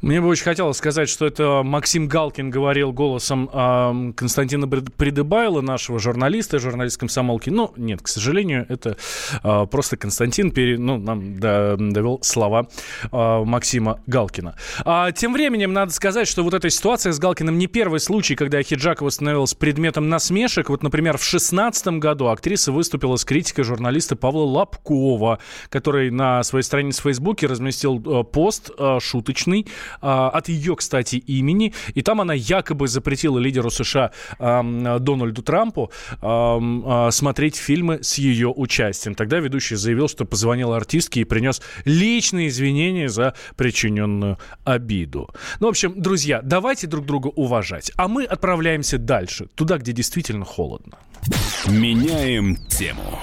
Мне 0.00 0.20
бы 0.20 0.28
очень 0.28 0.44
хотелось 0.44 0.76
сказать, 0.76 1.08
что 1.08 1.26
это 1.26 1.62
Максим 1.64 2.08
Галкин 2.08 2.50
говорил 2.50 2.92
голосом 2.92 3.50
э, 3.52 4.12
Константина 4.16 4.66
Придыбайла, 4.68 5.60
нашего 5.60 5.98
журналиста, 5.98 6.58
журналист 6.58 6.98
комсомолки. 6.98 7.50
Но 7.50 7.72
нет, 7.76 8.02
к 8.02 8.08
сожалению, 8.08 8.66
это 8.68 8.96
э, 9.42 9.66
просто 9.70 9.96
Константин 9.96 10.50
пере, 10.50 10.78
ну, 10.78 10.98
нам 10.98 11.38
до, 11.38 11.76
довел 11.78 12.20
слова 12.22 12.68
э, 13.10 13.44
Максима 13.44 14.00
Галкина. 14.06 14.56
А, 14.84 15.12
тем 15.12 15.32
временем 15.32 15.72
надо 15.72 15.92
сказать, 15.92 16.28
что 16.28 16.42
вот 16.42 16.54
эта 16.54 16.70
ситуация 16.70 17.12
с 17.12 17.18
Галкиным 17.18 17.58
не 17.58 17.66
первый 17.66 18.00
случай, 18.00 18.34
когда 18.34 18.62
Хиджакова 18.62 19.10
становилась 19.10 19.54
предметом 19.54 20.08
насмешек. 20.08 20.68
Вот, 20.68 20.82
например, 20.82 21.16
в 21.16 21.20
2016 21.20 21.86
году 21.98 22.28
актриса 22.28 22.72
выступила 22.72 23.16
с 23.16 23.24
критикой 23.24 23.64
журналиста 23.64 24.16
Павла 24.16 24.44
Лобкова, 24.44 25.38
который 25.68 26.10
на 26.10 26.42
своей 26.42 26.62
странице 26.62 27.00
в 27.00 27.04
Фейсбуке 27.04 27.46
разместил 27.46 28.02
э, 28.04 28.24
пост 28.24 28.70
э, 28.78 28.98
шуточный 29.00 29.66
от 30.00 30.48
ее, 30.48 30.76
кстати, 30.76 31.16
имени. 31.16 31.72
И 31.94 32.02
там 32.02 32.20
она 32.20 32.34
якобы 32.34 32.88
запретила 32.88 33.38
лидеру 33.38 33.70
США 33.70 34.10
Дональду 34.38 35.42
Трампу 35.42 35.90
а, 36.20 37.10
смотреть 37.10 37.56
фильмы 37.56 38.00
с 38.02 38.18
ее 38.18 38.48
участием. 38.48 39.14
Тогда 39.14 39.38
ведущий 39.38 39.76
заявил, 39.76 40.08
что 40.08 40.24
позвонил 40.24 40.72
артистке 40.72 41.20
и 41.20 41.24
принес 41.24 41.62
личные 41.84 42.48
извинения 42.48 43.08
за 43.08 43.34
причиненную 43.56 44.38
обиду. 44.64 45.28
Ну, 45.60 45.66
в 45.66 45.70
общем, 45.70 46.00
друзья, 46.00 46.40
давайте 46.42 46.86
друг 46.86 47.06
друга 47.06 47.28
уважать. 47.28 47.92
А 47.96 48.08
мы 48.08 48.24
отправляемся 48.24 48.98
дальше, 48.98 49.46
туда, 49.54 49.78
где 49.78 49.92
действительно 49.92 50.44
холодно. 50.44 50.98
Меняем 51.68 52.56
тему. 52.68 53.18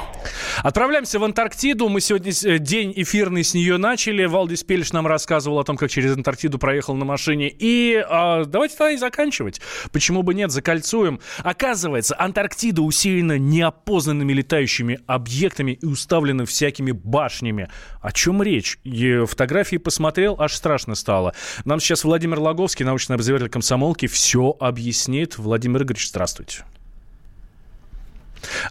Отправляемся 0.62 1.20
в 1.20 1.24
Антарктиду. 1.24 1.90
Мы 1.90 2.02
сегодня 2.02 2.32
э, 2.32 2.60
день 2.60 2.94
эфирный 2.96 3.44
с 3.44 3.54
нее 3.54 3.78
начали. 3.78 4.26
Валдис 4.26 4.64
Пельш 4.64 4.94
нам 4.94 5.08
рассказывал 5.08 5.60
о 5.60 5.64
том, 5.64 5.78
как 5.78 5.90
через 5.90 6.14
Антарктиду 6.16 6.60
проехал 6.60 6.96
на 6.96 7.06
машине. 7.06 7.50
И 7.50 8.04
а, 8.08 8.46
давайте 8.46 8.76
тогда 8.78 8.92
и 8.92 8.98
заканчивать. 8.98 9.62
Почему 9.92 10.24
бы 10.24 10.34
нет, 10.34 10.52
закольцуем. 10.52 11.20
Оказывается, 11.40 12.16
Антарктида 12.18 12.82
усеяна 12.82 13.38
неопознанными 13.38 14.34
летающими 14.34 15.00
объектами 15.08 15.74
и 15.74 15.86
уставлена 15.86 16.46
всякими 16.46 16.92
башнями. 16.92 17.70
О 18.02 18.12
чем 18.12 18.44
речь? 18.44 18.80
И 18.84 19.26
фотографии 19.26 19.78
посмотрел, 19.78 20.36
аж 20.40 20.54
страшно 20.54 20.96
стало. 20.96 21.34
Нам 21.66 21.80
сейчас 21.80 22.04
Владимир 22.04 22.40
Логовский, 22.40 22.86
научный 22.86 23.16
обозреватель 23.16 23.50
комсомолки, 23.50 24.08
все 24.08 24.56
объяснит. 24.60 25.38
Владимир 25.38 25.84
Игоревич, 25.84 26.10
здравствуйте. 26.10 26.64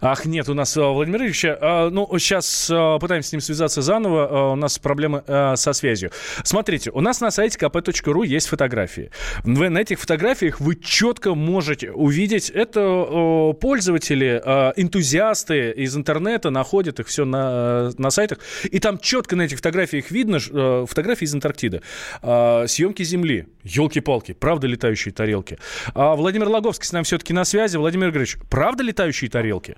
Ах, 0.01 0.25
нет, 0.25 0.49
у 0.49 0.55
нас 0.55 0.77
а, 0.77 0.89
Владимир 0.89 1.23
Ильич. 1.23 1.45
А, 1.45 1.91
ну, 1.91 2.09
сейчас 2.19 2.69
а, 2.71 2.99
пытаемся 2.99 3.31
с 3.31 3.33
ним 3.33 3.41
связаться 3.41 3.83
заново. 3.83 4.53
У 4.53 4.57
нас 4.57 4.79
проблемы 4.79 5.23
со 5.27 5.73
связью. 5.73 6.11
Смотрите, 6.45 6.91
у 6.91 7.01
нас 7.01 7.21
на 7.21 7.31
сайте 7.31 7.59
kp.ru 7.59 8.27
есть 8.27 8.49
фотографии. 8.49 9.11
Вы, 9.45 9.69
на 9.69 9.79
этих 9.79 10.01
фотографиях 10.01 10.61
вы 10.61 10.77
четко 10.77 11.35
можете 11.35 11.91
увидеть, 11.93 12.51
это 12.51 13.55
пользователи, 13.61 14.43
энтузиасты 14.77 15.71
из 15.71 15.97
интернета 15.97 16.51
находят 16.51 17.01
их 17.01 17.07
все 17.07 17.25
на, 17.25 17.91
на 17.97 18.11
сайтах. 18.11 18.39
И 18.65 18.79
там 18.79 18.99
четко 18.99 19.37
на 19.37 19.43
этих 19.43 19.59
фотографиях 19.59 20.11
видно 20.11 20.39
фотографии 20.87 21.25
из 21.25 21.35
Антарктиды. 21.35 21.83
Съемки 22.21 23.03
Земли. 23.03 23.47
Елки-палки, 23.65 24.33
правда 24.33 24.67
летающие 24.67 25.13
тарелки. 25.13 25.59
Владимир 25.95 26.49
Логовский 26.49 26.87
с 26.87 26.93
нами 26.93 27.05
все-таки 27.05 27.33
на 27.33 27.45
связи. 27.45 27.77
Владимир 27.77 28.11
Игоревич, 28.11 28.39
правда 28.51 28.83
летающие 28.83 29.31
тарелки? 29.31 29.62
Тарелки? 29.63 29.77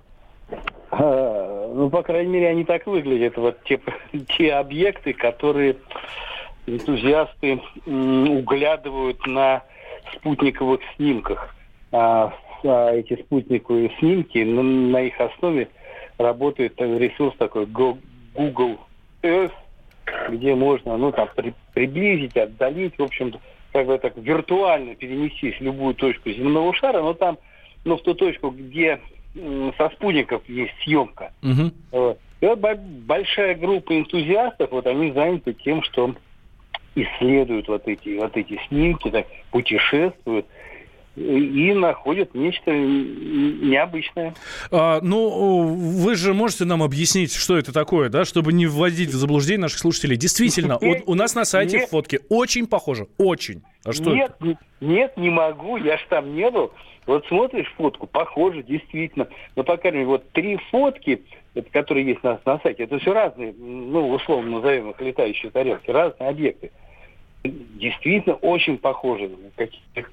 А, 0.90 1.72
ну, 1.74 1.90
по 1.90 2.02
крайней 2.02 2.32
мере, 2.32 2.48
они 2.48 2.64
так 2.64 2.86
выглядят. 2.86 3.36
Вот 3.36 3.62
те, 3.64 3.80
те 4.36 4.54
объекты, 4.54 5.12
которые 5.12 5.76
энтузиасты 6.66 7.60
углядывают 7.86 9.26
на 9.26 9.62
спутниковых 10.16 10.80
снимках. 10.96 11.54
А, 11.92 12.32
а 12.64 12.92
эти 12.92 13.20
спутниковые 13.22 13.92
снимки, 13.98 14.38
на, 14.38 14.62
на 14.62 15.02
их 15.02 15.20
основе 15.20 15.68
работает 16.18 16.80
ресурс 16.80 17.34
такой 17.36 17.66
Google 17.66 18.78
Earth, 19.22 19.52
где 20.30 20.54
можно, 20.54 20.96
ну, 20.96 21.12
там, 21.12 21.28
при, 21.34 21.54
приблизить, 21.72 22.36
отдалить, 22.36 22.98
в 22.98 23.02
общем-то, 23.02 23.40
как 23.72 23.86
бы 23.86 23.98
так 23.98 24.16
виртуально 24.16 24.94
перенестись 24.94 25.56
в 25.56 25.60
любую 25.62 25.94
точку 25.94 26.30
земного 26.30 26.72
шара, 26.74 27.02
но 27.02 27.14
там, 27.14 27.38
ну, 27.84 27.96
в 27.96 28.02
ту 28.02 28.14
точку, 28.14 28.50
где 28.50 29.00
со 29.34 29.90
спутников 29.90 30.42
есть 30.48 30.72
съемка. 30.82 31.32
Угу. 31.42 31.70
Вот. 31.92 32.18
И 32.40 32.46
вот 32.46 32.58
большая 32.58 33.54
группа 33.54 33.98
энтузиастов, 33.98 34.70
вот 34.70 34.86
они 34.86 35.12
заняты 35.12 35.54
тем, 35.54 35.82
что 35.82 36.14
исследуют 36.94 37.68
вот 37.68 37.88
эти, 37.88 38.18
вот 38.18 38.36
эти 38.36 38.60
снимки, 38.68 39.10
так, 39.10 39.26
путешествуют 39.50 40.46
и 41.16 41.72
находят 41.74 42.34
нечто 42.34 42.72
необычное. 42.72 44.34
А, 44.70 45.00
ну, 45.00 45.62
вы 45.62 46.16
же 46.16 46.34
можете 46.34 46.64
нам 46.64 46.82
объяснить, 46.82 47.32
что 47.32 47.56
это 47.56 47.72
такое, 47.72 48.08
да, 48.08 48.24
чтобы 48.24 48.52
не 48.52 48.66
вводить 48.66 49.10
в 49.10 49.14
заблуждение 49.14 49.62
наших 49.62 49.78
слушателей. 49.78 50.16
Действительно, 50.16 50.78
нет, 50.80 51.04
у, 51.06 51.12
у 51.12 51.14
нас 51.14 51.34
на 51.34 51.44
сайте 51.44 51.78
нет, 51.78 51.88
фотки 51.88 52.20
очень 52.28 52.66
похожи, 52.66 53.06
очень. 53.18 53.62
А 53.84 53.92
что 53.92 54.12
нет, 54.14 54.32
это? 54.40 54.58
нет, 54.80 55.16
не 55.16 55.30
могу, 55.30 55.76
я 55.76 55.98
ж 55.98 56.06
там 56.08 56.34
не 56.34 56.50
был. 56.50 56.72
Вот 57.06 57.26
смотришь 57.26 57.72
фотку, 57.76 58.06
похоже, 58.06 58.62
действительно. 58.62 59.28
Но, 59.56 59.62
по 59.62 59.76
крайней 59.76 59.98
мере, 59.98 60.08
вот 60.08 60.30
три 60.30 60.58
фотки, 60.70 61.22
которые 61.70 62.06
есть 62.06 62.22
на, 62.22 62.40
на 62.44 62.58
сайте, 62.60 62.84
это 62.84 62.98
все 62.98 63.12
разные, 63.12 63.52
ну, 63.56 64.10
условно 64.10 64.52
назовем 64.52 64.90
их 64.90 65.00
летающие 65.00 65.50
тарелки, 65.50 65.90
разные 65.90 66.30
объекты. 66.30 66.72
Действительно 67.44 68.36
очень 68.36 68.78
похожи. 68.78 69.30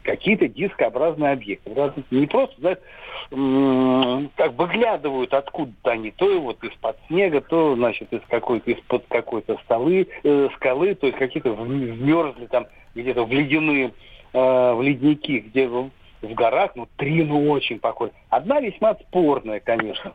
Какие-то 0.04 0.50
дискообразные 0.50 1.32
объекты. 1.32 1.72
Не 2.12 2.28
просто, 2.28 2.60
знаешь, 2.60 4.30
как 4.36 4.54
выглядывают 4.58 5.34
откуда-то 5.34 5.92
они, 5.92 6.12
то 6.12 6.42
вот 6.42 6.62
из-под 6.62 6.98
снега, 7.08 7.40
то, 7.40 7.76
значит, 7.76 8.12
из 8.12 8.20
какой-то, 8.28 8.72
из-под 8.72 9.06
какой-то 9.08 9.58
столы, 9.64 10.08
э, 10.24 10.50
скалы, 10.56 10.94
то 10.96 11.08
есть 11.08 11.18
какие-то 11.18 11.54
вмерзли 11.54 12.48
там 12.48 12.68
где-то 12.96 13.24
в 13.24 13.32
ледяные, 13.32 13.94
э, 14.34 14.74
в 14.74 14.82
ледники, 14.82 15.40
где 15.40 15.70
в 15.70 15.90
горах, 16.22 16.72
ну, 16.76 16.88
три, 16.98 17.24
ну, 17.24 17.50
очень 17.50 17.80
похожи. 17.80 18.12
Одна 18.30 18.60
весьма 18.60 18.96
спорная, 18.96 19.62
конечно. 19.62 20.12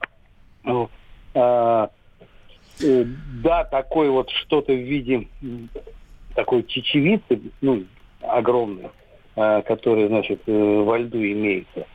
Ну, 0.65 0.91
э, 1.33 1.89
э, 2.83 3.05
да, 3.43 3.65
такой 3.65 4.11
вот 4.11 4.29
что-то 4.31 4.75
в 4.75 4.77
виде 4.77 5.27
такой 6.37 6.63
чечевицы, 6.65 7.41
ну, 7.61 7.85
огромной, 8.21 8.91
э, 9.35 9.63
которая, 9.63 10.07
значит, 10.07 10.41
э, 10.47 10.53
во 10.53 10.99
льду 10.99 11.19
имеется. 11.19 11.87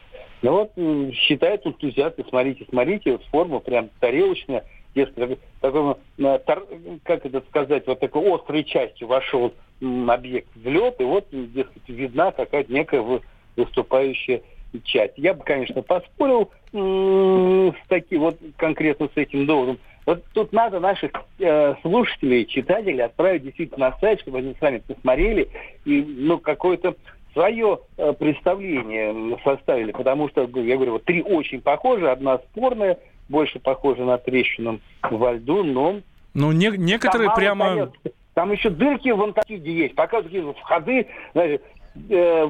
Ну 0.42 0.52
вот 0.52 0.72
э, 0.76 1.12
считают 1.14 1.66
энтузиасты, 1.66 2.26
смотрите, 2.28 2.66
смотрите, 2.70 3.20
форма 3.30 3.60
прям 3.60 3.90
тарелочная, 4.00 4.66
дескать, 4.96 5.40
такой, 5.62 5.96
такой, 6.18 7.00
как 7.04 7.26
это 7.26 7.42
сказать, 7.48 7.88
вот 7.88 8.00
такой 8.00 8.36
острой 8.36 8.64
частью 8.64 9.08
вошел 9.08 9.54
объект 9.80 10.50
в 10.56 10.68
лед, 10.68 10.96
и 11.00 11.04
вот, 11.04 11.28
дескать, 11.32 11.88
видна 11.88 12.32
какая-то 12.32 12.74
некая 12.74 13.22
выступающая 13.56 14.42
часть. 14.84 15.14
Я 15.18 15.34
бы, 15.34 15.44
конечно, 15.44 15.82
поспорил 15.82 16.50
с 16.74 17.88
таким 17.88 18.22
вот 18.22 18.38
конкретно 18.58 19.10
с 19.14 19.18
этим 19.18 19.46
доводом. 19.46 19.80
Вот 20.06 20.24
тут 20.34 20.52
надо 20.52 20.80
наших 20.80 21.12
э, 21.40 21.76
слушателей, 21.82 22.46
читателей 22.46 23.04
отправить 23.04 23.44
действительно 23.44 23.90
на 23.90 24.00
сайт, 24.00 24.22
чтобы 24.22 24.40
они 24.40 24.56
сами 24.60 24.80
посмотрели 24.80 25.50
и 25.86 26.02
ну 26.02 26.40
какое-то 26.40 26.96
свое 27.34 27.80
э, 27.98 28.14
представление 28.14 29.38
составили, 29.44 29.92
потому 29.92 30.30
что, 30.30 30.42
я 30.42 30.76
говорю, 30.76 30.94
вот 30.94 31.06
три 31.06 31.22
очень 31.22 31.62
похожи, 31.62 32.10
одна 32.10 32.40
спорная, 32.40 32.98
больше 33.30 33.60
похожа 33.60 34.04
на 34.04 34.18
трещину 34.18 34.80
во 35.04 35.34
льду, 35.34 35.64
но... 35.64 36.02
Ну, 36.34 36.52
не, 36.52 36.72
некоторые 36.78 37.28
там 37.28 37.36
прямо... 37.36 37.70
Понятно. 37.70 38.12
Там 38.34 38.52
еще 38.52 38.70
дырки 38.70 39.10
в 39.10 39.22
Антарктиде 39.22 39.74
есть, 39.74 39.96
показывают 39.96 40.58
входы, 40.58 41.08
знаете, 41.34 41.62
э, 42.10 42.50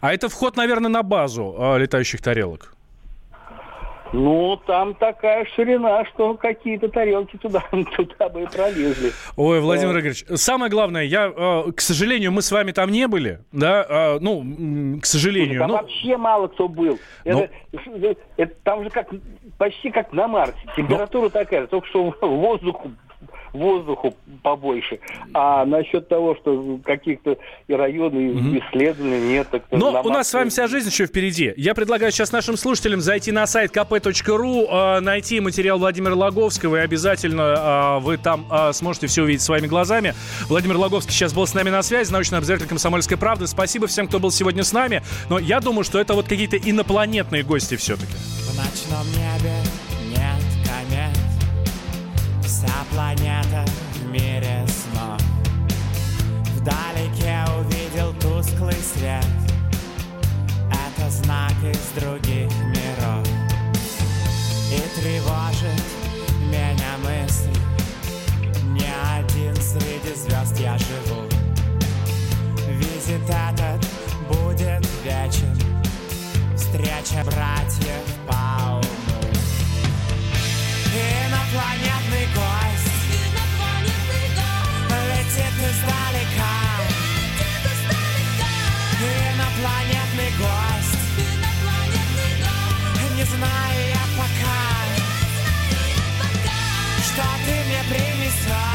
а 0.00 0.14
это 0.14 0.28
вход, 0.28 0.56
наверное, 0.56 0.88
на 0.88 1.02
базу 1.02 1.54
э, 1.58 1.78
летающих 1.78 2.22
тарелок? 2.22 2.74
Ну, 4.12 4.60
там 4.66 4.94
такая 4.94 5.44
ширина, 5.54 6.04
что 6.06 6.34
какие-то 6.34 6.88
тарелки 6.88 7.36
туда, 7.36 7.62
туда 7.96 8.28
бы 8.28 8.42
и 8.42 8.46
пролезли. 8.46 9.12
Ой, 9.36 9.60
Владимир. 9.60 9.92
Игоревич, 9.98 10.24
самое 10.34 10.70
главное, 10.70 11.04
я, 11.04 11.32
э, 11.34 11.72
к 11.72 11.80
сожалению, 11.80 12.32
мы 12.32 12.42
с 12.42 12.50
вами 12.50 12.72
там 12.72 12.90
не 12.90 13.06
были, 13.06 13.40
да, 13.52 13.86
э, 13.88 14.18
ну, 14.20 14.98
к 15.00 15.06
сожалению. 15.06 15.60
Там 15.60 15.68
ну... 15.68 15.76
вообще 15.76 16.16
мало 16.16 16.48
кто 16.48 16.68
был. 16.68 16.98
Ну. 17.24 17.48
Это, 17.72 18.16
это, 18.36 18.54
там 18.64 18.84
же 18.84 18.90
как, 18.90 19.08
почти 19.58 19.90
как 19.90 20.12
на 20.12 20.26
Марсе. 20.26 20.58
Температура 20.76 21.24
Но... 21.24 21.30
такая, 21.30 21.66
только 21.66 21.86
что 21.88 22.14
воздуху 22.20 22.90
воздуху 23.52 24.14
побольше. 24.42 25.00
А 25.34 25.64
насчет 25.64 26.08
того, 26.08 26.36
что 26.36 26.78
каких-то 26.84 27.36
районы 27.68 28.32
угу. 28.32 28.58
исследованы, 28.58 29.20
нет. 29.20 29.48
Так 29.50 29.62
Но 29.70 30.00
у 30.02 30.08
нас 30.08 30.28
с 30.28 30.34
вами 30.34 30.48
вся 30.48 30.66
жизнь 30.66 30.88
еще 30.88 31.06
впереди. 31.06 31.52
Я 31.56 31.74
предлагаю 31.74 32.12
сейчас 32.12 32.32
нашим 32.32 32.56
слушателям 32.56 33.00
зайти 33.00 33.32
на 33.32 33.46
сайт 33.46 33.74
kp.ru, 33.74 34.98
э, 34.98 35.00
найти 35.00 35.40
материал 35.40 35.78
Владимира 35.78 36.14
Логовского, 36.14 36.76
и 36.76 36.80
обязательно 36.80 37.98
э, 37.98 38.00
вы 38.00 38.16
там 38.18 38.46
э, 38.50 38.72
сможете 38.72 39.06
все 39.06 39.22
увидеть 39.22 39.42
своими 39.42 39.66
глазами. 39.66 40.14
Владимир 40.48 40.76
Логовский 40.76 41.12
сейчас 41.12 41.32
был 41.32 41.46
с 41.46 41.54
нами 41.54 41.70
на 41.70 41.82
связи, 41.82 42.12
научный 42.12 42.38
обозреватель 42.38 42.68
«Комсомольской 42.68 43.16
правды». 43.16 43.46
Спасибо 43.46 43.86
всем, 43.86 44.06
кто 44.06 44.18
был 44.18 44.30
сегодня 44.30 44.64
с 44.64 44.72
нами. 44.72 45.02
Но 45.28 45.38
я 45.38 45.60
думаю, 45.60 45.84
что 45.84 45.98
это 45.98 46.14
вот 46.14 46.28
какие-то 46.28 46.56
инопланетные 46.56 47.42
гости 47.42 47.76
все-таки. 47.76 48.12
В 48.12 48.56
ночном 48.56 49.06
небе 49.12 49.69
Вся 52.50 52.84
планета 52.90 53.64
в 53.94 54.10
мире 54.10 54.66
снов 54.66 55.20
Вдалеке 56.56 57.44
увидел 57.60 58.12
тусклый 58.14 58.74
свет. 58.74 59.24
Это 60.68 61.08
знак 61.10 61.52
из 61.62 61.92
других 61.94 62.29
Инопланетный 93.40 93.46
гость 93.46 93.46
Не 93.46 93.46
знаю 93.46 93.88
я 93.88 94.04
пока, 94.18 94.60
что 97.02 97.24
ты 97.46 97.52
мне 97.64 97.82
принесешь, 97.88 98.69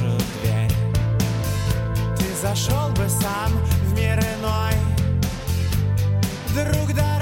нашу 0.00 0.18
дверь 0.42 0.70
Ты 2.16 2.24
зашел 2.40 2.90
бы 2.90 3.08
сам 3.08 3.52
в 3.84 3.94
мир 3.94 4.18
иной. 4.18 4.74
Друг 6.54 6.94
дорогой 6.94 7.19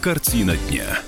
Картина 0.00 0.56
дня. 0.56 1.07